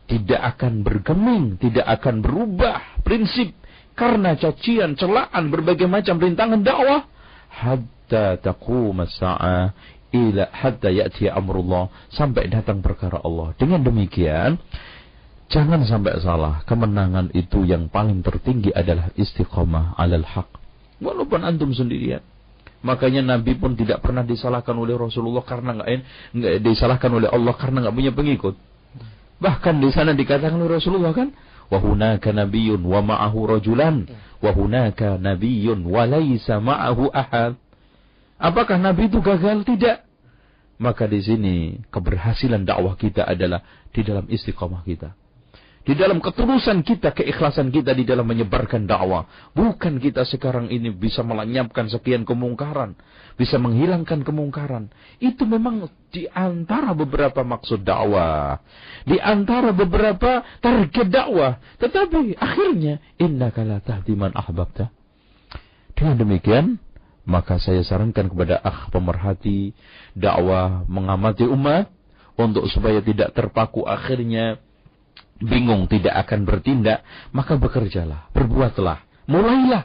tidak 0.06 0.54
akan 0.54 0.86
bergeming, 0.86 1.58
tidak 1.58 1.86
akan 1.98 2.22
berubah 2.22 3.02
prinsip 3.02 3.54
karena 3.98 4.36
cacian, 4.38 4.94
celaan, 4.94 5.50
berbagai 5.50 5.88
macam 5.88 6.20
rintangan 6.20 6.62
dakwah 6.62 7.08
hatta 7.50 8.38
taqum 8.38 9.02
as-sa'ah 9.02 9.72
ila 10.14 10.44
hatta 10.52 10.92
ya'ti 10.92 11.26
amrullah 11.32 11.90
sampai 12.12 12.46
datang 12.52 12.84
perkara 12.84 13.18
Allah. 13.24 13.56
Dengan 13.56 13.82
demikian, 13.82 14.60
jangan 15.50 15.82
sampai 15.86 16.18
salah. 16.22 16.62
Kemenangan 16.64 17.32
itu 17.34 17.62
yang 17.66 17.90
paling 17.90 18.22
tertinggi 18.22 18.70
adalah 18.74 19.10
istiqamah 19.14 19.98
alal 19.98 20.26
haq. 20.26 20.48
Walaupun 21.02 21.44
antum 21.44 21.72
sendirian. 21.76 22.24
Makanya 22.86 23.36
Nabi 23.36 23.58
pun 23.58 23.74
tidak 23.74 24.04
pernah 24.04 24.22
disalahkan 24.22 24.76
oleh 24.78 24.94
Rasulullah 24.94 25.42
karena 25.42 25.74
nggak 25.80 25.88
nggak 26.38 26.54
disalahkan 26.62 27.10
oleh 27.10 27.26
Allah 27.26 27.54
karena 27.58 27.82
nggak 27.82 27.96
punya 27.96 28.12
pengikut. 28.14 28.54
Bahkan 29.42 29.74
di 29.82 29.90
sana 29.92 30.14
dikatakan 30.14 30.56
oleh 30.56 30.78
Rasulullah 30.78 31.12
kan, 31.12 31.34
wa 31.68 31.78
hunaka 31.82 32.30
nabiyyun 32.30 32.80
wa 32.86 33.02
ma'ahu 33.02 33.58
rajulan 33.58 34.06
wa 34.40 34.50
hunaka 34.54 35.18
nabiyyun 35.18 35.82
wa 35.82 36.06
laisa 36.06 36.62
ma'ahu 36.62 37.10
ahad. 37.10 37.58
Apakah 38.38 38.78
Nabi 38.78 39.08
itu 39.10 39.18
gagal? 39.24 39.64
Tidak. 39.64 40.06
Maka 40.76 41.08
di 41.08 41.24
sini 41.24 41.56
keberhasilan 41.88 42.68
dakwah 42.68 42.94
kita 43.00 43.24
adalah 43.24 43.64
di 43.90 44.04
dalam 44.04 44.28
istiqamah 44.28 44.84
kita. 44.84 45.16
Di 45.86 45.94
dalam 45.94 46.18
ketulusan 46.18 46.82
kita, 46.82 47.14
keikhlasan 47.14 47.70
kita 47.70 47.94
di 47.94 48.02
dalam 48.02 48.26
menyebarkan 48.26 48.90
dakwah. 48.90 49.22
Bukan 49.54 50.02
kita 50.02 50.26
sekarang 50.26 50.66
ini 50.66 50.90
bisa 50.90 51.22
melenyapkan 51.22 51.86
sekian 51.86 52.26
kemungkaran. 52.26 52.98
Bisa 53.38 53.54
menghilangkan 53.62 54.26
kemungkaran. 54.26 54.90
Itu 55.22 55.46
memang 55.46 55.86
di 56.10 56.26
antara 56.26 56.90
beberapa 56.90 57.46
maksud 57.46 57.86
dakwah. 57.86 58.58
Di 59.06 59.22
antara 59.22 59.70
beberapa 59.70 60.42
target 60.58 61.06
dakwah. 61.06 61.62
Tetapi 61.78 62.34
akhirnya, 62.34 62.98
inna 63.22 63.54
la 63.54 63.78
tahdi 63.78 64.18
man 64.18 64.34
ahbabta. 64.34 64.90
Dengan 65.94 66.18
demikian, 66.18 66.82
maka 67.22 67.62
saya 67.62 67.86
sarankan 67.86 68.26
kepada 68.26 68.58
ah 68.58 68.90
pemerhati 68.90 69.70
dakwah 70.18 70.82
mengamati 70.90 71.46
umat 71.46 71.94
untuk 72.34 72.66
supaya 72.74 72.98
tidak 73.06 73.38
terpaku 73.38 73.86
akhirnya 73.86 74.58
bingung 75.40 75.88
tidak 75.90 76.16
akan 76.26 76.48
bertindak, 76.48 77.04
maka 77.32 77.60
bekerjalah, 77.60 78.28
berbuatlah, 78.32 79.04
mulailah 79.28 79.84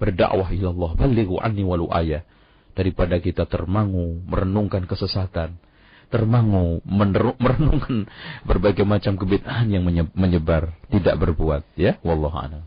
berdakwah 0.00 0.48
ilallah, 0.48 0.96
balighu 0.96 1.36
anni 1.36 1.62
walu 1.62 1.86
ayah. 1.92 2.24
Daripada 2.72 3.20
kita 3.20 3.44
termangu, 3.44 4.24
merenungkan 4.24 4.88
kesesatan, 4.88 5.60
termangu, 6.08 6.80
merenungkan 7.44 8.08
berbagai 8.48 8.88
macam 8.88 9.20
kebid'ahan 9.20 9.68
yang 9.68 9.84
menyebar, 10.16 10.72
tidak 10.88 11.14
berbuat, 11.20 11.62
ya, 11.76 12.00
wallahu 12.00 12.40
a'lam. 12.40 12.64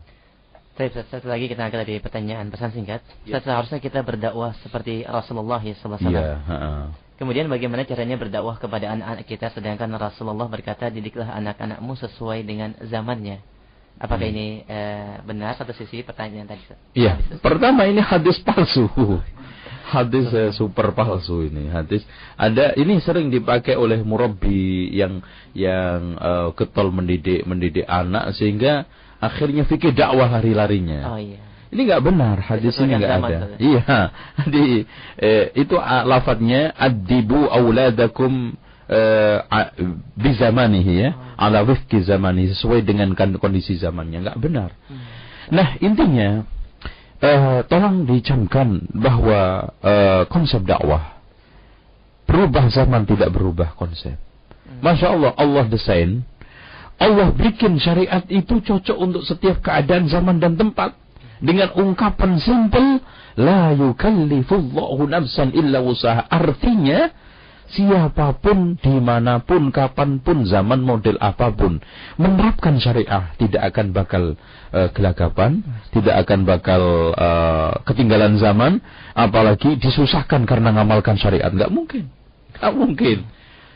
Baik, 0.74 1.06
satu 1.06 1.30
lagi 1.30 1.46
kita 1.46 1.70
angkat 1.70 1.86
dari 1.86 2.02
pertanyaan 2.02 2.50
pesan 2.50 2.74
singkat. 2.74 2.98
Ya. 3.22 3.38
Seharusnya 3.38 3.78
kita 3.78 4.02
berdakwah 4.02 4.58
seperti 4.58 5.06
Rasulullah 5.06 5.62
ya 5.62 5.78
sallallahu 5.78 6.02
alaihi 6.02 6.18
wasallam. 6.18 6.50
Ya, 6.50 7.03
Kemudian 7.14 7.46
bagaimana 7.46 7.86
caranya 7.86 8.18
berdakwah 8.18 8.58
kepada 8.58 8.90
anak-anak 8.90 9.24
kita 9.30 9.46
sedangkan 9.54 9.86
Rasulullah 9.94 10.50
berkata 10.50 10.90
didiklah 10.90 11.30
anak-anakmu 11.30 11.94
sesuai 11.94 12.42
dengan 12.42 12.74
zamannya. 12.82 13.38
Apakah 13.94 14.26
hmm. 14.26 14.34
ini 14.34 14.46
e, 14.66 14.78
benar 15.22 15.54
satu 15.54 15.70
sisi 15.70 16.02
pertanyaan 16.02 16.50
tadi? 16.50 16.66
Iya. 16.98 17.14
Pertama 17.38 17.86
ini 17.86 18.02
hadis 18.02 18.42
palsu. 18.42 18.90
Hadis 19.86 20.26
e, 20.34 20.50
super 20.58 20.90
palsu 20.90 21.46
ini. 21.46 21.70
Hadis 21.70 22.02
ada 22.34 22.74
ini 22.74 22.98
sering 22.98 23.30
dipakai 23.30 23.78
oleh 23.78 24.02
murabi 24.02 24.90
yang 24.90 25.22
yang 25.54 26.18
e, 26.18 26.30
ketol 26.58 26.90
mendidik 26.90 27.46
mendidik 27.46 27.86
anak 27.86 28.34
sehingga 28.34 28.90
akhirnya 29.22 29.62
fikih 29.70 29.94
dakwah 29.94 30.26
lari-larinya. 30.26 31.14
Oh 31.14 31.20
iya. 31.22 31.53
Ini 31.74 31.90
nggak 31.90 32.04
benar, 32.06 32.36
hadis 32.38 32.78
ini 32.78 32.94
nggak 32.94 33.14
ada. 33.18 33.26
Itu. 33.26 33.46
Iya, 33.58 33.98
di 34.54 34.64
eh, 35.18 35.50
itu 35.58 35.74
uh, 35.74 36.06
lafadznya 36.06 36.70
adibu 36.70 37.50
auladakum 37.50 38.54
uh, 38.86 39.38
bizamanihi 40.14 40.94
ya, 41.02 41.10
oh. 41.18 41.44
ala 41.50 41.66
wifki 41.66 42.06
zamani 42.06 42.46
sesuai 42.54 42.86
dengan 42.86 43.10
kan, 43.18 43.34
kondisi 43.42 43.74
zamannya 43.74 44.22
nggak 44.22 44.38
benar. 44.38 44.70
Hmm. 44.86 45.02
Nah 45.50 45.68
intinya 45.82 46.46
uh, 47.18 47.66
tolong 47.66 48.06
dicamkan 48.06 48.86
bahwa 48.94 49.74
uh, 49.82 50.22
konsep 50.30 50.62
dakwah 50.62 51.18
berubah 52.30 52.70
zaman 52.70 53.02
tidak 53.02 53.34
berubah 53.34 53.74
konsep. 53.74 54.14
Hmm. 54.14 54.78
Masya 54.78 55.10
Allah 55.10 55.32
Allah 55.34 55.66
desain 55.66 56.22
Allah 57.02 57.34
bikin 57.34 57.82
syariat 57.82 58.22
itu 58.30 58.62
cocok 58.62 58.94
untuk 58.94 59.26
setiap 59.26 59.58
keadaan 59.58 60.06
zaman 60.06 60.38
dan 60.38 60.54
tempat 60.54 60.94
dengan 61.42 61.74
ungkapan 61.74 62.38
simpel 62.38 63.02
la 63.34 63.74
yukallifullahu 63.74 65.10
nafsan 65.10 65.50
illa 65.54 65.82
usaha 65.82 66.26
artinya 66.30 67.10
siapa 67.64 68.36
pun 68.38 68.76
di 68.78 69.00
mana 69.00 69.40
pun 69.42 69.72
kapan 69.72 70.20
pun 70.22 70.44
zaman 70.46 70.84
model 70.84 71.16
apa 71.18 71.50
pun 71.50 71.80
menerapkan 72.20 72.78
syariah 72.78 73.34
tidak 73.40 73.72
akan 73.72 73.86
bakal 73.90 74.24
uh, 74.70 74.88
gelagapan 74.94 75.64
tidak 75.90 76.22
akan 76.22 76.46
bakal 76.46 76.82
uh, 77.16 77.72
ketinggalan 77.88 78.38
zaman 78.38 78.78
apalagi 79.14 79.78
disusahkan 79.78 80.44
karena 80.44 80.74
ngamalkan 80.74 81.16
syariat. 81.16 81.54
Nggak 81.54 81.70
mungkin. 81.70 82.04
Nggak 82.58 82.74
mungkin. 82.74 83.18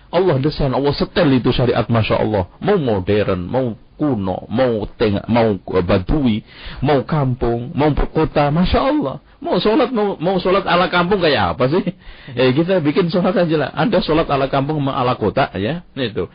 Allah 0.08 0.36
desain 0.42 0.72
Allah 0.74 0.94
setel 0.96 1.28
itu 1.38 1.54
syariat 1.54 1.86
masya 1.86 2.18
Allah. 2.18 2.50
Mau 2.60 2.76
modern 2.76 3.40
mau 3.46 3.66
kuno, 3.98 4.46
mau 4.46 4.86
tengah, 4.94 5.26
mau 5.26 5.58
badui, 5.82 6.46
mau 6.80 7.02
kampung, 7.02 7.74
mau 7.74 7.90
kota, 7.92 8.54
masya 8.54 8.80
Allah. 8.80 9.16
Mau 9.38 9.58
sholat, 9.62 9.90
mau, 9.94 10.18
mau 10.18 10.38
sholat 10.42 10.66
ala 10.66 10.90
kampung 10.90 11.22
kayak 11.22 11.54
apa 11.54 11.70
sih? 11.70 11.84
Eh 12.34 12.50
kita 12.54 12.82
bikin 12.82 13.06
sholat 13.10 13.34
aja 13.34 13.56
lah. 13.58 13.70
Ada 13.70 13.98
sholat 14.02 14.26
ala 14.30 14.46
kampung, 14.50 14.82
sama 14.82 14.94
ala 14.98 15.14
kota 15.14 15.50
ya, 15.54 15.86
itu. 15.94 16.26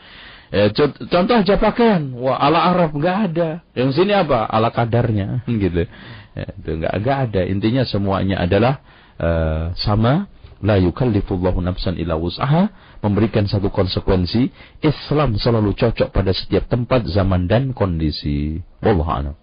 Eh, 0.54 0.70
contoh 1.10 1.34
aja 1.34 1.58
pakaian, 1.58 2.14
wah 2.14 2.38
ala 2.38 2.70
Arab 2.70 2.94
nggak 2.94 3.16
ada. 3.32 3.64
Yang 3.74 4.00
sini 4.00 4.12
apa? 4.14 4.46
Ala 4.46 4.70
kadarnya, 4.70 5.42
gitu. 5.64 5.88
Ya, 6.36 6.48
itu 6.52 6.70
nggak 6.80 6.94
nggak 7.00 7.18
ada. 7.28 7.40
Intinya 7.48 7.82
semuanya 7.84 8.40
adalah 8.44 8.80
uh, 9.18 9.74
sama 9.80 10.30
la 10.62 10.78
yukallifullahu 10.78 11.58
nafsan 11.64 11.98
illa 11.98 12.14
wus'aha 12.14 12.70
memberikan 13.02 13.48
satu 13.48 13.72
konsekuensi 13.72 14.52
Islam 14.84 15.34
selalu 15.40 15.74
cocok 15.74 16.14
pada 16.14 16.30
setiap 16.30 16.70
tempat 16.70 17.08
zaman 17.10 17.50
dan 17.50 17.74
kondisi 17.74 18.62
wallahu 18.84 19.10
a'lam 19.10 19.34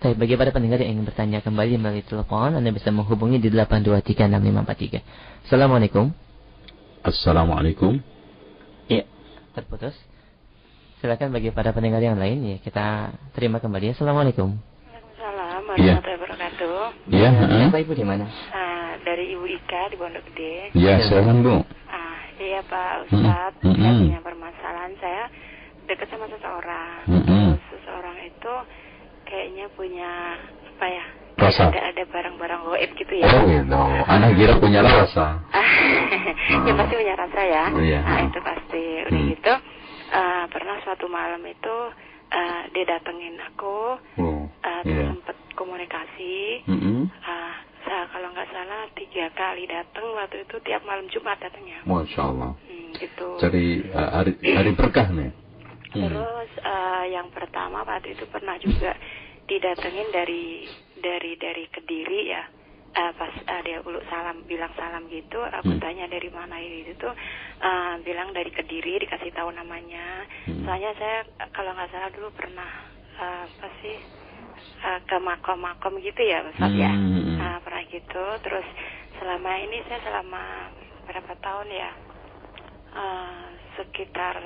Baik, 0.00 0.16
bagi 0.16 0.32
para 0.32 0.48
pendengar 0.48 0.80
yang 0.80 0.96
ingin 0.96 1.04
bertanya 1.04 1.44
kembali 1.44 1.76
melalui 1.76 2.00
telepon, 2.00 2.56
Anda 2.56 2.72
bisa 2.72 2.88
menghubungi 2.88 3.36
di 3.36 3.52
8236543. 3.52 5.04
Assalamualaikum. 5.44 6.08
Assalamualaikum. 7.04 8.00
Iya, 8.88 9.04
terputus. 9.52 9.92
Silakan 11.04 11.36
bagi 11.36 11.52
para 11.52 11.76
pendengar 11.76 12.00
yang 12.00 12.16
lain 12.16 12.40
ya, 12.44 12.56
kita 12.64 13.12
terima 13.36 13.60
kembali. 13.60 13.92
Assalamualaikum. 13.92 14.56
Waalaikumsalam 14.56 15.68
warahmatullahi 15.68 16.16
wabarakatuh. 16.16 16.76
Iya, 17.12 17.28
ya, 17.36 17.66
Bapak 17.68 17.80
Ibu 17.84 17.92
di 17.92 18.04
mana? 18.08 18.24
Uh, 18.24 18.69
dari 19.04 19.32
Ibu 19.34 19.44
Ika 19.48 19.82
di 19.90 19.96
Pondok 19.96 20.24
Gede. 20.32 20.74
Iya, 20.76 21.00
silakan 21.04 21.42
Bu. 21.42 21.56
Ah, 21.88 22.20
iya 22.36 22.60
Pak 22.64 23.08
Ustadz, 23.08 23.60
mm 23.64 23.72
-hmm. 23.72 23.80
saya 23.80 23.92
punya 23.96 24.20
permasalahan 24.22 24.92
saya 25.00 25.24
dekat 25.88 26.08
sama 26.12 26.26
seseorang. 26.30 27.00
Mm 27.08 27.22
-hmm. 27.24 27.46
Terus 27.56 27.64
seseorang 27.74 28.16
itu 28.22 28.54
kayaknya 29.26 29.66
punya 29.74 30.10
apa 30.76 30.86
ya? 30.86 31.06
Rasa. 31.40 31.72
Ada 31.72 31.80
ada 31.96 32.02
barang-barang 32.04 32.60
goib 32.68 32.90
gitu 33.00 33.14
ya. 33.16 33.26
Oh 33.32 33.42
gitu. 33.48 33.82
Anak 34.04 34.30
kira 34.36 34.54
punya 34.60 34.80
rasa. 34.88 35.40
ya 36.68 36.72
pasti 36.76 36.94
punya 36.94 37.14
rasa 37.16 37.40
ya. 37.40 37.64
Oh, 37.72 37.80
iya. 37.80 38.00
Nah 38.04 38.20
itu 38.28 38.38
pasti. 38.44 38.84
Udah 39.08 39.20
hmm. 39.20 39.30
gitu. 39.32 39.54
Uh, 40.10 40.44
pernah 40.50 40.76
suatu 40.82 41.06
malam 41.06 41.40
itu 41.46 41.76
uh, 42.34 42.62
dia 42.76 42.84
datengin 42.84 43.40
aku. 43.40 43.96
Oh, 44.20 44.44
uh, 44.46 44.82
yeah. 44.84 45.16
sempet 45.16 45.36
komunikasi. 45.56 46.66
Mm 46.68 46.78
-hmm. 46.78 46.98
uh, 47.08 47.54
saya 47.90 48.06
kalau 48.06 48.30
nggak 48.30 48.50
salah 48.54 48.86
tiga 48.94 49.26
kali 49.34 49.66
datang 49.66 50.14
waktu 50.14 50.46
itu 50.46 50.62
tiap 50.62 50.86
malam 50.86 51.10
Jumat 51.10 51.42
datangnya. 51.42 51.82
Masya 51.82 52.22
Allah. 52.22 52.54
Hmm, 52.54 52.94
gitu. 52.94 53.26
Cari 53.42 53.82
uh, 53.90 54.10
hari 54.14 54.32
hari 54.46 54.70
berkah 54.78 55.10
nih. 55.10 55.34
Hmm. 55.90 56.06
Terus 56.06 56.50
uh, 56.62 57.04
yang 57.10 57.34
pertama 57.34 57.82
waktu 57.82 58.14
itu 58.14 58.30
pernah 58.30 58.54
juga 58.62 58.94
didatengin 59.50 60.06
dari 60.14 60.70
dari 61.02 61.34
dari 61.34 61.64
kediri 61.66 62.20
ya. 62.30 62.46
Uh, 62.94 63.10
pas 63.18 63.34
uh, 63.34 63.60
dia 63.66 63.82
uluk 63.82 64.06
salam 64.06 64.42
bilang 64.46 64.70
salam 64.74 65.06
gitu 65.10 65.38
aku 65.46 65.74
hmm. 65.74 65.82
tanya 65.82 66.10
dari 66.10 66.26
mana 66.30 66.58
ini 66.58 66.90
itu 66.90 67.06
uh, 67.62 67.94
bilang 68.02 68.34
dari 68.34 68.50
kediri 68.50 68.98
dikasih 69.06 69.30
tahu 69.30 69.54
namanya 69.54 70.26
hmm. 70.50 70.66
soalnya 70.66 70.90
saya 70.98 71.22
kalau 71.54 71.70
nggak 71.70 71.86
salah 71.94 72.10
dulu 72.10 72.34
pernah 72.34 72.66
uh, 73.14 73.46
apa 73.46 73.68
sih 73.78 73.94
uh, 74.84 75.00
ke 75.04 75.16
makom-makom 75.18 76.00
gitu 76.00 76.22
ya 76.22 76.44
Ustaz 76.48 76.72
ya. 76.74 76.90
hmm. 76.92 77.38
ya 77.38 77.42
uh, 77.44 77.58
pernah 77.64 77.84
gitu 77.88 78.24
terus 78.44 78.66
selama 79.20 79.50
ini 79.60 79.78
saya 79.88 80.00
selama 80.04 80.42
berapa 81.08 81.32
tahun 81.42 81.68
ya 81.68 81.90
uh, 82.94 83.44
sekitar 83.78 84.36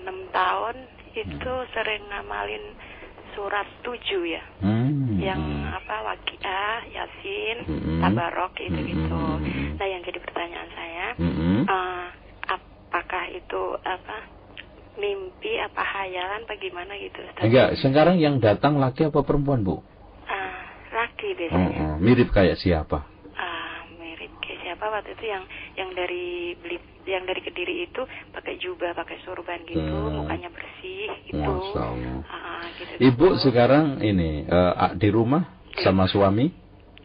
enam 0.00 0.26
tahun 0.32 0.76
itu 1.14 1.52
hmm. 1.52 1.70
sering 1.74 2.02
ngamalin 2.10 2.64
surat 3.34 3.66
7 3.86 3.94
ya. 4.26 4.42
Hmm. 4.62 5.18
Yang 5.18 5.42
apa 5.70 5.96
Waqiah, 6.02 6.78
Yasin, 6.90 7.56
Hmm. 7.66 8.00
Tabarok 8.02 8.58
gitu 8.58 8.80
gitu. 8.82 9.22
Hmm. 9.38 9.78
Nah, 9.78 9.86
yang 9.86 10.02
jadi 10.02 10.18
pertanyaan 10.18 10.70
saya, 10.74 11.06
Hmm. 11.18 11.62
eh, 11.66 12.06
apakah 12.50 13.24
itu 13.30 13.62
apa 13.86 14.39
mimpi 15.00 15.56
apa 15.56 15.80
hayalan 15.80 16.44
apa 16.44 16.54
gimana 16.54 16.92
gitu 16.94 17.18
Ustaz? 17.22 17.40
Enggak, 17.40 17.68
sekarang 17.76 18.16
yang 18.16 18.36
datang 18.36 18.76
laki 18.76 19.08
apa 19.08 19.20
perempuan, 19.20 19.60
Bu? 19.60 19.80
Ah, 20.22 20.60
laki 20.94 21.32
biasanya. 21.34 21.80
oh. 21.82 21.96
Mirip 21.96 22.28
kayak 22.28 22.54
siapa? 22.56 23.08
Ah, 23.32 23.80
mirip 23.92 24.28
kayak 24.38 24.60
siapa 24.62 24.84
waktu 24.86 25.12
itu 25.12 25.24
yang 25.24 25.42
yang 25.74 25.90
dari 25.90 26.26
beli 26.54 26.76
yang 27.02 27.24
dari 27.24 27.40
kediri 27.40 27.82
itu 27.82 28.04
pakai 28.30 28.54
jubah 28.56 28.92
pakai 28.92 29.18
sorban 29.20 29.64
gitu 29.64 29.80
Hmm. 29.80 30.20
mukanya 30.20 30.48
bersih 30.48 31.08
gitu 31.24 31.40
Masya 31.40 31.80
Allah. 31.80 32.20
Ah, 32.28 32.62
gitu 32.70 32.92
Ibu 33.02 33.26
sekarang 33.40 33.98
ini 34.00 34.44
ah, 34.46 34.92
di 34.92 35.08
rumah 35.08 35.42
sama 35.78 36.04
suami? 36.04 36.52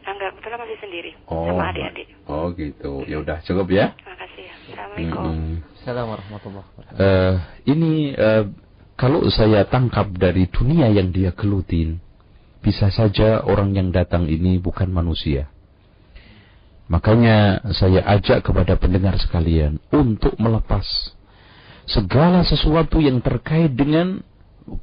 Enggak 0.03 0.35
kebetulan 0.35 0.59
masih 0.59 0.77
sendiri 0.77 1.11
Oh, 1.25 1.49
sama 1.49 1.71
adik-adik 1.71 2.07
oh 2.25 2.51
gitu. 2.53 2.91
Ya 3.05 3.17
udah 3.17 3.39
cukup 3.41 3.67
ya. 3.69 3.95
terima 3.95 4.15
kasih 4.19 4.43
ya. 4.43 4.53
assalamualaikum 4.67 5.23
Mm-mm. 5.25 5.55
Assalamualaikum 5.85 6.17
warahmatullahi 6.17 6.65
wabarakatuh. 6.65 6.97
Eh, 6.97 7.35
ini 7.69 7.93
eh, 8.17 8.49
kalau 8.97 9.21
saya 9.29 9.69
tangkap 9.69 10.09
dari 10.17 10.49
dunia 10.49 10.89
yang 10.89 11.13
dia 11.13 11.29
gelutin, 11.29 12.01
bisa 12.65 12.89
saja 12.89 13.45
orang 13.45 13.77
yang 13.77 13.93
datang 13.93 14.25
ini 14.25 14.57
bukan 14.57 14.89
manusia. 14.89 15.45
Makanya 16.89 17.69
saya 17.77 18.01
ajak 18.17 18.49
kepada 18.49 18.81
pendengar 18.81 19.13
sekalian 19.21 19.77
untuk 19.93 20.33
melepas 20.41 20.89
segala 21.85 22.41
sesuatu 22.41 22.97
yang 22.97 23.21
terkait 23.21 23.69
dengan 23.77 24.25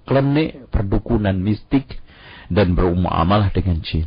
klenik, 0.07 0.71
perdukunan 0.71 1.35
mistik 1.35 1.99
dan 2.47 2.79
bermuamalah 2.79 3.51
dengan 3.51 3.83
jin. 3.83 4.07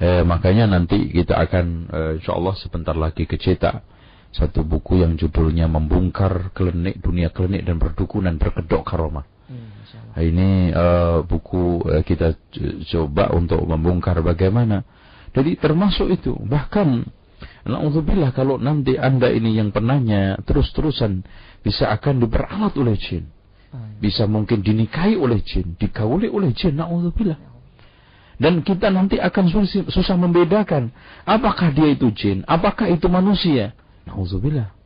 Eh, 0.00 0.24
makanya 0.24 0.72
nanti 0.72 1.12
kita 1.12 1.36
akan 1.36 1.66
eh, 1.92 2.12
insya 2.16 2.32
Allah 2.32 2.56
sebentar 2.56 2.96
lagi 2.96 3.28
kecetak 3.28 3.99
satu 4.30 4.62
buku 4.62 5.02
yang 5.02 5.18
judulnya 5.18 5.66
membongkar 5.66 6.54
klenik 6.54 7.02
dunia 7.02 7.34
klenik 7.34 7.66
dan 7.66 7.82
perdukunan 7.82 8.38
berkedok 8.38 8.86
karomah. 8.86 9.26
Hmm. 9.50 9.70
Nah, 10.14 10.22
ini 10.22 10.70
eh, 10.70 11.18
buku 11.26 11.82
eh, 11.90 12.02
kita 12.06 12.38
coba 12.94 13.34
untuk 13.34 13.58
membongkar 13.66 14.22
bagaimana. 14.22 14.86
Jadi 15.34 15.58
termasuk 15.58 16.10
itu. 16.10 16.34
Bahkan 16.34 17.18
Alhamdulillah 17.60 18.32
kalau 18.32 18.56
nanti 18.56 18.96
anda 18.96 19.28
ini 19.28 19.56
yang 19.56 19.72
penanya 19.72 20.40
terus-terusan 20.44 21.24
bisa 21.60 21.92
akan 21.92 22.24
diperalat 22.24 22.72
oleh 22.76 22.96
jin. 22.96 23.28
Bisa 24.00 24.26
mungkin 24.26 24.64
dinikahi 24.64 25.14
oleh 25.14 25.44
jin, 25.44 25.76
dikauli 25.78 26.26
oleh 26.26 26.50
jin. 26.56 26.80
Alhamdulillah. 26.80 27.38
Dan 28.40 28.64
kita 28.64 28.88
nanti 28.88 29.20
akan 29.20 29.52
susah, 29.52 29.84
susah 29.92 30.16
membedakan 30.16 30.88
apakah 31.28 31.68
dia 31.76 31.92
itu 31.92 32.08
jin, 32.16 32.40
apakah 32.48 32.88
itu 32.88 33.04
manusia. 33.12 33.76
Nauzubillah. 34.08 34.80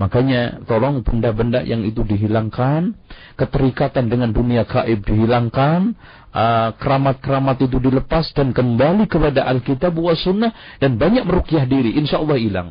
Makanya 0.00 0.66
tolong 0.66 1.06
benda-benda 1.06 1.62
yang 1.62 1.86
itu 1.86 2.02
dihilangkan, 2.02 2.96
keterikatan 3.38 4.10
dengan 4.10 4.34
dunia 4.34 4.66
gaib 4.66 5.04
dihilangkan, 5.06 5.94
ah, 6.34 6.74
keramat-keramat 6.74 7.62
itu 7.62 7.78
dilepas 7.78 8.34
dan 8.34 8.50
kembali 8.50 9.06
kepada 9.06 9.46
Alkitab 9.46 9.94
wa 9.94 10.16
sunnah 10.18 10.50
dan 10.82 10.98
banyak 10.98 11.22
merukyah 11.22 11.70
diri, 11.70 11.94
insya 11.94 12.18
Allah 12.18 12.34
hilang. 12.34 12.68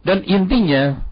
Dan 0.00 0.24
intinya, 0.24 1.04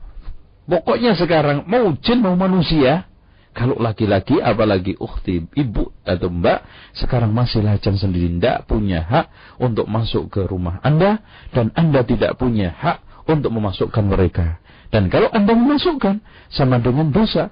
pokoknya 0.64 1.12
sekarang 1.12 1.68
mau 1.68 1.93
jin 2.01 2.24
mau 2.24 2.33
manusia, 2.33 3.05
kalau 3.53 3.77
laki-laki 3.77 4.41
apalagi 4.41 4.97
ukhti, 4.97 5.45
ibu 5.57 5.93
atau 6.09 6.33
mbak, 6.33 6.64
sekarang 6.97 7.37
masih 7.37 7.61
lajang 7.61 8.01
sendiri, 8.01 8.33
tidak 8.37 8.64
punya 8.64 9.05
hak 9.05 9.27
untuk 9.61 9.89
masuk 9.93 10.33
ke 10.33 10.45
rumah 10.45 10.81
anda, 10.81 11.20
dan 11.53 11.68
anda 11.77 12.01
tidak 12.01 12.41
punya 12.41 12.72
hak 12.72 13.05
untuk 13.27 13.51
memasukkan 13.53 14.05
mereka. 14.07 14.59
Dan 14.91 15.11
kalau 15.11 15.29
anda 15.35 15.53
memasukkan, 15.53 16.22
sama 16.51 16.79
dengan 16.79 17.11
dosa. 17.11 17.51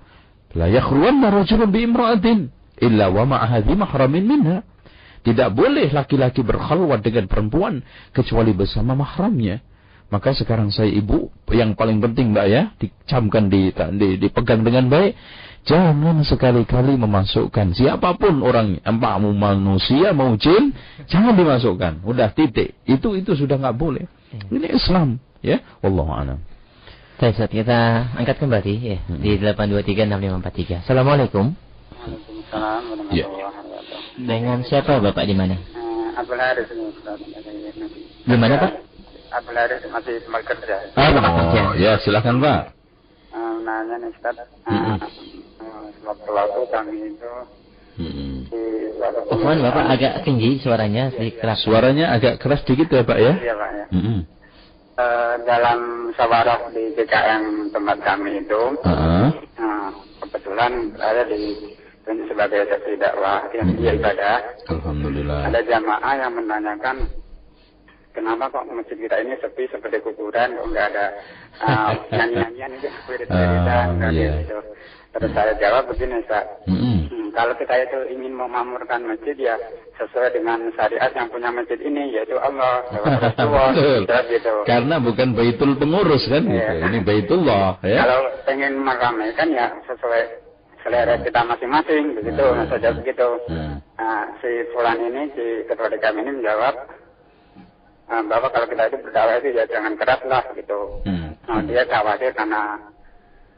La 0.54 0.70
yakhruwanna 0.70 1.34
rajulun 1.34 1.68
bi 1.74 1.82
imra'atin 1.82 2.46
illa 2.78 3.10
wa 3.10 3.26
ma'ahadhi 3.26 3.74
mahramin 3.74 4.24
minha. 4.24 4.62
Tidak 5.24 5.50
boleh 5.56 5.90
laki-laki 5.90 6.44
berkhalwat 6.44 7.00
dengan 7.00 7.26
perempuan 7.26 7.80
kecuali 8.14 8.52
bersama 8.52 8.92
mahramnya. 8.94 9.64
Maka 10.12 10.36
sekarang 10.36 10.68
saya 10.68 10.92
ibu 10.92 11.32
yang 11.48 11.74
paling 11.74 11.98
penting 11.98 12.36
mbak 12.36 12.46
ya 12.46 12.62
dicamkan 12.76 13.48
di, 13.48 13.72
di 13.72 14.08
dipegang 14.20 14.62
dengan 14.62 14.86
baik. 14.92 15.16
Jangan 15.64 16.20
sekali-kali 16.28 17.00
memasukkan 17.00 17.72
siapa 17.72 18.20
pun 18.20 18.44
orang 18.44 18.84
mau 19.00 19.32
manusia 19.32 20.12
mau 20.12 20.36
jin 20.36 20.76
jangan 21.08 21.32
dimasukkan. 21.32 22.04
Udah 22.04 22.36
titik. 22.36 22.76
Itu 22.84 23.16
itu 23.16 23.32
sudah 23.32 23.56
nggak 23.56 23.74
boleh. 23.80 24.04
Ini 24.50 24.68
Islam 24.70 25.18
ya. 25.40 25.58
Wallahu 25.80 26.10
a'lam. 26.10 26.38
Baik, 27.14 27.38
Ustaz, 27.38 27.48
kita 27.48 27.78
angkat 28.18 28.36
kembali 28.36 28.74
ya 28.82 28.98
Hmm. 29.06 29.22
di 29.22 29.38
8236543. 29.38 30.82
Assalamualaikum. 30.82 31.54
Waalaikumsalam 31.54 32.82
warahmatullahi 32.84 33.16
Ya. 33.16 33.26
wabarakatuh. 33.30 34.00
Dengan 34.18 34.58
siapa 34.62 34.92
Bapak 34.98 35.24
di 35.24 35.34
mana? 35.34 35.54
Eh, 35.54 36.18
Abdul 36.18 36.38
Haris. 36.38 36.68
Di 38.24 38.36
mana, 38.36 38.54
Pak? 38.58 38.72
Abdul 39.30 39.56
Haris 39.56 39.82
masih 39.88 40.14
tempat 40.22 40.42
kerja. 40.44 40.76
Ah, 40.94 41.10
tempat 41.10 41.32
kerja. 41.32 41.60
Oh, 41.62 41.72
ya 41.76 41.92
silakan 41.98 42.36
Pak. 42.38 42.60
Eh, 43.30 43.54
nanya 43.62 43.94
nih 43.98 44.10
Ustaz. 44.10 44.36
Eh, 44.38 44.98
Sewaktu-waktu 45.96 46.60
kami 46.68 46.94
itu 47.08 47.32
Suatu 47.94 49.36
Mohon 49.38 49.58
Bapak 49.70 49.84
agak 49.94 50.14
tinggi 50.26 50.58
suaranya 50.58 51.12
sedikit 51.14 51.44
keras. 51.44 51.60
Suaranya 51.62 52.10
agak 52.14 52.42
keras 52.42 52.64
dikit 52.66 52.90
ya 52.90 53.02
Pak 53.06 53.18
ya. 53.18 53.32
Iya 53.38 53.54
Pak 53.54 53.70
ya. 53.70 53.84
Mm-mm. 53.94 54.18
Eh, 54.94 55.34
dalam 55.42 56.10
sawarah 56.14 56.70
di 56.70 56.94
BKM 56.94 57.74
tempat 57.74 57.98
kami 58.06 58.46
itu, 58.46 58.62
Ah, 58.86 59.26
eh, 59.34 59.88
kebetulan 60.22 60.94
saya 60.94 61.26
di 61.26 61.74
sebagai 62.30 62.62
saksi 62.68 62.94
dakwah 63.00 63.42
yang 63.50 63.74
dia 63.74 63.92
ibadah. 63.96 64.38
Alhamdulillah. 64.70 65.50
Ada 65.50 65.60
jamaah 65.66 66.14
yang 66.14 66.32
menanyakan 66.36 66.96
kenapa 68.14 68.54
kok 68.54 68.70
masjid 68.70 68.94
kita 68.94 69.16
ini 69.18 69.34
sepi 69.42 69.64
seperti 69.66 69.98
kuburan, 70.04 70.54
kok 70.54 70.66
nggak 70.70 70.86
ada 70.94 71.06
uh, 71.66 71.90
nyanyi-nyanyian 72.14 72.70
itu, 72.78 72.88
Ah, 73.30 73.90
uh, 73.90 74.10
iya. 74.14 74.42
gitu. 74.46 74.58
Terus 75.14 75.30
saya 75.30 75.54
jawab 75.62 75.86
begini, 75.86 76.18
Ustaz. 76.26 76.42
Hmm, 76.66 77.30
kalau 77.34 77.54
kita 77.58 77.74
itu 77.86 77.98
ingin 78.14 78.34
memakmurkan 78.34 79.06
masjid 79.06 79.34
ya 79.34 79.54
sesuai 79.98 80.34
dengan 80.34 80.70
syariat 80.78 81.10
yang 81.14 81.30
punya 81.30 81.50
masjid 81.50 81.78
ini 81.82 82.14
yaitu 82.14 82.38
Allah, 82.38 82.82
Rasulullah, 83.22 83.70
Betul. 83.74 84.02
terus 84.06 84.26
gitu. 84.30 84.54
Karena 84.66 84.96
bukan 85.02 85.28
baitul 85.34 85.74
pengurus 85.78 86.26
kan 86.30 86.46
gitu. 86.46 86.54
Iya. 86.54 86.86
Ini 86.90 86.98
baitullah 87.02 87.78
ya. 87.82 87.98
Kalau 88.06 88.18
pengen 88.46 88.72
meramaikan 88.82 89.48
ya 89.50 89.66
sesuai 89.86 90.22
selera 90.86 91.14
kita 91.22 91.40
masing-masing 91.42 92.04
begitu, 92.18 92.44
nah, 92.44 92.66
saja 92.70 92.88
begitu. 92.94 93.28
Hmm. 93.50 93.78
Nah, 93.98 94.22
si 94.38 94.50
Fulan 94.70 94.98
ini, 94.98 95.22
si 95.34 95.44
ketua 95.66 95.88
DKM 95.90 96.20
ini 96.22 96.30
menjawab, 96.42 96.74
"Ah, 98.10 98.22
bahwa 98.26 98.50
kalau 98.52 98.66
kita 98.68 98.92
itu 98.92 98.98
berdakwah 99.00 99.38
itu 99.40 99.48
ya 99.54 99.64
jangan 99.70 99.94
keras 99.98 100.22
lah 100.26 100.44
gitu. 100.54 101.02
Hmm. 101.08 101.34
Nah, 101.50 101.62
dia 101.66 101.82
khawatir 101.88 102.30
karena 102.36 102.78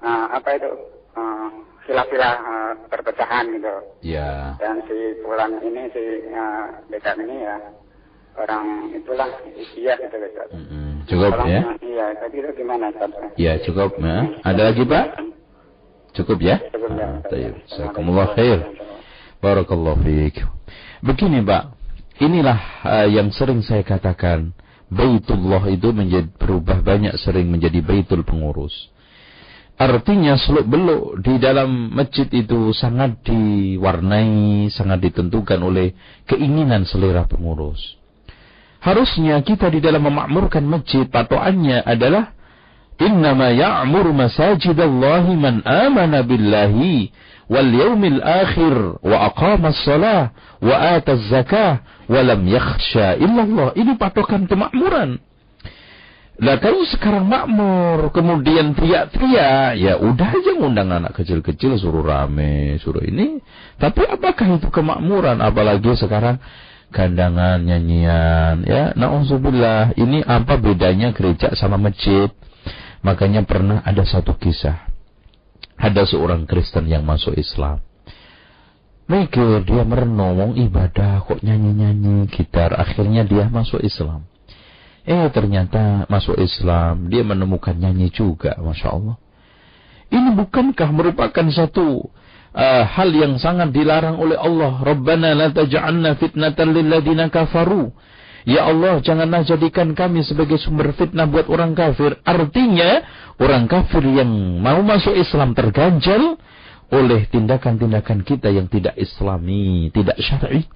ah, 0.04 0.38
apa 0.38 0.48
itu 0.54 0.95
ah, 1.16 1.48
sila-sila 1.88 2.30
ah, 2.38 2.72
perpecahan 2.86 3.44
gitu. 3.56 3.74
Ya. 4.04 4.54
Dan 4.60 4.84
si 4.86 4.96
Fulan 5.24 5.58
ini 5.64 5.88
si 5.90 6.04
DKM 6.92 7.18
ini 7.26 7.36
ya 7.42 7.56
orang 8.36 8.92
itulah 8.92 9.28
iya 9.74 9.96
gitu 9.96 10.16
Ustaz. 10.20 10.48
Mm-mm. 10.52 11.08
Cukup 11.08 11.32
Tolong, 11.32 11.48
ya. 11.48 11.60
Iya, 11.80 12.06
tadi 12.20 12.36
itu 12.42 12.50
gimana 12.60 12.92
Ustaz? 12.92 13.10
Ya 13.40 13.52
cukup 13.64 13.96
ya. 13.98 14.16
Ada 14.44 14.62
lagi 14.72 14.82
Pak? 14.84 15.04
Cukup 16.16 16.38
ya. 16.40 16.56
Cukup 16.72 16.90
ya. 16.96 17.06
Ah. 17.24 17.52
Jazakumullah 17.68 18.36
khair. 18.36 18.60
Barakallahu 19.40 20.00
fiik. 20.04 20.40
Begini 21.04 21.44
Pak, 21.44 21.76
inilah 22.20 22.58
uh, 22.84 23.08
yang 23.08 23.28
sering 23.32 23.60
saya 23.64 23.84
katakan. 23.84 24.52
Baitullah 24.86 25.66
itu 25.66 25.90
menjadi 25.90 26.30
berubah 26.38 26.78
banyak 26.78 27.18
sering 27.18 27.50
menjadi 27.50 27.82
baitul 27.82 28.22
pengurus. 28.22 28.70
Artinya 29.76 30.40
seluk 30.40 30.64
beluk 30.64 31.20
di 31.20 31.36
dalam 31.36 31.92
masjid 31.92 32.24
itu 32.32 32.72
sangat 32.72 33.20
diwarnai, 33.28 34.72
sangat 34.72 35.04
ditentukan 35.04 35.60
oleh 35.60 35.92
keinginan 36.24 36.88
selera 36.88 37.28
pengurus. 37.28 38.00
Harusnya 38.80 39.36
kita 39.44 39.68
di 39.68 39.84
dalam 39.84 40.08
memakmurkan 40.08 40.64
masjid 40.64 41.04
patokannya 41.04 41.84
adalah 41.84 42.36
Innama 42.96 43.52
ya'mur 43.52 44.08
masajidallahi 44.16 45.36
man 45.36 45.60
amana 45.68 46.24
billahi 46.24 47.12
wal 47.44 47.68
yawmil 47.68 48.24
akhir 48.24 49.04
wa 49.04 49.28
aqama 49.28 49.68
as-salah 49.68 50.32
wa 50.64 50.96
ata 50.96 51.20
az-zakah 51.20 51.84
wa 52.08 52.20
lam 52.24 52.48
yakhsha 52.48 53.20
illallah. 53.20 53.76
Ini 53.76 54.00
patokan 54.00 54.48
kemakmuran. 54.48 55.20
Lah 56.36 56.60
kalau 56.60 56.84
sekarang 56.84 57.32
makmur, 57.32 58.12
kemudian 58.12 58.76
teriak-teriak, 58.76 59.80
ya 59.80 59.96
udah 59.96 60.36
aja 60.36 60.52
ngundang 60.52 60.92
anak 60.92 61.16
kecil-kecil 61.16 61.80
suruh 61.80 62.04
rame, 62.04 62.76
suruh 62.84 63.00
ini. 63.00 63.40
Tapi 63.80 64.04
apakah 64.04 64.60
itu 64.60 64.68
kemakmuran? 64.68 65.40
Apalagi 65.40 65.96
sekarang 65.96 66.36
gandangan, 66.92 67.64
nyanyian, 67.64 68.68
ya. 68.68 68.92
Nauzubillah, 68.92 69.96
ini 69.96 70.20
apa 70.28 70.60
bedanya 70.60 71.16
gereja 71.16 71.56
sama 71.56 71.80
masjid? 71.80 72.28
Makanya 73.00 73.48
pernah 73.48 73.80
ada 73.80 74.04
satu 74.04 74.36
kisah. 74.36 74.92
Ada 75.80 76.04
seorang 76.04 76.44
Kristen 76.44 76.84
yang 76.84 77.08
masuk 77.08 77.32
Islam. 77.32 77.80
Mikir, 79.08 79.64
dia 79.64 79.88
merenung, 79.88 80.52
ibadah, 80.52 81.24
kok 81.24 81.40
nyanyi-nyanyi, 81.40 82.28
gitar. 82.28 82.76
Akhirnya 82.76 83.24
dia 83.24 83.48
masuk 83.48 83.80
Islam. 83.80 84.28
Eh 85.06 85.30
ternyata 85.30 86.02
masuk 86.10 86.34
Islam, 86.34 87.06
dia 87.06 87.22
menemukan 87.22 87.78
nyanyi 87.78 88.10
juga, 88.10 88.58
Masya 88.58 88.88
Allah. 88.90 89.16
Ini 90.10 90.34
bukankah 90.34 90.90
merupakan 90.90 91.46
satu 91.46 92.10
uh, 92.50 92.84
hal 92.90 93.14
yang 93.14 93.38
sangat 93.38 93.70
dilarang 93.70 94.18
oleh 94.18 94.34
Allah. 94.34 94.82
Rabbana 94.82 95.30
la 95.38 95.54
taj'alna 95.54 96.18
fitnatan 96.18 96.74
kafaru. 97.30 97.94
Ya 98.46 98.66
Allah, 98.66 99.02
janganlah 99.02 99.42
jadikan 99.42 99.94
kami 99.94 100.22
sebagai 100.22 100.58
sumber 100.58 100.94
fitnah 100.94 101.26
buat 101.26 101.50
orang 101.50 101.74
kafir. 101.74 102.18
Artinya, 102.22 103.02
orang 103.42 103.66
kafir 103.66 104.02
yang 104.06 104.30
mau 104.62 104.82
masuk 104.86 105.14
Islam 105.18 105.54
terganjal 105.54 106.38
oleh 106.94 107.26
tindakan-tindakan 107.26 108.22
kita 108.22 108.50
yang 108.54 108.70
tidak 108.70 108.94
islami, 108.98 109.90
tidak 109.90 110.18
syar'i. 110.22 110.66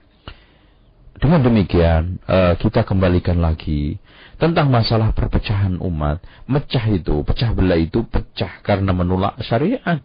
Dengan 1.18 1.46
demikian, 1.46 2.18
uh, 2.26 2.58
kita 2.58 2.82
kembalikan 2.82 3.38
lagi 3.38 4.02
tentang 4.40 4.72
masalah 4.72 5.12
perpecahan 5.12 5.76
umat. 5.78 6.24
Mecah 6.48 6.84
itu, 6.88 7.20
pecah 7.22 7.52
belah 7.52 7.76
itu 7.76 8.08
pecah 8.08 8.64
karena 8.64 8.96
menolak 8.96 9.36
syariat. 9.44 10.00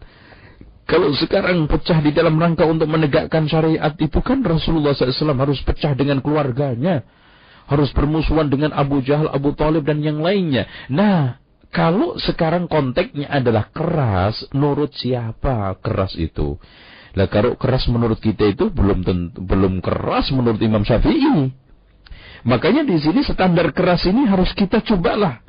Kalau 0.86 1.10
sekarang 1.18 1.66
pecah 1.66 1.98
di 2.04 2.14
dalam 2.14 2.38
rangka 2.38 2.68
untuk 2.68 2.86
menegakkan 2.86 3.50
syariat 3.50 3.96
itu 3.98 4.22
kan 4.22 4.46
Rasulullah 4.46 4.94
SAW 4.94 5.34
harus 5.34 5.64
pecah 5.66 5.98
dengan 5.98 6.22
keluarganya. 6.22 7.02
Harus 7.66 7.90
bermusuhan 7.98 8.46
dengan 8.46 8.70
Abu 8.78 9.02
Jahal, 9.02 9.26
Abu 9.34 9.58
Talib 9.58 9.90
dan 9.90 9.98
yang 10.06 10.22
lainnya. 10.22 10.70
Nah, 10.86 11.42
kalau 11.74 12.14
sekarang 12.22 12.70
konteksnya 12.70 13.26
adalah 13.26 13.74
keras, 13.74 14.46
menurut 14.54 14.94
siapa 14.94 15.74
keras 15.82 16.14
itu? 16.14 16.62
Lah 17.18 17.26
kalau 17.32 17.58
keras 17.58 17.90
menurut 17.90 18.22
kita 18.22 18.54
itu 18.54 18.70
belum 18.70 19.02
belum 19.34 19.82
keras 19.82 20.30
menurut 20.36 20.62
Imam 20.62 20.86
Syafi'i. 20.86 21.65
Makanya 22.46 22.86
di 22.86 23.02
sini 23.02 23.26
standar 23.26 23.74
keras 23.74 24.06
ini 24.06 24.30
harus 24.30 24.54
kita 24.54 24.86
cobalah. 24.86 25.42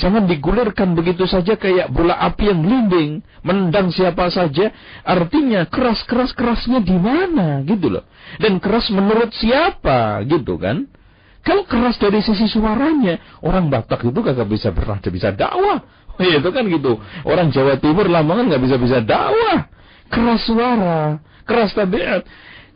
Jangan 0.00 0.24
digulirkan 0.26 0.96
begitu 0.96 1.28
saja 1.28 1.54
kayak 1.60 1.92
bola 1.92 2.16
api 2.18 2.50
yang 2.50 2.64
melinding, 2.64 3.20
menendang 3.46 3.92
siapa 3.94 4.32
saja. 4.32 4.72
Artinya 5.06 5.68
keras-keras 5.68 6.34
kerasnya 6.34 6.82
di 6.82 6.96
mana 6.98 7.62
gitu 7.62 7.92
loh. 7.92 8.04
Dan 8.40 8.58
keras 8.58 8.90
menurut 8.90 9.30
siapa 9.36 10.24
gitu 10.26 10.58
kan. 10.58 10.90
Kalau 11.40 11.64
keras 11.64 11.96
dari 11.96 12.20
sisi 12.20 12.48
suaranya, 12.48 13.40
orang 13.40 13.72
Batak 13.72 14.04
itu 14.04 14.20
kagak 14.20 14.48
bisa 14.48 14.72
pernah 14.72 15.00
bisa 15.00 15.32
dakwah. 15.32 15.84
itu 16.40 16.48
kan 16.52 16.64
gitu. 16.68 17.00
Orang 17.24 17.48
Jawa 17.54 17.80
Timur 17.80 18.08
Lamongan 18.08 18.50
nggak 18.50 18.62
bisa 18.64 18.76
bisa 18.76 18.98
dakwah. 19.00 19.68
Keras 20.10 20.42
suara, 20.48 21.20
keras 21.44 21.70
tabiat. 21.76 22.26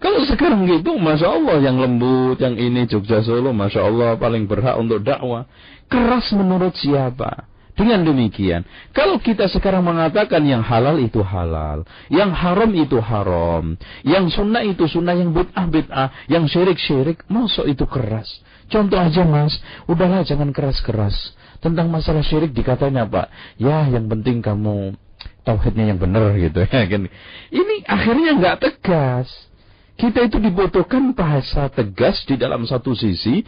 Kalau 0.05 0.21
sekarang 0.29 0.69
gitu, 0.69 1.01
Masya 1.01 1.33
Allah 1.33 1.65
yang 1.65 1.81
lembut, 1.81 2.37
yang 2.37 2.61
ini 2.61 2.85
Jogja 2.85 3.25
Solo, 3.25 3.57
Masya 3.57 3.89
Allah 3.89 4.21
paling 4.21 4.45
berhak 4.45 4.77
untuk 4.77 5.01
dakwah. 5.01 5.49
Keras 5.89 6.29
menurut 6.37 6.77
siapa? 6.77 7.49
Dengan 7.75 8.07
demikian, 8.07 8.63
kalau 8.95 9.19
kita 9.19 9.51
sekarang 9.51 9.83
mengatakan 9.83 10.45
yang 10.47 10.63
halal 10.63 10.95
itu 11.01 11.25
halal, 11.25 11.83
yang 12.07 12.31
haram 12.31 12.71
itu 12.71 13.03
haram, 13.03 13.75
yang 14.07 14.31
sunnah 14.31 14.63
itu 14.63 14.87
sunnah, 14.87 15.17
yang 15.17 15.35
bid'ah 15.35 15.67
bid'ah, 15.67 16.09
yang 16.31 16.47
syirik 16.47 16.79
syirik, 16.79 17.27
masuk 17.27 17.67
itu 17.67 17.83
keras. 17.89 18.31
Contoh 18.71 19.01
aja 19.01 19.27
mas, 19.27 19.59
udahlah 19.91 20.23
jangan 20.23 20.55
keras-keras. 20.55 21.35
Tentang 21.59 21.91
masalah 21.91 22.23
syirik 22.23 22.55
dikatanya 22.55 23.11
apa? 23.11 23.33
Ya 23.59 23.89
yang 23.91 24.07
penting 24.07 24.39
kamu 24.39 24.95
tauhidnya 25.43 25.91
yang 25.91 25.99
benar 25.99 26.37
gitu 26.37 26.63
ya. 26.63 26.87
Ini 27.65 27.75
akhirnya 27.91 28.39
nggak 28.39 28.57
tegas. 28.63 29.33
Kita 29.95 30.27
itu 30.27 30.43
dibutuhkan 30.43 31.15
bahasa 31.15 31.71
tegas 31.71 32.27
di 32.27 32.35
dalam 32.35 32.67
satu 32.67 32.93
sisi. 32.99 33.47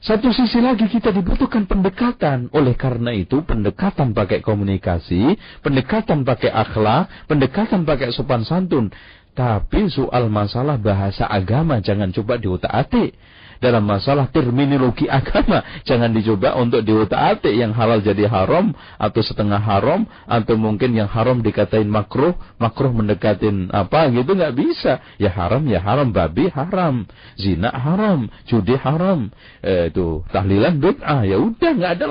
Satu 0.00 0.32
sisi 0.32 0.64
lagi 0.64 0.88
kita 0.88 1.12
dibutuhkan 1.12 1.68
pendekatan. 1.68 2.48
Oleh 2.56 2.72
karena 2.76 3.12
itu 3.12 3.44
pendekatan 3.44 4.16
pakai 4.16 4.40
komunikasi, 4.40 5.36
pendekatan 5.60 6.24
pakai 6.24 6.48
akhlak, 6.52 7.28
pendekatan 7.28 7.84
pakai 7.84 8.12
sopan 8.12 8.44
santun. 8.44 8.88
Tapi 9.36 9.88
soal 9.92 10.28
masalah 10.28 10.76
bahasa 10.80 11.28
agama 11.28 11.80
jangan 11.80 12.12
coba 12.12 12.36
diutak-atik 12.36 13.16
dalam 13.60 13.84
masalah 13.84 14.32
terminologi 14.32 15.06
agama. 15.20 15.62
Jangan 15.84 16.10
dicoba 16.10 16.56
untuk 16.56 16.82
diutak-atik 16.82 17.52
yang 17.52 17.76
halal 17.76 18.00
jadi 18.00 18.26
haram 18.26 18.72
atau 18.96 19.20
setengah 19.20 19.60
haram 19.60 20.08
atau 20.24 20.56
mungkin 20.56 20.96
yang 20.96 21.06
haram 21.06 21.44
dikatain 21.44 21.86
makruh, 21.86 22.34
makruh 22.56 22.90
mendekatin 22.90 23.68
apa 23.70 24.08
gitu 24.10 24.32
nggak 24.34 24.56
bisa. 24.56 25.04
Ya 25.20 25.30
haram 25.30 25.62
ya 25.68 25.78
haram, 25.78 26.10
babi 26.10 26.48
haram, 26.50 27.04
zina 27.36 27.70
haram, 27.70 28.26
judi 28.48 28.74
haram. 28.80 29.28
Eh, 29.60 29.92
itu 29.92 30.24
tahlilan 30.32 30.80
bid'ah. 30.80 31.22
Ya 31.28 31.36
udah 31.38 31.70
nggak 31.76 31.92
ada 32.00 32.04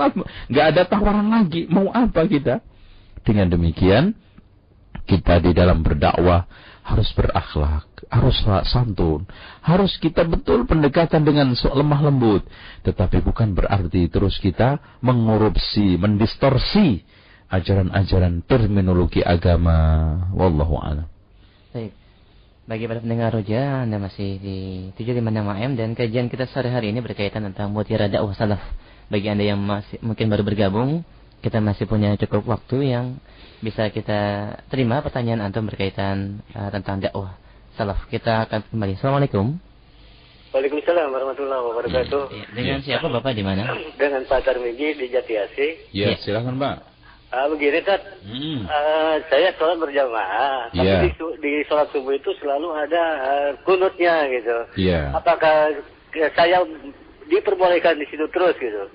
nggak 0.47 0.65
ada 0.77 0.81
tawaran 0.85 1.27
lagi. 1.33 1.65
Mau 1.67 1.89
apa 1.89 2.29
kita? 2.29 2.61
Dengan 3.25 3.51
demikian 3.51 4.15
kita 5.09 5.41
di 5.41 5.51
dalam 5.57 5.81
berdakwah 5.81 6.45
harus 6.89 7.09
berakhlak, 7.13 7.85
harus 8.09 8.37
santun, 8.65 9.29
harus 9.61 9.93
kita 10.01 10.25
betul 10.25 10.65
pendekatan 10.65 11.21
dengan 11.21 11.53
lemah 11.53 12.01
lembut. 12.09 12.41
Tetapi 12.81 13.21
bukan 13.21 13.53
berarti 13.53 14.09
terus 14.09 14.41
kita 14.41 14.81
mengorupsi, 15.05 16.01
mendistorsi 16.01 17.05
ajaran-ajaran 17.53 18.41
terminologi 18.49 19.21
agama. 19.21 19.77
Wallahu 20.33 20.81
a'lam. 20.81 21.05
Baik. 21.69 21.93
Bagi 22.69 22.85
para 22.85 23.01
pendengar 23.01 23.33
roja, 23.33 23.81
Anda 23.85 23.97
masih 23.97 24.37
di 24.37 24.57
756 24.93 25.57
AM 25.57 25.71
dan 25.73 25.89
kajian 25.97 26.29
kita 26.29 26.45
sore 26.49 26.69
hari 26.69 26.93
ini 26.93 27.01
berkaitan 27.01 27.41
tentang 27.49 27.73
mutiara 27.73 28.05
dakwah 28.05 28.33
salaf. 28.37 28.61
Bagi 29.09 29.25
Anda 29.25 29.41
yang 29.41 29.61
masih 29.61 29.97
mungkin 30.05 30.29
baru 30.29 30.45
bergabung, 30.45 31.01
kita 31.39 31.63
masih 31.63 31.87
punya 31.87 32.15
cukup 32.19 32.43
waktu 32.47 32.91
yang 32.91 33.19
bisa 33.59 33.91
kita 33.91 34.53
terima 34.71 35.03
pertanyaan 35.03 35.43
antum 35.43 35.67
berkaitan 35.67 36.43
uh, 36.55 36.71
tentang 36.71 37.03
dakwah 37.03 37.35
salaf. 37.75 38.07
Kita 38.11 38.47
akan 38.47 38.67
kembali. 38.71 38.93
Assalamualaikum. 38.99 39.55
Waalaikumsalam 40.49 41.13
warahmatullahi 41.13 41.61
wabarakatuh. 41.61 42.23
Ya, 42.33 42.45
dengan 42.57 42.79
siapa 42.81 43.05
Bapak 43.05 43.37
di 43.37 43.43
mana? 43.45 43.69
Dengan 44.01 44.25
Pak 44.25 44.49
Tarmiji 44.49 44.97
di 44.97 45.05
Jatiasi. 45.13 45.93
Ya, 45.93 46.11
ya. 46.11 46.17
silakan 46.19 46.57
Pak. 46.57 46.75
Uh, 47.29 47.45
begini 47.53 47.85
Tat, 47.85 48.01
hmm. 48.25 48.65
uh, 48.65 49.21
saya 49.29 49.53
sholat 49.53 49.77
berjamaah, 49.77 50.73
tapi 50.73 50.81
yeah. 50.81 51.05
di, 51.05 51.13
di 51.37 51.53
sholat 51.69 51.85
subuh 51.93 52.17
itu 52.17 52.33
selalu 52.41 52.73
ada 52.73 53.03
uh, 53.21 53.49
kunutnya 53.69 54.25
gitu. 54.33 54.57
Yeah. 54.81 55.13
Apakah 55.13 55.77
saya 56.33 56.65
diperbolehkan 57.29 58.01
di 58.01 58.09
situ 58.09 58.25
terus 58.33 58.57
gitu? 58.57 58.89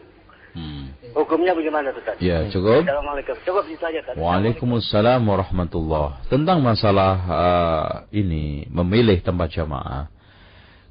Hukumnya 1.15 1.55
bagaimana 1.55 1.95
Ustaz? 1.95 2.19
Ya, 2.19 2.43
cukup. 2.51 2.83
Assalamualaikum. 2.83 3.39
Cukup 3.47 3.65
itu 3.71 3.79
saja 3.79 4.03
Waalaikumsalam 4.19 5.23
warahmatullah. 5.23 6.27
Tentang 6.27 6.59
masalah 6.59 7.15
uh, 7.31 7.89
ini 8.11 8.67
memilih 8.67 9.23
tempat 9.23 9.55
jamaah. 9.55 10.11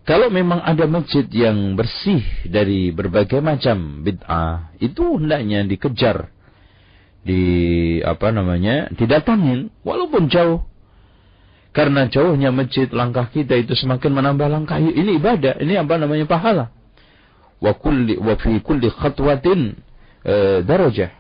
Kalau 0.07 0.32
memang 0.32 0.63
ada 0.63 0.88
masjid 0.88 1.28
yang 1.28 1.76
bersih 1.76 2.24
dari 2.47 2.91
berbagai 2.95 3.39
macam 3.39 4.03
bid'ah, 4.03 4.76
itu 4.80 5.19
hendaknya 5.19 5.67
dikejar. 5.67 6.32
Di 7.24 7.43
apa 8.03 8.32
namanya? 8.32 8.91
didatangin 8.95 9.71
walaupun 9.84 10.32
jauh. 10.32 10.63
Karena 11.76 12.07
jauhnya 12.07 12.51
masjid 12.55 12.88
langkah 12.95 13.28
kita 13.28 13.59
itu 13.59 13.76
semakin 13.76 14.11
menambah 14.11 14.47
langkah. 14.47 14.80
Ini 14.80 15.19
ibadah, 15.19 15.59
ini 15.59 15.76
apa 15.76 15.99
namanya 15.99 16.28
pahala. 16.28 16.71
Wa 17.59 17.76
kulli 17.76 18.19
wa 18.19 18.36
fi 18.39 18.59
kulli 18.59 18.91
khatwatin 18.91 19.80
e, 20.24 20.63
darajah. 20.63 21.11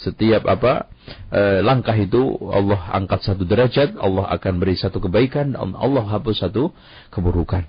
Setiap 0.00 0.48
apa 0.48 0.88
e, 1.28 1.60
langkah 1.60 1.92
itu 1.92 2.40
Allah 2.48 2.80
angkat 2.96 3.20
satu 3.20 3.44
derajat, 3.44 4.00
Allah 4.00 4.32
akan 4.32 4.52
beri 4.56 4.74
satu 4.80 4.98
kebaikan, 4.98 5.52
Allah 5.56 6.04
hapus 6.08 6.40
satu 6.40 6.72
keburukan. 7.12 7.68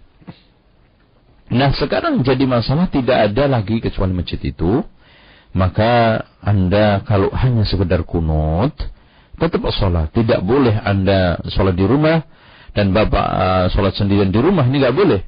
Nah 1.51 1.75
sekarang 1.75 2.23
jadi 2.23 2.47
masalah 2.47 2.87
tidak 2.87 3.31
ada 3.31 3.51
lagi 3.51 3.83
kecuali 3.83 4.15
masjid 4.15 4.39
itu. 4.39 4.79
Maka 5.51 6.23
anda 6.39 7.03
kalau 7.03 7.27
hanya 7.35 7.67
sekedar 7.67 8.07
kunut, 8.07 8.71
tetap 9.35 9.59
sholat. 9.75 10.07
Tidak 10.15 10.39
boleh 10.39 10.79
anda 10.79 11.43
sholat 11.51 11.75
di 11.75 11.83
rumah 11.83 12.23
dan 12.71 12.95
bapak 12.95 13.27
uh, 13.27 13.65
sholat 13.75 13.91
sendirian 13.99 14.31
di 14.31 14.39
rumah 14.39 14.63
ini 14.63 14.79
nggak 14.79 14.95
boleh. 14.95 15.21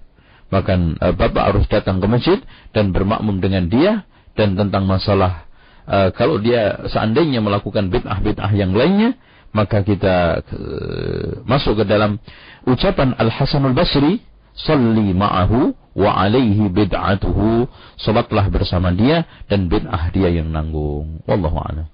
Bahkan 0.47 0.79
bapak 1.19 1.43
harus 1.43 1.65
datang 1.67 1.99
ke 1.99 2.07
masjid 2.07 2.39
dan 2.71 2.95
bermakmum 2.95 3.43
dengan 3.43 3.67
dia 3.67 4.07
dan 4.33 4.57
tentang 4.57 4.89
masalah 4.89 5.45
uh, 5.87 6.09
kalau 6.15 6.39
dia 6.39 6.83
seandainya 6.87 7.43
melakukan 7.43 7.91
bid'ah-bid'ah 7.91 8.51
yang 8.55 8.71
lainnya, 8.75 9.15
maka 9.53 9.83
kita 9.85 10.41
uh, 10.41 11.43
masuk 11.45 11.83
ke 11.83 11.85
dalam 11.85 12.17
ucapan 12.65 13.15
Al 13.19 13.29
Hasanul 13.29 13.75
Basri, 13.75 14.23
"Salli 14.55 15.13
ma'ahu 15.13 15.73
wa 15.97 16.11
alaihi 16.17 16.69
bid'atuhu." 16.71 17.67
Salatlah 17.99 18.49
bersama 18.49 18.89
dia 18.93 19.27
dan 19.47 19.67
bid'ah 19.67 20.09
dia 20.13 20.31
yang 20.31 20.49
nanggung. 20.49 21.21
Wallahu 21.27 21.59
a'lam. 21.59 21.87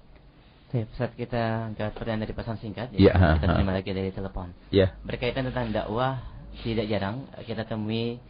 Baik, 0.69 0.85
saat 1.01 1.17
kita 1.17 1.73
angkat 1.73 1.97
pertanyaan 1.97 2.29
dari 2.29 2.33
pesan 2.37 2.61
singkat, 2.61 2.93
ya, 2.93 3.09
kita 3.41 3.57
terima 3.57 3.73
lagi 3.73 3.89
dari 3.89 4.13
telepon. 4.13 4.53
Ya. 4.69 4.93
Berkaitan 5.01 5.49
tentang 5.49 5.73
dakwah, 5.73 6.21
tidak 6.61 6.85
jarang 6.85 7.25
kita 7.41 7.65
temui 7.65 8.21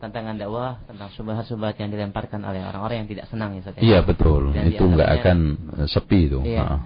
tantangan 0.00 0.40
dakwah 0.40 0.80
tentang 0.88 1.12
subhat-subhat 1.12 1.76
yang 1.76 1.92
dilemparkan 1.92 2.40
oleh 2.40 2.64
orang-orang 2.64 3.04
yang 3.04 3.10
tidak 3.12 3.26
senang 3.28 3.54
ya 3.60 3.62
Iya 3.76 3.98
betul, 4.00 4.56
Dan 4.56 4.72
itu 4.72 4.80
nggak 4.80 5.10
akan 5.20 5.38
sepi 5.86 6.32
itu. 6.32 6.40
Iya. 6.40 6.80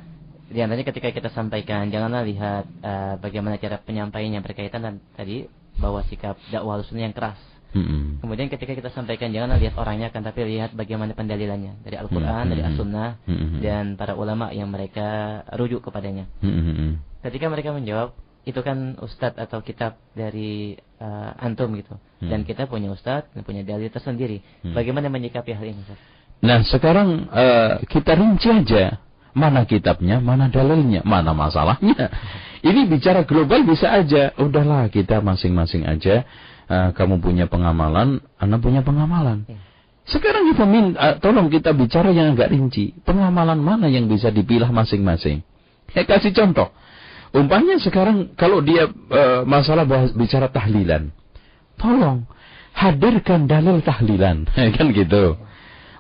Di 0.51 0.59
antaranya 0.61 0.87
ketika 0.91 1.09
kita 1.15 1.31
sampaikan, 1.33 1.89
janganlah 1.89 2.27
lihat 2.27 2.65
uh, 2.83 3.15
bagaimana 3.23 3.57
cara 3.57 3.81
penyampaiannya 3.81 4.43
berkaitan 4.43 4.83
dan 4.83 4.95
tadi 5.15 5.47
bahwa 5.79 6.03
sikap 6.07 6.39
dakwah 6.51 6.79
sunnah 6.87 7.11
yang 7.11 7.17
keras 7.17 7.39
hmm 7.75 8.23
Kemudian 8.23 8.49
ketika 8.49 8.73
kita 8.73 8.91
sampaikan 8.95 9.35
janganlah 9.35 9.59
lihat 9.61 9.75
orangnya 9.77 10.09
kan 10.09 10.25
tapi 10.25 10.47
lihat 10.47 10.73
bagaimana 10.73 11.13
pendalilannya 11.13 11.83
dari 11.85 11.97
Al-Qur'an, 12.01 12.49
mm-hmm. 12.49 12.53
dari 12.55 12.63
As-Sunnah 12.65 13.11
mm-hmm. 13.27 13.59
dan 13.61 13.85
para 14.01 14.17
ulama 14.17 14.55
yang 14.55 14.73
mereka 14.73 15.43
rujuk 15.59 15.85
kepadanya. 15.85 16.25
Mm-hmm. 16.41 17.21
Ketika 17.27 17.47
mereka 17.53 17.77
menjawab 17.77 18.17
itu 18.45 18.61
kan 18.61 19.01
ustadz 19.01 19.41
atau 19.41 19.65
kitab 19.65 19.97
dari 20.13 20.77
uh, 21.01 21.33
antum 21.41 21.73
gitu. 21.77 21.97
Mm. 22.21 22.29
Dan 22.29 22.41
kita 22.45 22.69
punya 22.69 22.93
ustadz 22.93 23.33
dan 23.33 23.41
punya 23.45 23.65
dalil 23.65 23.89
tersendiri. 23.89 24.45
Mm. 24.65 24.77
Bagaimana 24.77 25.09
menyikapi 25.09 25.57
hal 25.57 25.65
ini, 25.65 25.81
Ustaz? 25.81 26.01
Nah, 26.45 26.61
sekarang 26.61 27.29
uh, 27.33 27.81
kita 27.89 28.13
rinci 28.13 28.53
aja 28.53 29.01
mana 29.33 29.65
kitabnya, 29.65 30.21
mana 30.21 30.53
dalilnya, 30.53 31.01
mana 31.03 31.33
masalahnya. 31.33 32.13
Ini 32.69 32.89
bicara 32.89 33.29
global 33.29 33.65
bisa 33.69 33.93
aja. 33.93 34.33
Udahlah 34.41 34.89
kita 34.89 35.21
masing-masing 35.21 35.85
aja 35.85 36.25
uh, 36.69 36.91
kamu 36.97 37.21
punya 37.21 37.45
pengamalan, 37.49 38.25
anak 38.41 38.61
punya 38.61 38.81
pengamalan. 38.81 39.45
Ya. 39.49 39.61
Sekarang 40.05 40.49
kita 40.53 40.65
minta, 40.69 40.97
uh, 41.01 41.15
tolong 41.17 41.49
kita 41.49 41.73
bicara 41.73 42.13
yang 42.13 42.37
agak 42.37 42.53
rinci. 42.53 42.93
Pengamalan 43.05 43.61
mana 43.61 43.89
yang 43.89 44.09
bisa 44.09 44.29
dipilah 44.29 44.69
masing-masing? 44.69 45.41
Ya 45.93 46.03
kasih 46.05 46.33
contoh. 46.33 46.73
Umpamanya 47.35 47.83
sekarang 47.83 48.39
kalau 48.39 48.63
dia 48.63 48.87
uh, 48.87 49.43
masalah 49.43 49.83
bahas, 49.83 50.15
bicara 50.15 50.47
tahlilan. 50.55 51.11
Tolong 51.75 52.31
hadirkan 52.75 53.51
dalil 53.51 53.83
tahlilan. 53.83 54.47
kan 54.79 54.87
gitu. 54.95 55.35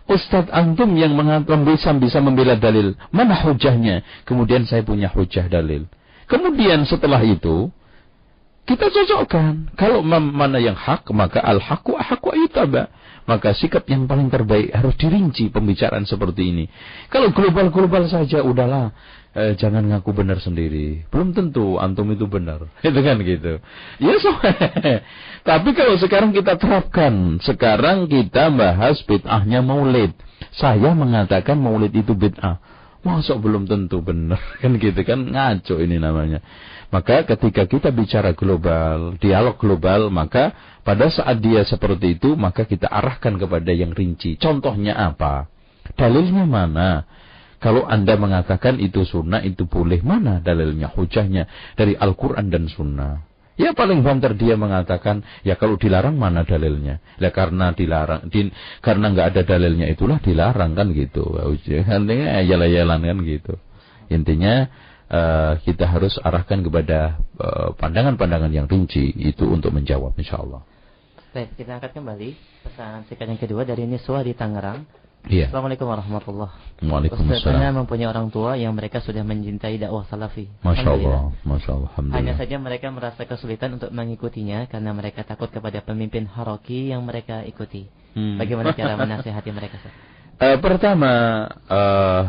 Ustadz 0.04 0.52
antum 0.52 0.92
yang 0.94 1.16
bisa 1.64 1.90
bisa 1.96 2.20
membela 2.20 2.54
dalil. 2.60 2.92
Mana 3.08 3.34
hujahnya? 3.40 4.04
Kemudian 4.28 4.68
saya 4.68 4.84
punya 4.84 5.08
hujah 5.08 5.48
dalil. 5.48 5.88
Kemudian 6.28 6.84
setelah 6.84 7.24
itu, 7.24 7.72
kita 8.68 8.92
cocokkan. 8.92 9.72
Kalau 9.80 10.04
mana 10.04 10.60
yang 10.60 10.76
hak, 10.76 11.08
maka 11.16 11.40
al-haqqu 11.40 11.96
ahqqu 11.96 12.28
ayutaba. 12.36 12.92
Maka 13.24 13.56
sikap 13.56 13.88
yang 13.88 14.04
paling 14.04 14.28
terbaik 14.28 14.68
harus 14.76 14.92
dirinci 15.00 15.48
pembicaraan 15.48 16.04
seperti 16.04 16.52
ini. 16.52 16.64
Kalau 17.08 17.32
global-global 17.32 18.04
saja, 18.04 18.44
udahlah. 18.44 18.92
Eh, 19.34 19.58
jangan 19.58 19.82
ngaku 19.90 20.14
benar 20.14 20.38
sendiri. 20.38 21.02
Belum 21.10 21.34
tentu 21.34 21.74
antum 21.82 22.06
itu 22.14 22.30
benar. 22.30 22.70
Itu 22.86 23.02
kan 23.02 23.18
gitu. 23.18 23.58
Ya 23.98 24.14
so. 24.22 24.30
Tapi 25.50 25.68
kalau 25.74 25.98
sekarang 25.98 26.30
kita 26.30 26.54
terapkan. 26.54 27.42
Sekarang 27.42 28.06
kita 28.06 28.54
bahas 28.54 29.02
bid'ahnya 29.02 29.58
maulid. 29.58 30.14
Saya 30.54 30.94
mengatakan 30.94 31.58
maulid 31.58 31.90
itu 31.90 32.14
bid'ah. 32.14 32.62
Masuk 33.02 33.42
belum 33.42 33.66
tentu 33.66 33.98
benar. 34.06 34.38
Kan 34.62 34.78
gitu 34.78 35.02
kan. 35.02 35.26
Ngaco 35.26 35.82
ini 35.82 35.98
namanya. 35.98 36.38
Maka 36.94 37.26
ketika 37.26 37.66
kita 37.66 37.90
bicara 37.90 38.38
global, 38.38 39.18
dialog 39.18 39.58
global, 39.58 40.14
maka 40.14 40.54
pada 40.86 41.10
saat 41.10 41.42
dia 41.42 41.66
seperti 41.66 42.14
itu, 42.14 42.38
maka 42.38 42.62
kita 42.70 42.86
arahkan 42.86 43.34
kepada 43.34 43.74
yang 43.74 43.90
rinci. 43.90 44.38
Contohnya 44.38 44.94
apa? 44.94 45.50
Dalilnya 45.98 46.46
mana? 46.46 47.02
Kalau 47.64 47.88
Anda 47.88 48.20
mengatakan 48.20 48.76
itu 48.76 49.08
sunnah, 49.08 49.40
itu 49.40 49.64
boleh. 49.64 50.04
Mana 50.04 50.44
dalilnya, 50.44 50.92
hujahnya? 50.92 51.48
Dari 51.72 51.96
Al-Quran 51.96 52.52
dan 52.52 52.68
sunnah. 52.68 53.24
Ya 53.56 53.72
paling 53.72 54.04
banter 54.04 54.36
dia 54.36 54.58
mengatakan, 54.60 55.24
ya 55.46 55.56
kalau 55.56 55.80
dilarang 55.80 56.20
mana 56.20 56.44
dalilnya? 56.44 57.00
Ya 57.16 57.32
karena 57.32 57.72
dilarang, 57.72 58.28
di, 58.28 58.52
karena 58.84 59.14
nggak 59.14 59.26
ada 59.32 59.42
dalilnya 59.48 59.88
itulah 59.88 60.20
dilarang 60.20 60.76
kan 60.76 60.92
gitu. 60.92 61.40
Intinya 61.64 62.44
yalan-yalan 62.44 63.00
kan 63.00 63.18
gitu. 63.24 63.54
Intinya 64.12 64.68
uh, 65.08 65.56
kita 65.64 65.88
harus 65.88 66.20
arahkan 66.20 66.60
kepada 66.60 67.16
eh, 67.40 67.68
pandangan-pandangan 67.80 68.52
uh, 68.52 68.56
yang 68.60 68.66
rinci 68.68 69.08
itu 69.24 69.48
untuk 69.48 69.72
menjawab 69.72 70.12
insya 70.20 70.42
Allah. 70.42 70.60
Baik, 71.32 71.56
kita 71.56 71.80
angkat 71.80 71.96
kembali 71.96 72.28
pesan 72.66 73.08
singkat 73.08 73.26
yang 73.26 73.40
kedua 73.40 73.62
dari 73.64 73.88
Niswa 73.88 74.20
di 74.20 74.36
Tangerang. 74.36 75.03
Iya. 75.24 75.48
Assalamualaikum 75.48 75.88
warahmatullahi 75.88 76.52
wabarakatuh. 76.52 76.84
Waalaikumsalam. 76.84 77.56
Saya 77.56 77.72
mempunyai 77.72 78.08
orang 78.12 78.28
tua 78.28 78.60
yang 78.60 78.76
mereka 78.76 79.00
sudah 79.00 79.24
mencintai 79.24 79.80
dakwah 79.80 80.04
salafi. 80.04 80.52
Masya 80.60 80.88
Allah. 80.90 81.32
Masya 81.48 81.70
Allah. 81.72 81.90
Hanya 82.12 82.36
saja 82.36 82.56
mereka 82.60 82.92
merasa 82.92 83.24
kesulitan 83.24 83.80
untuk 83.80 83.88
mengikutinya 83.88 84.68
karena 84.68 84.92
mereka 84.92 85.24
takut 85.24 85.48
kepada 85.48 85.80
pemimpin 85.80 86.28
haroki 86.28 86.92
yang 86.92 87.00
mereka 87.08 87.40
ikuti. 87.48 87.88
Hmm. 88.12 88.36
Bagaimana 88.36 88.76
cara 88.76 89.00
menasihati 89.00 89.50
mereka? 89.50 89.80
Uh, 90.36 90.60
pertama, 90.64 91.12
uh, 91.72 92.22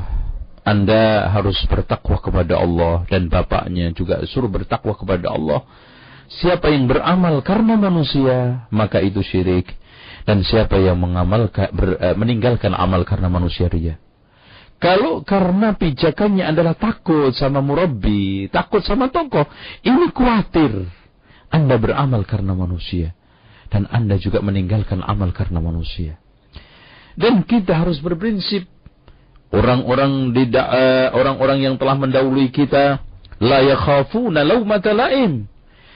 anda 0.64 1.30
harus 1.36 1.60
bertakwa 1.68 2.18
kepada 2.24 2.58
Allah 2.58 3.04
dan 3.12 3.28
bapaknya 3.28 3.92
juga 3.92 4.24
suruh 4.24 4.48
bertakwa 4.48 4.96
kepada 4.96 5.36
Allah. 5.36 5.68
Siapa 6.26 6.74
yang 6.74 6.90
beramal 6.90 7.44
karena 7.46 7.78
manusia, 7.78 8.66
maka 8.74 8.98
itu 8.98 9.22
syirik. 9.22 9.70
Dan 10.26 10.42
siapa 10.42 10.82
yang 10.82 10.98
mengamal 10.98 11.54
ber, 11.54 12.02
uh, 12.02 12.16
meninggalkan 12.18 12.74
amal 12.74 13.06
karena 13.06 13.30
manusia 13.30 13.70
ria. 13.70 14.02
Kalau 14.82 15.24
karena 15.24 15.78
pijakannya 15.78 16.44
adalah 16.44 16.76
takut 16.76 17.32
sama 17.38 17.64
murabbi, 17.64 18.52
takut 18.52 18.84
sama 18.84 19.08
tokoh, 19.08 19.48
ini 19.86 20.12
khawatir. 20.12 20.90
Anda 21.48 21.80
beramal 21.80 22.28
karena 22.28 22.52
manusia. 22.52 23.16
Dan 23.72 23.88
Anda 23.88 24.20
juga 24.20 24.44
meninggalkan 24.44 25.00
amal 25.06 25.32
karena 25.32 25.64
manusia. 25.64 26.20
Dan 27.16 27.48
kita 27.48 27.80
harus 27.80 28.04
berprinsip 28.04 28.68
orang-orang 29.56 30.36
uh, 30.36 31.16
orang-orang 31.16 31.64
yang 31.64 31.76
telah 31.80 31.96
mendahului 31.96 32.52
kita 32.52 33.00
la 33.40 33.60
yakhafuna 33.64 34.44
laumata 34.44 34.92
laim. 34.92 35.48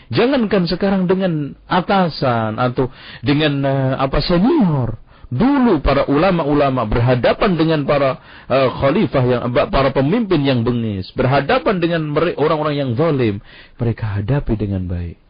Jangankan 0.10 0.66
sekarang 0.66 1.06
dengan 1.06 1.54
atasan 1.70 2.58
atau 2.58 2.90
dengan 3.22 3.62
uh, 3.62 3.94
apa 4.02 4.18
senior. 4.26 4.98
Dulu 5.30 5.86
para 5.86 6.10
ulama-ulama 6.10 6.90
berhadapan 6.90 7.54
dengan 7.54 7.86
para 7.86 8.18
uh, 8.50 8.70
khalifah 8.82 9.24
yang 9.30 9.42
para 9.70 9.94
pemimpin 9.94 10.42
yang 10.42 10.66
bengis, 10.66 11.14
berhadapan 11.14 11.78
dengan 11.78 12.02
orang-orang 12.34 12.76
yang 12.82 12.90
zalim, 12.98 13.38
mereka 13.78 14.18
hadapi 14.18 14.58
dengan 14.58 14.90
baik. 14.90 15.22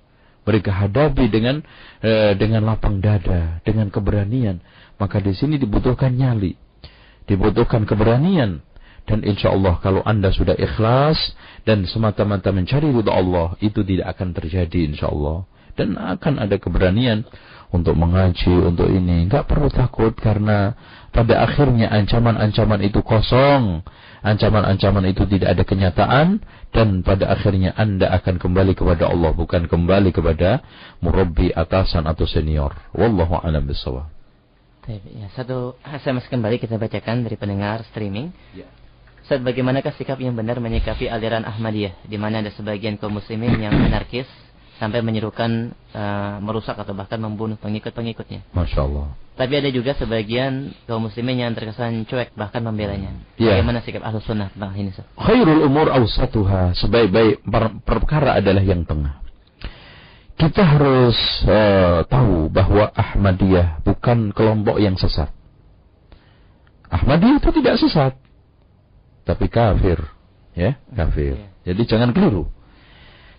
Mereka 0.47 0.71
hadapi 0.71 1.27
dengan 1.27 1.59
uh, 1.99 2.31
dengan 2.39 2.63
lapang 2.63 3.03
dada, 3.03 3.59
dengan 3.67 3.91
keberanian. 3.91 4.63
Maka 4.95 5.19
di 5.19 5.35
sini 5.35 5.59
dibutuhkan 5.59 6.15
nyali 6.15 6.55
dibutuhkan 7.29 7.85
keberanian 7.85 8.65
dan 9.09 9.25
insya 9.25 9.49
Allah 9.49 9.81
kalau 9.81 10.05
anda 10.05 10.29
sudah 10.29 10.53
ikhlas 10.53 11.17
dan 11.65 11.89
semata-mata 11.89 12.53
mencari 12.53 12.93
ridha 12.93 13.09
Allah 13.09 13.57
itu 13.57 13.81
tidak 13.81 14.13
akan 14.13 14.37
terjadi 14.37 14.85
insya 14.85 15.09
Allah 15.09 15.49
dan 15.73 15.97
akan 15.97 16.37
ada 16.37 16.61
keberanian 16.61 17.25
untuk 17.69 17.93
mengaji 17.97 18.51
untuk 18.51 18.89
ini. 18.89 19.29
Nggak 19.29 19.45
perlu 19.45 19.69
takut 19.69 20.13
karena 20.17 20.73
pada 21.13 21.45
akhirnya 21.45 21.89
ancaman-ancaman 21.89 22.81
itu 22.85 23.01
kosong. 23.05 23.85
Ancaman-ancaman 24.19 25.07
itu 25.07 25.23
tidak 25.31 25.55
ada 25.55 25.63
kenyataan 25.63 26.43
dan 26.75 27.07
pada 27.07 27.31
akhirnya 27.31 27.71
anda 27.79 28.11
akan 28.19 28.35
kembali 28.35 28.75
kepada 28.75 29.07
Allah 29.07 29.31
bukan 29.31 29.71
kembali 29.71 30.11
kepada 30.11 30.59
murabbi 30.99 31.55
atasan 31.55 32.03
atau 32.03 32.27
senior. 32.27 32.75
Wallahu 32.91 33.39
a'lam 33.39 33.63
bishawab 33.63 34.11
Ya, 34.89 35.29
satu 35.37 35.77
SMS 35.85 36.25
kembali 36.33 36.57
kita 36.57 36.81
bacakan 36.81 37.21
dari 37.21 37.37
pendengar 37.37 37.85
streaming. 37.93 38.33
Ya. 38.57 38.65
Saat 39.29 39.45
bagaimanakah 39.45 39.93
sikap 39.93 40.17
yang 40.17 40.33
benar 40.33 40.57
menyikapi 40.57 41.05
aliran 41.05 41.45
Ahmadiyah, 41.45 42.01
di 42.09 42.17
mana 42.17 42.41
ada 42.41 42.49
sebagian 42.49 42.97
kaum 42.97 43.21
muslimin 43.21 43.61
yang 43.61 43.77
anarkis 43.77 44.25
sampai 44.81 45.05
menyerukan 45.05 45.69
uh, 45.93 46.41
merusak 46.41 46.73
atau 46.73 46.97
bahkan 46.97 47.21
membunuh 47.21 47.53
pengikut-pengikutnya. 47.61 48.49
Masya 48.57 48.79
Allah. 48.89 49.13
Tapi 49.37 49.53
ada 49.53 49.69
juga 49.69 49.93
sebagian 49.93 50.73
kaum 50.89 51.05
muslimin 51.05 51.45
yang 51.45 51.53
terkesan 51.53 52.09
cuek 52.09 52.33
bahkan 52.33 52.65
membelanya. 52.65 53.13
Ya. 53.37 53.53
Bagaimana 53.53 53.85
sikap 53.85 54.01
ahlu 54.01 54.17
sunnah 54.25 54.49
tentang 54.49 54.73
ini? 54.73 54.89
Khairul 54.97 55.61
umur 55.61 55.93
awsatuha. 55.93 56.73
Sebaik-baik 56.73 57.45
perkara 57.85 58.41
adalah 58.41 58.65
yang 58.65 58.81
tengah 58.81 59.29
kita 60.39 60.63
harus 60.63 61.19
uh, 61.43 62.07
tahu 62.07 62.47
bahwa 62.47 62.87
Ahmadiyah 62.95 63.83
bukan 63.83 64.31
kelompok 64.31 64.79
yang 64.79 64.95
sesat. 64.95 65.27
Ahmadiyah 66.87 67.43
itu 67.43 67.51
tidak 67.59 67.75
sesat. 67.75 68.15
Tapi 69.29 69.45
kafir. 69.45 70.01
Ya, 70.57 70.81
kafir. 70.97 71.37
Jadi 71.61 71.85
jangan 71.85 72.09
keliru. 72.09 72.49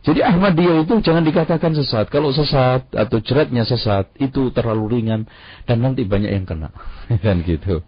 Jadi 0.01 0.25
Ahmadiyah 0.25 0.87
itu 0.87 1.03
jangan 1.05 1.27
dikatakan 1.27 1.77
sesat. 1.77 2.09
Kalau 2.09 2.33
sesat 2.33 2.89
atau 2.95 3.19
ceratnya 3.21 3.69
sesat 3.69 4.09
itu 4.17 4.49
terlalu 4.55 4.97
ringan 4.97 5.29
dan 5.69 5.85
nanti 5.85 6.07
banyak 6.07 6.31
yang 6.31 6.47
kena. 6.49 6.73
kan 7.25 7.43
gitu. 7.45 7.85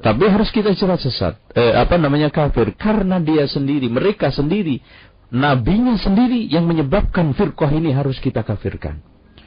Tapi 0.00 0.24
harus 0.30 0.48
kita 0.54 0.72
cerat 0.72 1.04
sesat. 1.04 1.36
Eh, 1.52 1.74
apa 1.76 2.00
namanya 2.00 2.32
kafir 2.32 2.72
karena 2.78 3.20
dia 3.20 3.44
sendiri, 3.44 3.92
mereka 3.92 4.32
sendiri, 4.32 4.80
nabinya 5.28 6.00
sendiri 6.00 6.48
yang 6.48 6.64
menyebabkan 6.64 7.36
firqah 7.36 7.68
ini 7.76 7.92
harus 7.92 8.16
kita 8.24 8.40
kafirkan. 8.40 9.04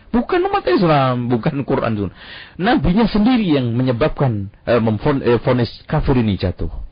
Bukan 0.07 0.39
umat 0.47 0.63
Islam, 0.69 1.27
bukan 1.27 1.67
Quran. 1.67 2.13
Nabinya 2.55 3.09
sendiri 3.09 3.57
yang 3.57 3.73
menyebabkan 3.73 4.53
eh, 4.69 4.79
memfonis 4.79 5.71
eh, 5.71 5.83
kafir 5.89 6.15
ini 6.21 6.37
jatuh. 6.37 6.86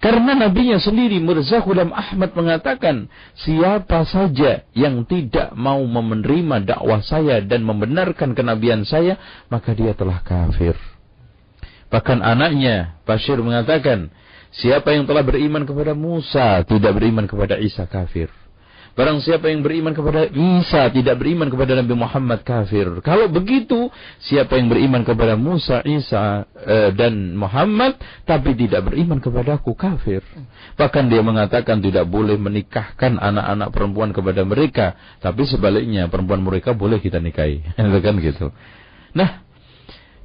Karena 0.00 0.32
nabinya 0.32 0.80
sendiri 0.80 1.20
Mirza 1.20 1.60
Ghulam 1.60 1.92
Ahmad 1.92 2.32
mengatakan, 2.32 3.12
siapa 3.36 4.08
saja 4.08 4.64
yang 4.72 5.04
tidak 5.04 5.52
mau 5.52 5.84
menerima 5.84 6.64
dakwah 6.64 7.04
saya 7.04 7.44
dan 7.44 7.68
membenarkan 7.68 8.32
kenabian 8.32 8.88
saya, 8.88 9.20
maka 9.52 9.76
dia 9.76 9.92
telah 9.92 10.24
kafir. 10.24 10.72
Bahkan 11.92 12.24
anaknya 12.24 12.96
Bashir 13.04 13.36
mengatakan, 13.44 14.08
siapa 14.56 14.96
yang 14.96 15.04
telah 15.04 15.20
beriman 15.20 15.68
kepada 15.68 15.92
Musa 15.92 16.64
tidak 16.64 16.96
beriman 16.96 17.28
kepada 17.28 17.60
Isa 17.60 17.84
kafir. 17.84 18.32
Barang 19.00 19.24
siapa 19.24 19.48
yang 19.48 19.64
beriman 19.64 19.96
kepada 19.96 20.28
Isa 20.28 20.92
tidak 20.92 21.24
beriman 21.24 21.48
kepada 21.48 21.72
Nabi 21.72 21.96
Muhammad 21.96 22.44
kafir. 22.44 23.00
Kalau 23.00 23.32
begitu, 23.32 23.88
siapa 24.20 24.60
yang 24.60 24.68
beriman 24.68 25.08
kepada 25.08 25.40
Musa, 25.40 25.80
Isa 25.88 26.44
e, 26.52 26.92
dan 26.92 27.32
Muhammad 27.32 27.96
tapi 28.28 28.52
tidak 28.52 28.92
beriman 28.92 29.16
kepadaku 29.16 29.72
kafir. 29.72 30.20
Bahkan 30.76 31.08
dia 31.08 31.24
mengatakan 31.24 31.80
tidak 31.80 32.12
boleh 32.12 32.36
menikahkan 32.36 33.16
anak-anak 33.16 33.72
perempuan 33.72 34.12
kepada 34.12 34.44
mereka, 34.44 34.92
tapi 35.24 35.48
sebaliknya 35.48 36.04
perempuan 36.12 36.44
mereka 36.44 36.76
boleh 36.76 37.00
kita 37.00 37.24
nikahi. 37.24 37.64
kan 38.04 38.20
gitu. 38.20 38.52
Nah, 39.16 39.48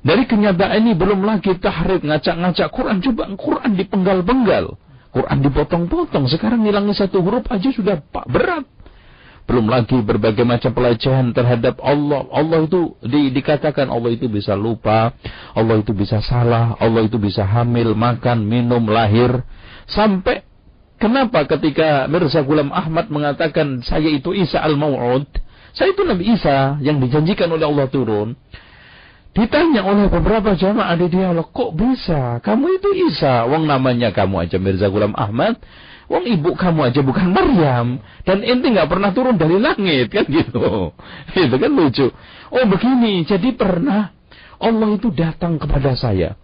dari 0.04 0.28
kenyataan 0.28 0.84
ini 0.84 1.00
belum 1.00 1.24
lagi 1.24 1.56
tahrif 1.64 2.04
ngacak-ngacak 2.04 2.68
Quran. 2.76 3.00
Coba 3.00 3.24
Quran 3.40 3.72
dipenggal-penggal. 3.80 4.76
Quran 5.16 5.40
dipotong-potong. 5.48 6.28
Sekarang 6.28 6.68
ngilangi 6.68 6.92
satu 6.92 7.24
huruf 7.24 7.48
aja 7.48 7.72
sudah 7.72 8.04
pak 8.04 8.28
berat. 8.28 8.68
Belum 9.46 9.70
lagi 9.70 9.96
berbagai 10.02 10.44
macam 10.44 10.74
pelecehan 10.76 11.32
terhadap 11.32 11.80
Allah. 11.80 12.28
Allah 12.34 12.66
itu 12.66 13.00
di, 13.00 13.32
dikatakan 13.32 13.88
Allah 13.88 14.12
itu 14.12 14.28
bisa 14.28 14.58
lupa, 14.58 15.16
Allah 15.56 15.80
itu 15.80 15.96
bisa 15.96 16.20
salah, 16.20 16.76
Allah 16.82 17.06
itu 17.06 17.16
bisa 17.22 17.46
hamil, 17.46 17.96
makan, 17.96 18.44
minum, 18.44 18.84
lahir. 18.90 19.46
Sampai 19.88 20.44
kenapa 20.98 21.46
ketika 21.46 22.10
Mirza 22.10 22.42
Ghulam 22.42 22.74
Ahmad 22.74 23.08
mengatakan 23.14 23.86
saya 23.86 24.10
itu 24.10 24.34
Isa 24.34 24.60
al-Maw'ud, 24.66 25.30
saya 25.78 25.94
itu 25.94 26.02
Nabi 26.04 26.36
Isa 26.36 26.82
yang 26.82 26.98
dijanjikan 26.98 27.48
oleh 27.52 27.70
Allah 27.70 27.86
turun. 27.88 28.34
Ditanya 29.36 29.84
oleh 29.84 30.08
beberapa 30.08 30.56
jamaah 30.56 30.96
di 30.96 31.12
dialog, 31.12 31.52
kok 31.52 31.76
bisa? 31.76 32.40
Kamu 32.40 32.80
itu 32.80 32.90
Isa, 33.12 33.44
wong 33.44 33.68
namanya 33.68 34.16
kamu 34.16 34.48
aja 34.48 34.56
Mirza 34.56 34.88
Ghulam 34.88 35.12
Ahmad, 35.12 35.60
wong 36.08 36.24
ibu 36.24 36.56
kamu 36.56 36.88
aja 36.88 37.04
bukan 37.04 37.36
Maryam, 37.36 38.00
dan 38.24 38.48
ente 38.48 38.72
nggak 38.72 38.88
pernah 38.88 39.12
turun 39.12 39.36
dari 39.36 39.60
langit 39.60 40.08
kan 40.08 40.24
gitu. 40.32 40.96
Itu 41.36 41.56
kan 41.60 41.72
lucu. 41.76 42.08
Oh 42.48 42.64
begini, 42.64 43.28
jadi 43.28 43.52
pernah 43.52 44.16
Allah 44.56 44.96
itu 44.96 45.12
datang 45.12 45.60
kepada 45.60 46.00
saya 46.00 46.40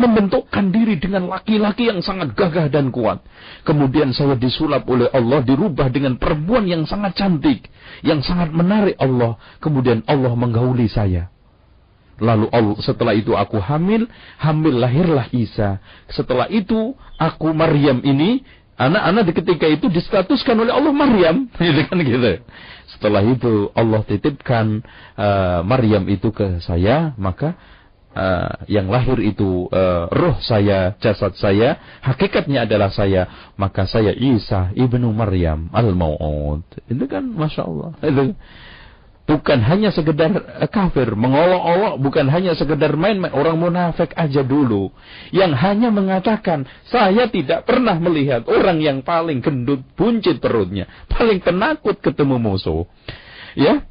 membentukkan 0.00 0.72
diri 0.72 0.96
dengan 0.96 1.28
laki-laki 1.28 1.92
yang 1.92 2.00
sangat 2.00 2.32
gagah 2.32 2.72
dan 2.72 2.88
kuat. 2.88 3.20
Kemudian 3.68 4.16
saya 4.16 4.32
disulap 4.32 4.88
oleh 4.88 5.12
Allah, 5.12 5.44
dirubah 5.44 5.92
dengan 5.92 6.16
perempuan 6.16 6.64
yang 6.64 6.88
sangat 6.88 7.20
cantik, 7.20 7.68
yang 8.00 8.24
sangat 8.24 8.48
menarik 8.48 8.96
Allah. 8.96 9.36
Kemudian 9.60 10.00
Allah 10.08 10.32
menggauli 10.32 10.88
saya. 10.88 11.28
Lalu 12.20 12.52
setelah 12.84 13.16
itu 13.16 13.32
aku 13.32 13.56
hamil, 13.58 14.04
hamil 14.36 14.76
lahirlah 14.76 15.26
Isa. 15.32 15.80
Setelah 16.12 16.46
itu 16.52 16.92
aku 17.16 17.50
Maryam 17.56 18.04
ini, 18.04 18.44
anak-anak 18.76 19.22
di 19.28 19.32
ketika 19.32 19.66
itu 19.68 19.88
distatuskan 19.88 20.56
oleh 20.60 20.72
Allah 20.72 20.92
Maryam, 20.92 21.48
gitu 21.56 21.80
kan 21.88 21.96
gitu. 22.00 22.44
Setelah 22.92 23.24
itu 23.24 23.72
Allah 23.72 24.04
titipkan 24.04 24.84
uh, 25.16 25.60
Maryam 25.64 26.04
itu 26.12 26.28
ke 26.28 26.60
saya, 26.60 27.16
maka 27.16 27.56
uh, 28.16 28.66
yang 28.66 28.90
lahir 28.92 29.16
itu 29.22 29.68
uh, 29.70 30.10
roh 30.10 30.36
saya, 30.42 30.96
jasad 31.00 31.36
saya, 31.40 31.80
hakikatnya 32.04 32.68
adalah 32.68 32.92
saya, 32.92 33.52
maka 33.56 33.88
saya 33.88 34.12
Isa 34.12 34.74
ibnu 34.76 35.08
Maryam 35.14 35.70
al-Maud. 35.72 36.66
Itu 36.90 37.04
kan 37.08 37.24
masya 37.32 37.62
Allah. 37.64 37.90
Itu 38.02 38.36
bukan 39.30 39.62
hanya 39.62 39.94
sekedar 39.94 40.34
eh, 40.34 40.66
kafir, 40.66 41.14
mengolok-olok, 41.14 42.02
bukan 42.02 42.26
hanya 42.26 42.58
sekedar 42.58 42.98
main-main 42.98 43.30
orang 43.30 43.54
munafik 43.54 44.10
aja 44.18 44.42
dulu 44.42 44.90
yang 45.30 45.54
hanya 45.54 45.94
mengatakan 45.94 46.66
saya 46.90 47.30
tidak 47.30 47.62
pernah 47.62 47.94
melihat 48.02 48.42
orang 48.50 48.82
yang 48.82 49.06
paling 49.06 49.38
gendut 49.38 49.86
buncit 49.94 50.42
perutnya, 50.42 50.90
paling 51.06 51.38
penakut 51.38 52.02
ketemu 52.02 52.42
musuh. 52.42 52.90
Ya. 53.54 53.86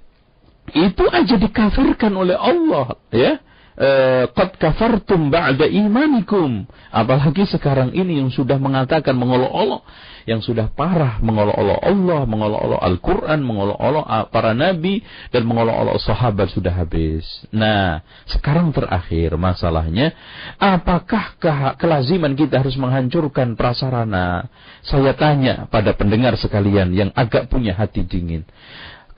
Itu 0.69 1.09
aja 1.09 1.33
dikafirkan 1.33 2.13
oleh 2.13 2.37
Allah, 2.37 2.93
ya. 3.09 3.41
Eh, 3.79 4.27
qad 4.35 4.59
kafartum 4.59 5.31
ba'da 5.31 5.65
imanikum. 5.65 6.67
Apalagi 6.91 7.47
sekarang 7.47 7.95
ini 7.95 8.19
yang 8.19 8.29
sudah 8.29 8.59
mengatakan 8.59 9.15
mengolok-olok, 9.15 9.87
yang 10.29 10.45
sudah 10.45 10.69
parah 10.69 11.17
mengolok-olok 11.25 11.81
Allah, 11.81 12.21
mengolok-olok 12.29 12.81
Al-Qur'an, 12.85 13.41
mengolok-olok 13.41 14.05
para 14.29 14.53
nabi 14.53 15.01
dan 15.33 15.49
mengolok-olok 15.49 15.97
sahabat 15.97 16.53
sudah 16.53 16.77
habis. 16.77 17.25
Nah, 17.49 18.05
sekarang 18.29 18.69
terakhir 18.69 19.33
masalahnya 19.41 20.13
apakah 20.61 21.33
kelaziman 21.81 22.37
kita 22.37 22.61
harus 22.61 22.77
menghancurkan 22.77 23.57
prasarana? 23.57 24.45
Saya 24.85 25.17
tanya 25.17 25.65
pada 25.73 25.97
pendengar 25.97 26.37
sekalian 26.37 26.93
yang 26.93 27.09
agak 27.17 27.49
punya 27.49 27.73
hati 27.73 28.05
dingin 28.05 28.45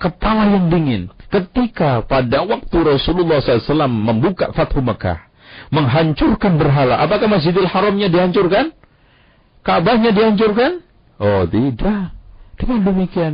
kepala 0.01 0.49
yang 0.49 0.74
dingin. 0.74 1.14
Ketika 1.30 2.01
pada 2.09 2.41
waktu 2.41 2.78
Rasulullah 2.82 3.38
SAW 3.38 3.86
membuka 3.86 4.49
Fathu 4.49 4.82
Mekah, 4.82 5.30
menghancurkan 5.70 6.57
berhala, 6.57 6.97
apakah 7.05 7.30
Masjidil 7.30 7.70
Haramnya 7.70 8.09
dihancurkan? 8.09 8.74
Ka'bahnya 9.62 10.09
dihancurkan? 10.09 10.82
Oh 11.22 11.45
tidak. 11.45 12.17
Dengan 12.57 12.82
demikian, 12.82 13.34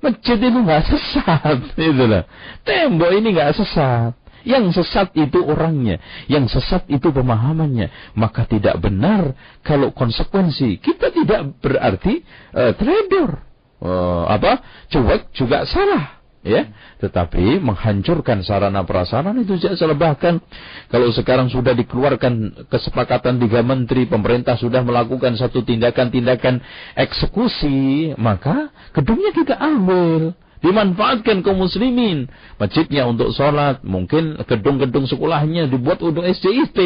masjid 0.00 0.40
itu 0.40 0.58
nggak 0.58 0.84
sesat, 0.88 1.58
itulah. 1.76 2.24
Tembok 2.64 3.12
ini 3.12 3.36
nggak 3.36 3.52
sesat. 3.52 4.16
Yang 4.48 4.80
sesat 4.80 5.12
itu 5.18 5.44
orangnya, 5.44 6.00
yang 6.24 6.48
sesat 6.48 6.88
itu 6.88 7.12
pemahamannya. 7.12 8.16
Maka 8.16 8.48
tidak 8.48 8.80
benar 8.80 9.36
kalau 9.60 9.92
konsekuensi 9.92 10.80
kita 10.80 11.12
tidak 11.12 11.58
berarti 11.60 12.24
uh, 12.56 12.72
trader 12.72 13.44
uh, 13.82 14.24
apa 14.30 14.62
cuek 14.88 15.34
juga 15.34 15.66
salah 15.66 16.17
ya? 16.46 16.70
Tetapi 17.02 17.62
menghancurkan 17.62 18.42
sarana 18.46 18.82
prasarana 18.86 19.38
itu 19.42 19.58
tidak 19.58 19.78
salah 19.78 19.98
bahkan 19.98 20.38
kalau 20.90 21.10
sekarang 21.14 21.50
sudah 21.50 21.74
dikeluarkan 21.74 22.66
kesepakatan 22.70 23.42
tiga 23.42 23.62
menteri 23.62 24.06
pemerintah 24.06 24.58
sudah 24.58 24.82
melakukan 24.82 25.34
satu 25.38 25.62
tindakan-tindakan 25.66 26.62
eksekusi 26.94 28.14
maka 28.18 28.70
gedungnya 28.94 29.34
kita 29.34 29.54
ambil 29.58 30.34
dimanfaatkan 30.62 31.46
kaum 31.46 31.62
muslimin. 31.62 32.26
Masjidnya 32.58 33.06
untuk 33.06 33.30
sholat 33.34 33.82
mungkin 33.86 34.38
gedung-gedung 34.42 35.06
sekolahnya 35.06 35.70
dibuat 35.70 36.02
untuk 36.02 36.26
SJIT 36.26 36.78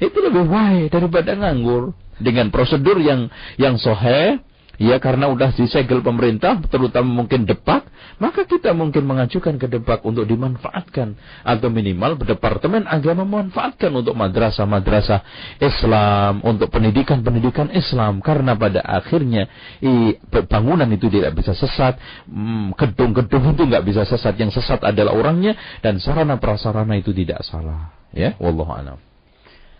itu 0.00 0.18
lebih 0.18 0.48
baik 0.48 0.92
daripada 0.92 1.36
nganggur. 1.36 1.92
Dengan 2.22 2.54
prosedur 2.54 3.02
yang 3.02 3.32
yang 3.58 3.80
sohe 3.82 4.38
Ya 4.80 4.96
karena 4.96 5.28
udah 5.28 5.52
disegel 5.52 6.00
pemerintah, 6.00 6.56
terutama 6.72 7.24
mungkin 7.24 7.44
depak, 7.44 7.84
maka 8.16 8.48
kita 8.48 8.72
mungkin 8.72 9.04
mengajukan 9.04 9.60
ke 9.60 9.68
depak 9.68 10.00
untuk 10.08 10.24
dimanfaatkan. 10.24 11.12
Atau 11.44 11.68
minimal 11.68 12.16
Departemen 12.16 12.88
Agama 12.88 13.28
memanfaatkan 13.28 13.92
untuk 13.92 14.16
madrasah-madrasah 14.16 15.20
Islam, 15.60 16.40
untuk 16.40 16.72
pendidikan-pendidikan 16.72 17.68
Islam. 17.76 18.24
Karena 18.24 18.56
pada 18.56 18.80
akhirnya 18.80 19.46
i, 19.84 20.16
bangunan 20.48 20.88
itu 20.88 21.12
tidak 21.12 21.36
bisa 21.36 21.52
sesat, 21.52 22.00
hmm, 22.24 22.72
gedung-gedung 22.72 23.52
itu 23.52 23.68
nggak 23.68 23.84
bisa 23.84 24.02
sesat. 24.08 24.40
Yang 24.40 24.62
sesat 24.62 24.80
adalah 24.88 25.12
orangnya, 25.12 25.52
dan 25.84 26.00
sarana 26.00 26.40
prasarana 26.40 26.96
itu 26.96 27.12
tidak 27.12 27.44
salah. 27.44 27.92
Ya, 28.12 28.36
Wallahu'alam. 28.40 29.11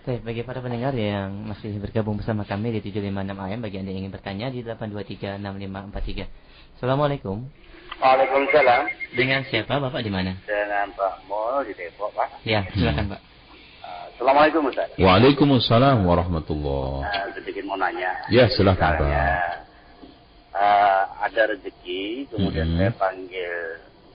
Baik, 0.03 0.27
bagi 0.27 0.43
para 0.43 0.59
pendengar 0.59 0.91
yang 0.99 1.47
masih 1.47 1.79
bergabung 1.79 2.19
bersama 2.19 2.43
kami 2.43 2.75
di 2.75 2.91
756 2.91 3.39
AM, 3.39 3.61
bagi 3.63 3.79
Anda 3.79 3.95
yang 3.95 4.01
ingin 4.03 4.11
bertanya 4.11 4.51
di 4.51 4.67
8236543. 4.67 6.27
Assalamualaikum. 6.75 7.47
Waalaikumsalam. 8.03 8.83
Dengan 9.15 9.47
siapa 9.47 9.79
Bapak 9.79 10.03
di 10.03 10.11
mana? 10.11 10.35
Dengan 10.43 10.91
Pak 10.99 11.23
Mul 11.31 11.71
di 11.71 11.79
Depok, 11.79 12.11
Pak. 12.19 12.43
Ya, 12.43 12.67
silakan 12.75 13.15
Pak. 13.15 13.21
Uh, 13.23 14.05
Assalamualaikum 14.19 14.67
Ustaz. 14.75 14.91
Waalaikumsalam 14.99 16.03
warahmatullah. 16.03 17.07
Uh, 17.07 17.27
sedikit 17.39 17.63
mau 17.71 17.79
nanya. 17.79 18.27
Ya, 18.27 18.51
silahkan 18.51 18.99
Pak. 18.99 19.07
Uh, 19.07 21.03
ada 21.31 21.55
rezeki, 21.55 22.27
kemudian 22.27 22.75
Mm-mm. 22.75 22.91
saya 22.91 22.93
panggil 22.99 23.55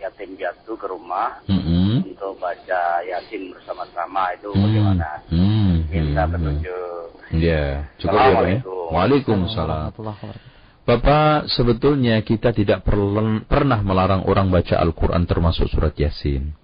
yatim 0.08 0.40
piatu 0.40 0.80
ke 0.80 0.88
rumah 0.88 1.44
Mm-mm. 1.46 2.08
untuk 2.08 2.40
baca 2.40 3.04
yasin 3.04 3.52
bersama-sama 3.52 4.32
itu 4.34 4.50
Hmm. 4.56 4.64
bagaimana? 4.64 5.10
Hmm. 5.28 5.74
Minta 5.92 6.24
Hmm. 6.24 6.32
petunjuk. 6.34 7.06
Ya, 7.36 7.66
cukup 8.00 8.16
ya 8.16 8.24
Pak 8.24 8.24
ya. 8.24 8.32
Assalamualaikum. 8.64 8.88
Waalaikumsalam. 8.96 9.82
Warahmatullahi 9.92 10.18
wabarakatuh. 10.18 10.56
Bapak, 10.88 11.52
sebetulnya 11.52 12.16
kita 12.24 12.56
tidak 12.56 12.88
perlen- 12.88 13.44
pernah 13.44 13.84
melarang 13.84 14.24
orang 14.24 14.48
baca 14.48 14.80
Al-Quran 14.80 15.28
termasuk 15.28 15.68
surat 15.68 15.92
Yasin. 16.00 16.56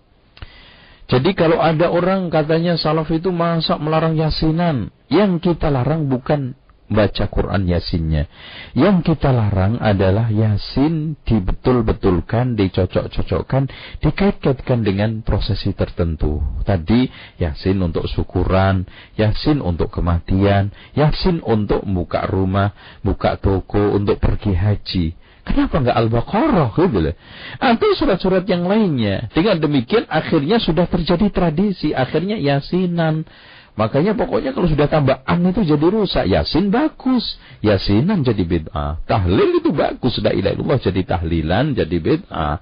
Jadi 1.03 1.35
kalau 1.35 1.59
ada 1.59 1.91
orang 1.91 2.31
katanya 2.31 2.79
salaf 2.79 3.11
itu 3.11 3.27
masa 3.27 3.75
melarang 3.75 4.15
yasinan. 4.15 4.87
Yang 5.11 5.51
kita 5.51 5.67
larang 5.67 6.07
bukan 6.07 6.55
baca 6.91 7.25
Quran 7.31 7.67
yasinnya. 7.67 8.27
Yang 8.75 9.13
kita 9.13 9.31
larang 9.31 9.79
adalah 9.79 10.27
yasin 10.29 11.15
dibetul-betulkan, 11.23 12.55
dicocok-cocokkan, 12.59 13.69
dikait-kaitkan 14.03 14.79
dengan 14.83 15.23
prosesi 15.23 15.71
tertentu. 15.71 16.43
Tadi 16.67 17.07
yasin 17.39 17.79
untuk 17.81 18.07
syukuran, 18.11 18.83
yasin 19.15 19.63
untuk 19.63 19.91
kematian, 19.93 20.71
yasin 20.93 21.39
untuk 21.43 21.83
buka 21.87 22.27
rumah, 22.27 22.75
buka 23.01 23.39
toko, 23.39 23.95
untuk 23.95 24.19
pergi 24.19 24.53
haji. 24.53 25.05
Kenapa 25.43 25.83
nggak 25.83 25.97
Al-Baqarah 26.07 26.71
gitu 26.71 27.03
loh. 27.03 27.15
Atau 27.59 27.91
surat-surat 27.99 28.47
yang 28.47 28.63
lainnya. 28.63 29.27
Dengan 29.35 29.59
demikian 29.59 30.07
akhirnya 30.07 30.55
sudah 30.55 30.87
terjadi 30.87 31.27
tradisi. 31.35 31.91
Akhirnya 31.91 32.39
yasinan. 32.39 33.27
Makanya 33.73 34.13
pokoknya 34.13 34.53
kalau 34.53 34.69
sudah 34.69 34.85
tambahan 34.85 35.39
itu 35.49 35.65
jadi 35.65 35.85
rusak. 35.89 36.29
Yasin 36.29 36.69
bagus. 36.69 37.41
Yasinan 37.65 38.21
jadi 38.21 38.45
bid'ah. 38.45 39.01
Tahlil 39.09 39.57
itu 39.57 39.73
bagus. 39.73 40.21
Ilaha 40.21 40.53
illallah 40.53 40.77
jadi 40.77 41.01
tahlilan 41.01 41.73
jadi 41.73 41.97
bid'ah. 41.97 42.61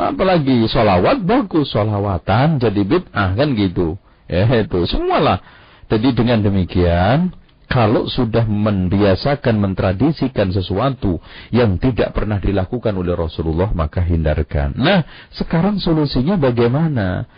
Apalagi 0.00 0.64
solawat 0.72 1.20
bagus. 1.20 1.68
Solawatan 1.68 2.64
jadi 2.64 2.80
bid'ah 2.80 3.36
kan 3.36 3.48
gitu. 3.52 4.00
Ya 4.24 4.48
itu 4.56 4.88
semualah. 4.88 5.44
Jadi 5.88 6.16
dengan 6.16 6.40
demikian 6.44 7.32
kalau 7.68 8.08
sudah 8.08 8.48
membiasakan 8.48 9.60
mentradisikan 9.60 10.48
sesuatu 10.48 11.20
yang 11.52 11.76
tidak 11.76 12.16
pernah 12.16 12.40
dilakukan 12.40 12.96
oleh 12.96 13.12
Rasulullah 13.12 13.68
maka 13.76 14.00
hindarkan. 14.00 14.72
Nah, 14.80 15.04
sekarang 15.36 15.76
solusinya 15.76 16.40
bagaimana? 16.40 17.28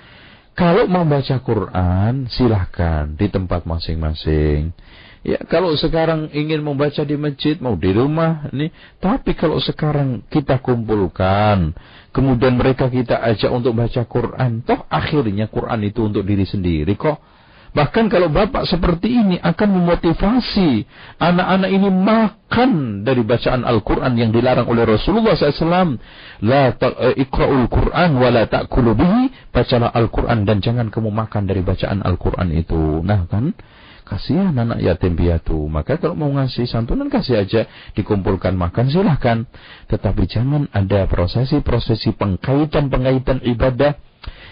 Kalau 0.61 0.84
mau 0.92 1.08
baca 1.08 1.40
Quran, 1.40 2.28
silahkan 2.28 3.08
di 3.16 3.32
tempat 3.32 3.64
masing-masing. 3.64 4.76
Ya, 5.24 5.40
kalau 5.48 5.72
sekarang 5.72 6.28
ingin 6.36 6.61
membaca 6.61 7.00
di 7.00 7.16
masjid, 7.16 7.56
mau 7.64 7.80
di 7.80 7.88
rumah, 7.96 8.44
nih. 8.52 8.68
Tapi 9.00 9.32
kalau 9.32 9.56
sekarang 9.56 10.20
kita 10.28 10.61
kumpulkan, 10.61 11.72
kemudian 12.12 12.61
mereka 12.61 12.92
kita 12.92 13.24
ajak 13.24 13.48
untuk 13.48 13.72
baca 13.72 14.04
Quran, 14.04 14.61
toh 14.61 14.84
akhirnya 14.92 15.48
Quran 15.48 15.80
itu 15.80 16.04
untuk 16.04 16.28
diri 16.28 16.44
sendiri 16.44 16.92
kok. 16.92 17.24
Bahkan 17.71 18.11
kalau 18.11 18.27
bapak 18.27 18.66
seperti 18.66 19.14
ini 19.14 19.37
akan 19.39 19.68
memotivasi 19.79 20.83
anak-anak 21.23 21.71
ini 21.71 21.87
makan 21.87 22.71
dari 23.07 23.23
bacaan 23.23 23.62
Al-Quran 23.62 24.18
yang 24.18 24.35
dilarang 24.35 24.66
oleh 24.66 24.83
Rasulullah 24.83 25.39
SAW. 25.39 25.95
La 26.43 26.75
ikra'ul 27.14 27.71
Quran 27.71 28.11
wa 28.18 28.29
la 28.35 28.51
ta'kulu 28.51 28.99
bihi. 28.99 29.55
Bacalah 29.55 29.95
Al-Quran 29.95 30.43
dan 30.43 30.59
jangan 30.59 30.91
kamu 30.91 31.14
makan 31.14 31.47
dari 31.47 31.62
bacaan 31.62 32.03
Al-Quran 32.03 32.51
itu. 32.51 33.07
Nah 33.07 33.31
kan, 33.31 33.55
kasihan 34.03 34.51
anak 34.51 34.83
yatim 34.83 35.14
piatu. 35.14 35.71
Maka 35.71 36.03
kalau 36.03 36.18
mau 36.18 36.31
ngasih 36.35 36.66
santunan 36.66 37.07
kasih 37.07 37.39
aja 37.39 37.71
dikumpulkan 37.95 38.59
makan 38.59 38.91
silahkan. 38.91 39.47
Tetapi 39.87 40.27
jangan 40.27 40.66
ada 40.75 41.07
prosesi-prosesi 41.07 42.18
pengkaitan-pengkaitan 42.18 43.47
ibadah 43.47 43.95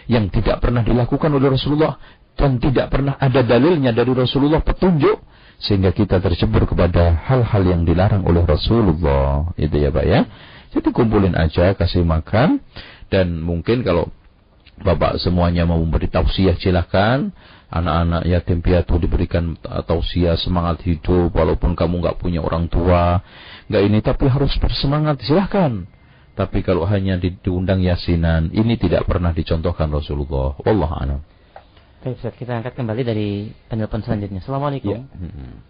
yang 0.07 0.31
tidak 0.31 0.63
pernah 0.65 0.81
dilakukan 0.87 1.29
oleh 1.35 1.53
Rasulullah 1.53 2.01
dan 2.39 2.63
tidak 2.63 2.95
pernah 2.95 3.19
ada 3.19 3.43
dalilnya 3.43 3.91
dari 3.91 4.15
Rasulullah 4.15 4.63
petunjuk 4.63 5.19
sehingga 5.59 5.91
kita 5.91 6.23
tercebur 6.23 6.71
kepada 6.71 7.19
hal-hal 7.27 7.63
yang 7.67 7.83
dilarang 7.83 8.23
oleh 8.23 8.47
Rasulullah. 8.47 9.51
Itu 9.59 9.75
ya 9.75 9.91
Pak 9.91 10.07
ya. 10.07 10.23
Jadi 10.71 10.89
kumpulin 10.95 11.35
aja 11.35 11.75
kasih 11.75 12.07
makan 12.07 12.63
dan 13.11 13.43
mungkin 13.43 13.83
kalau 13.83 14.07
Bapak 14.79 15.19
semuanya 15.19 15.67
mau 15.67 15.83
memberi 15.83 16.07
tausiah 16.07 16.55
silahkan 16.55 17.35
anak-anak 17.67 18.23
yatim 18.31 18.63
piatu 18.63 18.95
diberikan 19.03 19.59
tausiah 19.91 20.39
semangat 20.39 20.87
hidup 20.87 21.35
walaupun 21.35 21.75
kamu 21.75 21.99
nggak 21.99 22.23
punya 22.23 22.39
orang 22.39 22.71
tua. 22.71 23.19
Nggak 23.67 23.83
ini 23.83 23.99
tapi 23.99 24.31
harus 24.31 24.55
bersemangat 24.63 25.19
silahkan 25.27 25.91
tapi 26.39 26.63
kalau 26.63 26.87
hanya 26.87 27.19
diundang 27.19 27.83
yasinan 27.83 28.55
ini 28.55 28.79
tidak 28.79 29.11
pernah 29.11 29.35
dicontohkan 29.35 29.91
Rasulullah. 29.91 30.55
Wallah 30.63 30.93
a'lam 31.03 31.21
Baik 32.09 32.25
Ustaz, 32.25 32.41
kita 32.41 32.57
angkat 32.57 32.73
kembali 32.73 33.05
dari 33.05 33.53
penelpon 33.69 34.01
selanjutnya. 34.01 34.41
Assalamualaikum. 34.41 34.97
Ya. 34.97 35.05
Hmm. 35.13 35.61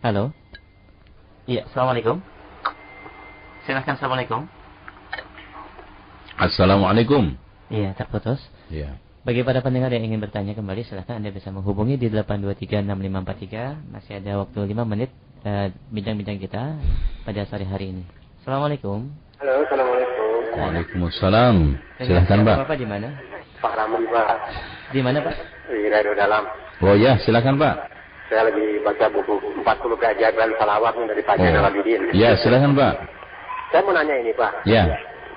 Halo. 0.00 0.24
Iya, 1.44 1.68
Assalamualaikum. 1.68 2.16
Silahkan 3.68 3.92
Assalamualaikum. 4.00 4.48
Assalamualaikum. 6.40 7.36
Iya, 7.68 7.92
terputus. 7.92 8.40
Iya. 8.72 8.96
Bagi 9.20 9.44
para 9.44 9.60
pendengar 9.60 9.92
yang 9.92 10.00
ingin 10.08 10.24
bertanya 10.24 10.56
kembali, 10.56 10.80
silahkan 10.80 11.20
Anda 11.20 11.28
bisa 11.28 11.52
menghubungi 11.52 12.00
di 12.00 12.08
8236543. 12.08 13.92
Masih 13.92 14.16
ada 14.16 14.40
waktu 14.40 14.64
5 14.64 14.88
menit 14.88 15.12
eh, 15.44 15.76
bincang-bincang 15.92 16.40
kita 16.40 16.80
pada 17.28 17.44
sore 17.44 17.68
hari 17.68 17.92
ini. 18.00 18.08
Assalamualaikum. 18.40 19.12
Halo, 19.44 19.68
Assalamualaikum. 19.68 20.56
Waalaikumsalam. 20.56 21.56
Silahkan 22.00 22.48
Pak. 22.48 22.56
Bapak 22.64 22.80
di 22.80 22.88
mana? 22.88 23.12
Pak 23.60 23.72
Ramun 23.76 24.04
Pak. 24.08 24.36
Di 24.90 25.00
mana 25.04 25.20
Pak? 25.20 25.36
Di 25.68 25.86
Radio 25.86 26.12
Dalam. 26.16 26.44
Oh 26.80 26.96
ya, 26.96 27.14
silakan 27.20 27.60
Pak. 27.60 27.76
Saya 28.30 28.46
lagi 28.46 28.78
baca 28.80 29.06
buku 29.10 29.36
40 29.60 30.00
keajaiban 30.00 30.50
salawat 30.56 30.94
dari 30.96 31.22
Pak 31.22 31.36
Zainal 31.36 31.68
Abidin. 31.68 32.02
Ya, 32.14 32.32
silakan 32.40 32.72
Pak. 32.74 32.94
Saya 33.70 33.82
mau 33.84 33.92
nanya 33.94 34.16
ini 34.18 34.32
Pak. 34.34 34.64
Ya. 34.64 34.86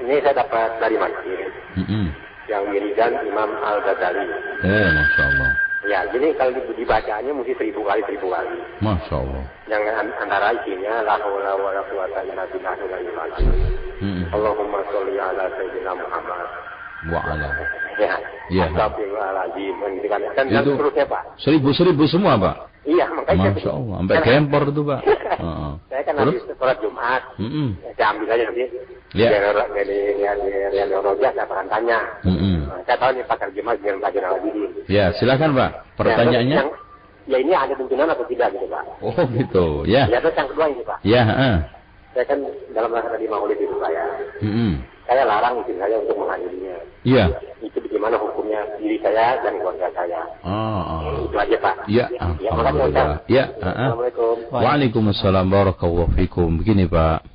Ini 0.01 0.21
saya 0.23 0.33
dapat 0.41 0.77
dari 0.81 0.95
masjid. 0.97 1.47
Mm-mm. 1.77 2.09
Yang 2.49 2.63
wiridan 2.75 3.13
Imam 3.23 3.49
Al-Ghazali. 3.61 4.25
Eh, 4.65 4.87
masya 4.93 5.23
Allah. 5.31 5.51
Ya, 5.83 5.99
jadi 6.15 6.31
kalau 6.39 6.55
dibacanya 6.79 7.31
mesti 7.35 7.53
seribu 7.59 7.83
kali 7.83 7.99
seribu 8.07 8.31
kali. 8.31 8.55
Masya 8.79 9.15
Allah. 9.19 9.43
Yang 9.67 9.83
an- 9.95 10.15
antara 10.21 10.55
isinya 10.63 11.03
la 11.03 11.15
haula 11.19 11.53
wa 11.59 11.69
la 11.75 11.83
quwata 11.91 12.19
illa 12.23 12.43
billahil 12.51 12.87
Mm-mm. 14.03 14.27
Allahumma 14.35 14.79
sholli 14.91 15.15
ala 15.19 15.47
sayyidina 15.55 15.91
Muhammad. 15.95 16.47
Wa 17.11 17.19
ala. 17.23 17.49
Ya. 17.99 18.13
Ya. 18.51 18.63
Astagfirullahaladzim. 18.69 19.75
Kan. 20.09 20.21
Dan, 20.35 20.45
dan 20.51 20.63
Itu 20.63 20.71
seterusnya 20.75 21.05
Pak. 21.07 21.21
seribu-seribu 21.39 22.03
semua 22.09 22.35
Pak. 22.35 22.55
Iya, 22.83 23.07
makanya 23.15 23.55
Masya 23.55 23.71
Allah. 23.71 23.95
Sampai 24.03 24.17
gempor 24.27 24.63
itu 24.67 24.81
Pak. 24.83 25.01
Heeh. 25.43 25.71
Saya 25.87 26.01
kan 26.03 26.13
Terus? 26.19 26.33
habis 26.35 26.57
sholat 26.59 26.77
Jumat. 26.83 27.21
Mm-mm. 27.39 27.67
Saya 27.95 28.05
ambil 28.11 28.27
aja 28.35 28.43
nanti. 28.43 28.63
Ya. 29.13 29.29
Dari 29.29 29.99
dari 30.73 30.91
Roja 30.91 31.29
saya 31.31 31.45
akan 31.47 31.67
tanya. 31.71 31.99
Mm-mm. 32.27 32.67
Nah, 32.67 32.81
Saya 32.83 32.97
tahu 32.99 33.09
nih 33.15 33.23
pakar 33.29 33.49
Jumat 33.55 33.75
dengan 33.79 34.03
Pak 34.03 34.09
Jenderal 34.11 34.35
Abidin. 34.41 34.71
Ya, 34.91 35.05
silakan 35.15 35.49
Pak. 35.55 35.71
Pertanyaannya? 35.95 36.57
Yang, 36.59 36.69
ya 37.23 37.37
ini 37.39 37.53
ada 37.55 37.73
tuntunan 37.79 38.09
atau 38.11 38.25
tidak 38.27 38.51
gitu 38.51 38.67
Pak. 38.67 38.83
Oh 38.99 39.15
gitu. 39.31 39.65
Ya. 39.87 40.03
Ya 40.11 40.19
terus 40.19 40.35
yang 40.35 40.49
kedua 40.51 40.65
ini 40.67 40.83
Pak. 40.83 40.97
Ya, 41.07 41.21
heeh. 41.23 41.55
Saya 42.13 42.25
kan 42.27 42.39
dalam 42.75 42.89
rangka 42.91 43.15
di 43.15 43.27
maulid 43.31 43.57
itu 43.57 43.75
saya. 43.79 44.03
Mm-mm. 44.43 44.71
Saya 45.03 45.23
larang 45.27 45.59
istri 45.61 45.75
saya 45.75 45.95
untuk 45.99 46.15
menghadirinya. 46.15 46.75
Iya. 47.03 47.25
Itu 47.59 47.77
bagaimana 47.83 48.15
hukumnya 48.19 48.61
diri 48.79 48.97
saya 49.03 49.43
dan 49.43 49.59
keluarga 49.59 49.87
saya. 49.91 50.19
Oh. 50.47 51.27
Itu 51.27 51.35
aja 51.35 51.57
Pak. 51.59 51.75
Ya, 51.91 52.05
Ya, 52.07 52.23
Ustaz. 52.31 52.51
alhamdulillah. 52.55 53.07
Ya, 53.27 53.45
heeh. 53.51 53.89
Assalamualaikum. 53.91 54.35
Waalaikumsalam 54.51 55.45
barakallahu 55.51 56.11
fikum. 56.15 56.49
Begini 56.63 56.87
Pak. 56.87 57.27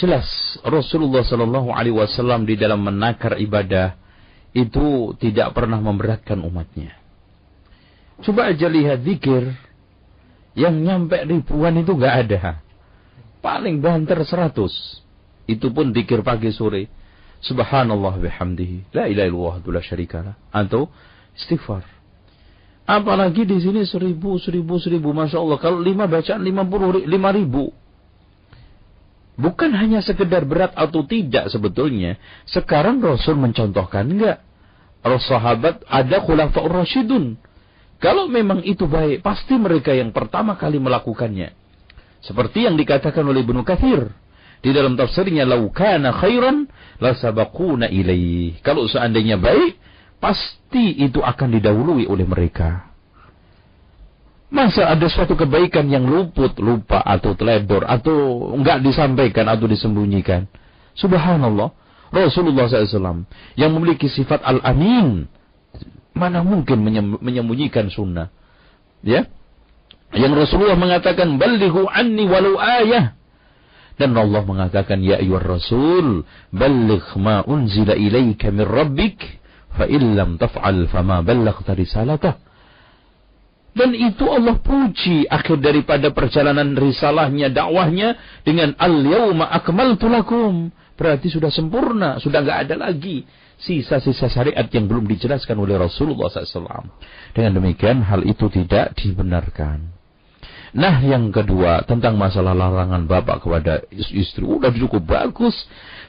Jelas 0.00 0.24
Rasulullah 0.64 1.20
sallallahu 1.20 1.76
alaihi 1.76 1.92
wasallam 1.92 2.48
di 2.48 2.56
dalam 2.56 2.80
menakar 2.80 3.36
ibadah 3.36 4.00
itu 4.56 5.12
tidak 5.20 5.52
pernah 5.52 5.76
memberatkan 5.76 6.40
umatnya. 6.40 6.96
Coba 8.24 8.48
aja 8.52 8.68
lihat 8.68 9.04
zikir 9.04 9.52
yang 10.56 10.80
nyampe 10.80 11.20
ribuan 11.28 11.76
itu 11.76 11.92
nggak 11.92 12.16
ada. 12.26 12.64
Paling 13.44 13.80
banter 13.84 14.20
seratus. 14.24 14.72
Itu 15.50 15.74
pun 15.74 15.90
zikir 15.90 16.22
pagi 16.22 16.54
sore. 16.54 16.86
Subhanallah 17.42 18.22
bihamdihi. 18.22 18.94
La 18.94 19.10
ilaha 19.10 19.26
illallah 19.26 19.54
la 19.66 19.82
syarikalah. 19.82 20.34
Atau 20.54 20.86
istighfar. 21.34 21.82
Apalagi 22.86 23.42
di 23.42 23.58
sini 23.58 23.82
seribu, 23.82 24.38
seribu, 24.38 24.78
seribu. 24.78 25.10
Masya 25.10 25.42
Allah. 25.42 25.58
Kalau 25.58 25.82
lima 25.82 26.06
bacaan 26.06 26.38
lima 26.42 26.62
puluh, 26.62 27.02
lima 27.02 27.34
ribu. 27.34 27.74
Bukan 29.40 29.72
hanya 29.72 30.04
sekedar 30.04 30.44
berat 30.44 30.76
atau 30.76 31.02
tidak 31.02 31.48
sebetulnya. 31.48 32.20
Sekarang 32.44 33.00
Rasul 33.00 33.40
mencontohkan 33.40 34.04
enggak. 34.04 34.44
Rasul 35.00 35.32
sahabat 35.32 35.80
ada 35.88 36.20
khulafa'ur 36.20 36.84
rasyidun. 36.84 37.40
Kalau 38.00 38.28
memang 38.28 38.60
itu 38.64 38.84
baik, 38.84 39.24
pasti 39.24 39.56
mereka 39.56 39.96
yang 39.96 40.12
pertama 40.12 40.60
kali 40.60 40.76
melakukannya. 40.76 41.52
Seperti 42.20 42.68
yang 42.68 42.76
dikatakan 42.76 43.24
oleh 43.24 43.40
Ibnu 43.40 43.64
Kathir 43.64 44.12
di 44.60 44.70
dalam 44.76 44.96
tafsirnya 44.96 45.48
laukana 45.48 46.12
khairan 46.12 46.68
la 47.00 47.16
sabaquna 47.16 47.88
ilaih. 47.88 48.60
Kalau 48.60 48.84
seandainya 48.84 49.40
baik, 49.40 49.80
pasti 50.20 51.00
itu 51.00 51.24
akan 51.24 51.48
didahului 51.56 52.04
oleh 52.04 52.28
mereka. 52.28 52.92
Masa 54.50 54.90
ada 54.90 55.06
suatu 55.06 55.38
kebaikan 55.38 55.86
yang 55.86 56.10
luput, 56.10 56.58
lupa 56.58 57.00
atau 57.06 57.38
teledor 57.38 57.86
atau 57.86 58.50
enggak 58.52 58.82
disampaikan 58.82 59.46
atau 59.46 59.70
disembunyikan. 59.70 60.50
Subhanallah. 60.98 61.70
Rasulullah 62.10 62.66
SAW 62.66 63.30
yang 63.54 63.70
memiliki 63.78 64.10
sifat 64.10 64.42
al-amin. 64.42 65.30
Mana 66.10 66.42
mungkin 66.42 66.82
menyembunyikan 67.22 67.86
sunnah. 67.86 68.34
Ya. 69.06 69.30
Yang 70.10 70.32
Rasulullah 70.34 70.74
mengatakan, 70.74 71.38
Balighu 71.38 71.86
anni 71.86 72.26
walau 72.26 72.58
ayah. 72.58 73.14
Dan 74.00 74.16
Allah 74.16 74.40
mengatakan, 74.48 75.04
Ya 75.04 75.20
ayuhar 75.20 75.60
Rasul, 75.60 76.24
Baligh 76.48 77.04
ma 77.20 77.44
unzila 77.44 77.92
ilaika 77.92 78.48
min 78.48 78.64
rabbik, 78.64 79.20
fa 79.76 79.84
illam 79.84 80.40
taf'al 80.40 80.88
fama 80.88 81.20
ballaghta 81.20 81.76
risalatah. 81.76 82.40
Dan 83.76 83.92
itu 83.92 84.24
Allah 84.24 84.56
puji 84.56 85.28
akhir 85.28 85.60
daripada 85.60 86.10
perjalanan 86.16 86.74
risalahnya, 86.74 87.52
dakwahnya 87.52 88.16
dengan 88.42 88.72
al-yawma 88.80 89.46
akmaltu 89.52 90.08
lakum. 90.08 90.72
Berarti 90.96 91.28
sudah 91.28 91.52
sempurna, 91.52 92.16
sudah 92.18 92.40
nggak 92.40 92.58
ada 92.66 92.74
lagi 92.80 93.28
sisa-sisa 93.60 94.32
syariat 94.32 94.64
yang 94.72 94.88
belum 94.88 95.04
dijelaskan 95.04 95.60
oleh 95.60 95.76
Rasulullah 95.76 96.32
SAW. 96.32 96.88
Dengan 97.36 97.52
demikian 97.60 98.00
hal 98.00 98.24
itu 98.24 98.48
tidak 98.48 98.96
dibenarkan. 98.96 99.99
Nah 100.70 101.02
yang 101.02 101.34
kedua 101.34 101.82
tentang 101.82 102.14
masalah 102.14 102.54
larangan 102.54 103.02
bapak 103.10 103.42
kepada 103.42 103.82
istri. 103.90 104.46
Udah 104.46 104.70
cukup 104.70 105.02
bagus. 105.02 105.54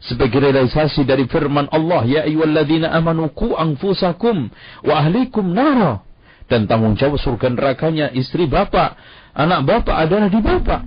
Sebagai 0.01 0.41
realisasi 0.41 1.05
dari 1.05 1.29
firman 1.29 1.69
Allah 1.69 2.01
ya 2.05 2.21
ayyuhalladzina 2.25 2.89
amanu 2.93 3.29
qu 3.33 3.53
anfusakum 3.57 4.49
wa 4.85 4.93
ahlikum 5.01 5.49
nara. 5.49 6.05
Dan 6.45 6.69
tanggung 6.69 6.99
jawab 6.99 7.17
surga 7.17 7.47
nerakanya 7.53 8.11
istri 8.13 8.45
bapak 8.45 8.97
anak 9.33 9.65
bapak 9.65 9.95
adalah 9.97 10.29
di 10.29 10.41
bapak. 10.41 10.81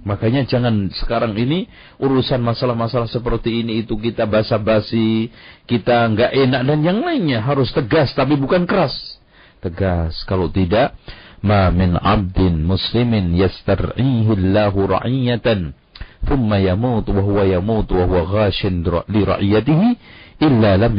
Makanya 0.00 0.48
jangan 0.48 0.88
sekarang 0.96 1.36
ini 1.36 1.68
urusan 2.00 2.40
masalah-masalah 2.40 3.04
seperti 3.04 3.60
ini 3.60 3.84
itu 3.84 4.00
kita 4.00 4.24
basa-basi 4.24 5.28
kita 5.68 6.08
nggak 6.16 6.32
enak 6.34 6.62
dan 6.64 6.78
yang 6.80 6.98
lainnya. 7.04 7.44
Harus 7.44 7.68
tegas 7.70 8.10
tapi 8.16 8.34
bukan 8.40 8.64
keras. 8.64 8.96
Tegas. 9.60 10.24
Kalau 10.24 10.48
tidak 10.48 10.96
ma 11.40 11.72
min 11.72 11.96
abdin 11.96 12.64
muslimin 12.64 13.36
yastar'ihi 13.36 14.28
Allahu 14.28 14.88
ra'iyatan 14.88 15.72
thumma 16.28 16.60
yamut 16.60 17.08
wa 17.08 17.20
huwa 17.24 17.48
yamut 17.48 17.88
wa 17.88 18.04
huwa 18.04 18.28
ghashin 18.28 18.84
li 18.84 19.20
ra'iyatihi 19.24 19.88
illa 20.40 20.76
lam. 20.76 20.96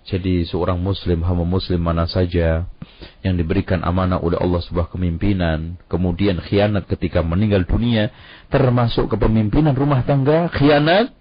Jadi 0.00 0.48
seorang 0.48 0.80
muslim, 0.80 1.20
hamba 1.28 1.44
muslim 1.44 1.76
mana 1.84 2.08
saja 2.08 2.64
yang 3.20 3.36
diberikan 3.36 3.84
amanah 3.84 4.16
oleh 4.24 4.40
Allah 4.40 4.64
sebuah 4.64 4.88
kepemimpinan, 4.88 5.76
kemudian 5.92 6.40
khianat 6.40 6.88
ketika 6.88 7.20
meninggal 7.20 7.68
dunia, 7.68 8.08
termasuk 8.48 9.12
kepemimpinan 9.12 9.76
rumah 9.76 10.00
tangga, 10.08 10.48
khianat, 10.56 11.12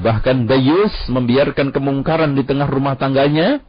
bahkan 0.00 0.48
dayus 0.48 0.96
membiarkan 1.12 1.68
kemungkaran 1.68 2.32
di 2.32 2.42
tengah 2.48 2.66
rumah 2.72 2.96
tangganya, 2.96 3.60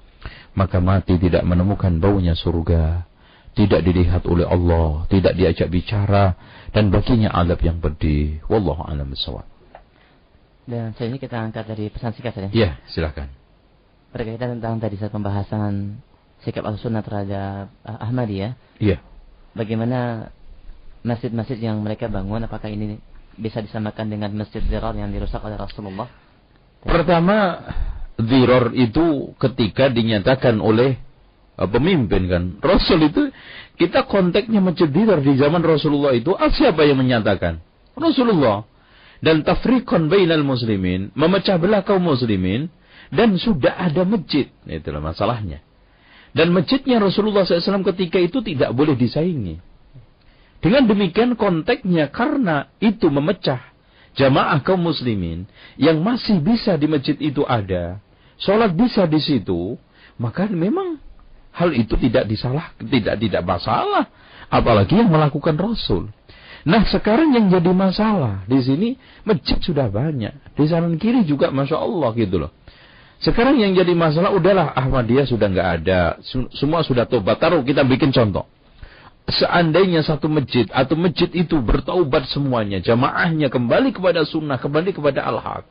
maka 0.57 0.81
mati 0.81 1.17
tidak 1.17 1.45
menemukan 1.45 1.97
baunya 2.01 2.33
surga, 2.33 3.05
tidak 3.53 3.81
dilihat 3.83 4.23
oleh 4.29 4.45
Allah, 4.45 5.05
tidak 5.09 5.33
diajak 5.35 5.67
bicara, 5.67 6.37
dan 6.71 6.93
baginya 6.93 7.33
adab 7.33 7.59
yang 7.65 7.81
pedih. 7.81 8.39
Wallahu 8.47 8.85
a'lam 8.85 9.09
bishawab. 9.09 9.45
Dan 10.69 10.93
saya 10.93 11.09
ini 11.09 11.17
kita 11.17 11.33
angkat 11.33 11.65
dari 11.65 11.89
pesan 11.89 12.13
singkat 12.13 12.37
saja. 12.37 12.49
Iya, 12.53 12.77
silakan. 12.93 13.33
Berkaitan 14.13 14.57
tentang 14.57 14.77
tadi 14.77 14.95
saat 15.01 15.09
pembahasan 15.09 15.97
sikap 16.45 16.61
al-sunnah 16.65 17.01
terhadap 17.01 17.73
uh, 17.83 18.05
Ahmadiyah. 18.05 18.53
Iya. 18.77 19.01
Bagaimana 19.57 20.29
masjid-masjid 21.01 21.57
yang 21.57 21.81
mereka 21.81 22.05
bangun, 22.05 22.45
apakah 22.45 22.69
ini 22.69 23.01
bisa 23.33 23.65
disamakan 23.65 24.13
dengan 24.13 24.29
masjid 24.37 24.61
Dirar 24.61 24.93
yang 24.93 25.09
dirusak 25.09 25.41
oleh 25.41 25.57
Rasulullah? 25.57 26.05
Pertama, 26.85 27.65
Ziror 28.19 28.75
itu 28.75 29.31
ketika 29.39 29.87
dinyatakan 29.87 30.59
oleh 30.59 30.99
uh, 31.55 31.69
pemimpin 31.71 32.27
kan. 32.27 32.43
Rasul 32.59 33.07
itu 33.07 33.31
kita 33.79 34.03
konteksnya 34.11 34.59
masjid 34.59 34.91
Ziror 34.91 35.23
di 35.23 35.39
zaman 35.39 35.63
Rasulullah 35.63 36.11
itu 36.11 36.35
ah, 36.35 36.51
siapa 36.51 36.83
yang 36.83 36.99
menyatakan? 36.99 37.63
Rasulullah. 37.95 38.67
Dan 39.19 39.43
tafrikon 39.43 40.07
bainal 40.07 40.47
muslimin, 40.47 41.11
memecah 41.11 41.59
belah 41.59 41.83
kaum 41.83 42.07
muslimin 42.07 42.71
dan 43.11 43.35
sudah 43.35 43.75
ada 43.75 44.07
masjid. 44.07 44.47
Itulah 44.63 45.03
masalahnya. 45.03 45.59
Dan 46.31 46.55
masjidnya 46.55 47.03
Rasulullah 47.03 47.43
SAW 47.43 47.83
ketika 47.91 48.15
itu 48.15 48.39
tidak 48.39 48.71
boleh 48.71 48.95
disaingi. 48.95 49.59
Dengan 50.59 50.87
demikian 50.87 51.35
konteksnya 51.35 52.11
karena 52.11 52.71
itu 52.79 53.11
memecah 53.11 53.59
jamaah 54.15 54.59
kaum 54.63 54.87
muslimin 54.87 55.47
yang 55.79 56.03
masih 56.03 56.43
bisa 56.43 56.75
di 56.75 56.87
masjid 56.87 57.15
itu 57.19 57.47
ada 57.47 58.03
sholat 58.39 58.71
bisa 58.73 59.05
di 59.05 59.19
situ, 59.19 59.75
maka 60.19 60.47
memang 60.47 60.99
hal 61.55 61.75
itu 61.75 61.95
tidak 61.99 62.25
disalah, 62.25 62.71
tidak 62.79 63.19
tidak 63.19 63.43
masalah. 63.43 64.07
Apalagi 64.49 64.97
yang 64.97 65.13
melakukan 65.13 65.53
Rasul. 65.59 66.09
Nah 66.65 66.83
sekarang 66.89 67.31
yang 67.31 67.47
jadi 67.47 67.71
masalah 67.71 68.43
di 68.49 68.59
sini 68.59 68.89
masjid 69.23 69.61
sudah 69.61 69.87
banyak, 69.87 70.33
di 70.57 70.65
sana 70.67 70.91
kiri 70.99 71.23
juga 71.23 71.53
masya 71.53 71.79
Allah 71.79 72.09
gitu 72.17 72.35
loh. 72.41 72.51
Sekarang 73.19 73.59
yang 73.59 73.75
jadi 73.75 73.91
masalah 73.95 74.31
udahlah 74.31 74.71
Ahmadiyah 74.75 75.27
sudah 75.27 75.51
nggak 75.51 75.69
ada, 75.83 76.19
semua 76.55 76.83
sudah 76.87 77.03
tobat. 77.03 77.35
Taruh 77.39 77.63
kita 77.67 77.83
bikin 77.83 78.15
contoh. 78.15 78.47
Seandainya 79.29 80.01
satu 80.01 80.25
masjid 80.25 80.65
atau 80.73 80.97
masjid 80.97 81.29
itu 81.35 81.59
bertaubat 81.61 82.25
semuanya, 82.31 82.81
jamaahnya 82.81 83.53
kembali 83.53 83.93
kepada 83.93 84.25
sunnah, 84.25 84.57
kembali 84.57 84.89
kepada 84.95 85.21
al-haq, 85.21 85.69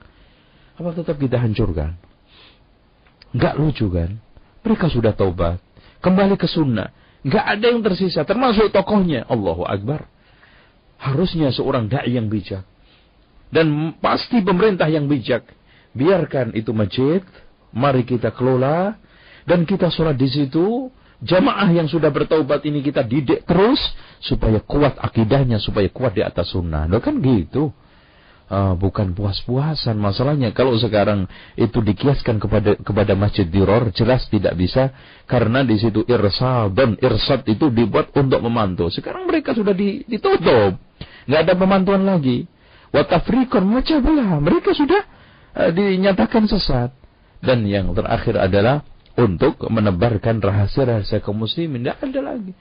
apa 0.79 0.89
tetap 0.95 1.19
kita 1.19 1.43
hancurkan? 1.43 1.99
Nggak 3.33 3.55
lucu 3.61 3.87
kan? 3.93 4.17
Mereka 4.65 4.87
sudah 4.89 5.13
taubat. 5.13 5.61
Kembali 6.01 6.39
ke 6.39 6.49
sunnah. 6.49 6.93
Nggak 7.27 7.45
ada 7.45 7.67
yang 7.69 7.83
tersisa. 7.85 8.23
Termasuk 8.25 8.73
tokohnya. 8.73 9.27
Allahu 9.29 9.67
Akbar. 9.67 10.07
Harusnya 10.99 11.51
seorang 11.55 11.87
da'i 11.87 12.19
yang 12.19 12.27
bijak. 12.27 12.65
Dan 13.49 13.97
pasti 13.99 14.41
pemerintah 14.41 14.87
yang 14.91 15.07
bijak. 15.07 15.47
Biarkan 15.97 16.55
itu 16.55 16.71
masjid. 16.73 17.23
Mari 17.75 18.07
kita 18.07 18.33
kelola. 18.33 18.97
Dan 19.45 19.65
kita 19.69 19.93
sholat 19.93 20.17
di 20.17 20.29
situ. 20.29 20.89
Jamaah 21.19 21.67
yang 21.75 21.91
sudah 21.91 22.15
bertaubat 22.15 22.63
ini 22.65 22.81
kita 22.81 23.03
didik 23.03 23.45
terus. 23.45 23.81
Supaya 24.23 24.63
kuat 24.63 24.97
akidahnya. 24.99 25.59
Supaya 25.59 25.91
kuat 25.91 26.15
di 26.15 26.23
atas 26.23 26.55
sunnah. 26.55 26.87
Loh 26.87 27.03
kan 27.03 27.19
gitu 27.19 27.75
uh, 28.49 28.75
bukan 28.75 29.13
puas-puasan 29.13 29.97
masalahnya. 30.01 30.51
Kalau 30.57 30.75
sekarang 30.77 31.29
itu 31.55 31.79
dikiaskan 31.81 32.41
kepada 32.41 32.77
kepada 32.81 33.13
masjid 33.15 33.45
diror 33.47 33.93
jelas 33.95 34.27
tidak 34.29 34.57
bisa. 34.57 34.93
Karena 35.29 35.63
di 35.63 35.77
situ 35.77 36.03
irsal 36.09 36.73
dan 36.73 36.97
irsad 36.99 37.45
itu 37.47 37.69
dibuat 37.69 38.13
untuk 38.17 38.41
memantau 38.43 38.89
sekarang 38.89 39.29
mereka 39.29 39.53
sudah 39.53 39.77
ditutup. 39.77 40.81
Nggak 41.29 41.41
ada 41.45 41.55
pemantuan 41.55 42.03
lagi. 42.09 42.49
Watafrikon 42.89 43.69
macam 43.69 44.01
belah 44.01 44.41
mereka 44.41 44.73
sudah 44.73 45.05
uh, 45.55 45.71
dinyatakan 45.71 46.49
sesat. 46.49 46.91
Dan 47.39 47.69
yang 47.71 47.95
terakhir 47.95 48.35
adalah 48.35 48.83
untuk 49.15 49.63
menebarkan 49.71 50.43
rahasia-rahasia 50.43 51.23
kaum 51.23 51.39
muslimin. 51.39 51.87
Tidak 51.87 52.03
ada 52.03 52.35
lagi 52.35 52.53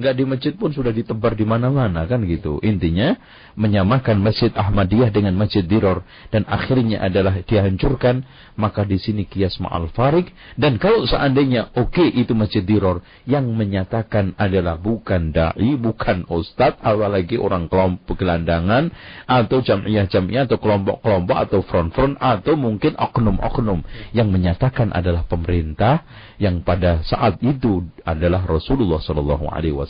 nggak 0.00 0.14
di 0.16 0.24
masjid 0.24 0.52
pun 0.56 0.72
sudah 0.72 0.94
ditebar 0.94 1.36
di 1.36 1.44
mana-mana 1.44 2.08
kan 2.08 2.24
gitu. 2.24 2.62
Intinya 2.64 3.16
menyamakan 3.58 4.20
Masjid 4.20 4.48
Ahmadiyah 4.52 5.12
dengan 5.12 5.36
Masjid 5.36 5.64
Diror 5.64 6.04
dan 6.32 6.48
akhirnya 6.48 7.04
adalah 7.04 7.40
dihancurkan, 7.44 8.24
maka 8.56 8.88
di 8.88 8.96
sini 8.96 9.28
kias 9.28 9.60
ma'al 9.60 9.92
farik 9.92 10.32
dan 10.56 10.80
kalau 10.80 11.04
seandainya 11.04 11.72
oke 11.76 11.92
okay, 11.92 12.08
itu 12.08 12.32
Masjid 12.32 12.64
Diror 12.64 13.04
yang 13.28 13.48
menyatakan 13.52 14.32
adalah 14.40 14.80
bukan 14.80 15.34
dai, 15.34 15.76
bukan 15.76 16.24
ustadz, 16.28 16.80
apalagi 16.80 17.36
orang 17.36 17.68
kelompok 17.68 18.22
gelandangan 18.22 18.88
atau 19.28 19.58
jamiah-jamiah 19.60 20.48
atau 20.48 20.58
kelompok-kelompok 20.60 21.36
atau 21.36 21.60
front-front 21.64 22.16
atau 22.20 22.54
mungkin 22.56 22.96
oknum-oknum 22.96 23.82
yang 24.16 24.30
menyatakan 24.30 24.94
adalah 24.94 25.26
pemerintah 25.26 26.04
yang 26.38 26.62
pada 26.62 27.02
saat 27.06 27.38
itu 27.42 27.86
adalah 28.02 28.42
Rasulullah 28.46 28.98
Shallallahu 28.98 29.46
Alaihi. 29.50 29.81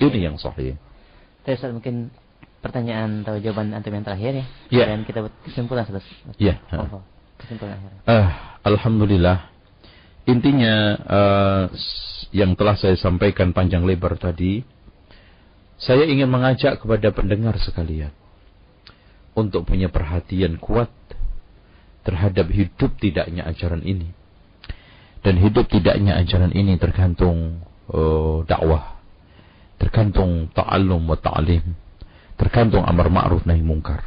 Ini 0.00 0.30
yang 0.30 0.36
sahih. 0.40 0.76
Terus 1.44 1.60
mungkin 1.70 2.08
pertanyaan 2.64 3.24
atau 3.26 3.36
jawaban 3.36 3.76
antum 3.76 3.92
yang 3.92 4.04
terakhir 4.04 4.32
ya. 4.40 4.46
Yeah. 4.72 4.86
Dan 4.88 5.04
kita 5.04 5.28
kesimpulan 5.44 5.84
terus. 5.84 6.06
Iya. 6.40 6.56
Yeah. 6.72 7.02
Kesimpulan 7.36 7.76
akhir. 7.76 7.90
Uh, 8.08 8.28
Alhamdulillah 8.64 9.52
intinya 10.24 10.74
uh, 11.04 11.64
yang 12.32 12.56
telah 12.56 12.74
saya 12.74 12.96
sampaikan 12.96 13.52
panjang 13.52 13.84
lebar 13.84 14.16
tadi, 14.16 14.64
saya 15.76 16.08
ingin 16.08 16.26
mengajak 16.32 16.80
kepada 16.80 17.12
pendengar 17.12 17.54
sekalian 17.60 18.10
untuk 19.36 19.68
punya 19.68 19.92
perhatian 19.92 20.56
kuat 20.56 20.88
terhadap 22.02 22.48
hidup 22.48 22.96
tidaknya 22.98 23.44
ajaran 23.44 23.84
ini. 23.84 24.10
Dan 25.24 25.40
hidup 25.40 25.72
tidaknya 25.72 26.20
ajaran 26.20 26.52
ini 26.52 26.76
tergantung 26.76 27.64
uh, 27.88 28.44
dakwah, 28.44 28.93
tergantung 29.84 30.48
ta'allum 30.56 31.04
wa 31.04 31.20
ta'lim, 31.20 31.76
tergantung 32.40 32.88
amar 32.88 33.12
ma'ruf 33.12 33.44
nahi 33.44 33.60
mungkar. 33.60 34.00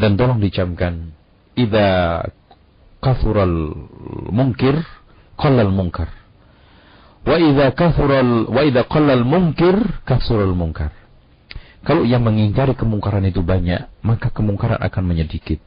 Dan 0.00 0.16
tolong 0.16 0.40
dicamkan, 0.40 1.12
idza 1.52 2.24
kathural 3.04 3.76
munkir, 4.32 4.80
qallal 5.36 5.68
munkar. 5.68 6.08
Wa 7.28 7.36
idza 7.36 7.76
kathural 7.76 8.48
wa 8.48 8.64
idza 8.64 8.88
qallal 8.88 9.28
munkir, 9.28 9.76
kathural 10.08 10.56
munkar. 10.56 10.96
Kalau 11.84 12.08
yang 12.08 12.24
mengingkari 12.24 12.72
kemungkaran 12.72 13.28
itu 13.28 13.44
banyak, 13.44 13.86
maka 14.00 14.32
kemungkaran 14.32 14.80
akan 14.80 15.04
menyedikit. 15.04 15.60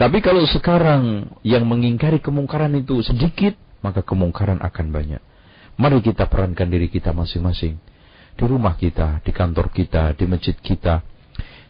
Tapi 0.00 0.24
kalau 0.24 0.40
sekarang 0.48 1.28
yang 1.44 1.68
mengingkari 1.68 2.24
kemungkaran 2.24 2.72
itu 2.80 3.04
sedikit, 3.04 3.52
maka 3.84 4.00
kemungkaran 4.00 4.64
akan 4.64 4.86
banyak. 4.88 5.22
Mari 5.76 6.00
kita 6.00 6.28
perankan 6.28 6.68
diri 6.72 6.88
kita 6.88 7.12
masing-masing. 7.12 7.89
Di 8.40 8.48
rumah 8.48 8.72
kita, 8.72 9.20
di 9.20 9.36
kantor 9.36 9.68
kita, 9.68 10.16
di 10.16 10.24
masjid 10.24 10.56
kita, 10.56 11.04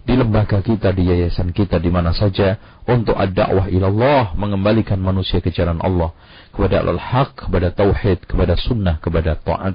di 0.07 0.15
lembaga 0.15 0.63
kita, 0.63 0.95
di 0.95 1.11
yayasan 1.11 1.51
kita, 1.51 1.83
di 1.83 1.91
mana 1.91 2.15
saja 2.15 2.55
untuk 2.87 3.19
ad-da'wah 3.19 3.67
ilallah, 3.67 4.39
mengembalikan 4.39 5.03
manusia 5.03 5.43
ke 5.43 5.51
jalan 5.51 5.83
Allah, 5.83 6.15
kepada 6.55 6.87
al-haq, 6.87 7.35
kepada 7.35 7.75
tauhid, 7.75 8.23
kepada 8.23 8.55
sunnah, 8.55 9.03
kepada 9.03 9.35
taat. 9.35 9.75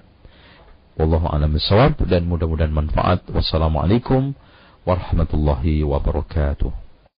Wallahu 0.95 1.27
a'lam 1.27 1.51
bishawab 1.51 1.99
dan 2.07 2.23
mudah-mudahan 2.31 2.71
manfaat. 2.71 3.27
Wassalamualaikum 3.27 4.31
warahmatullahi 4.87 5.83
wabarakatuh. 5.83 6.84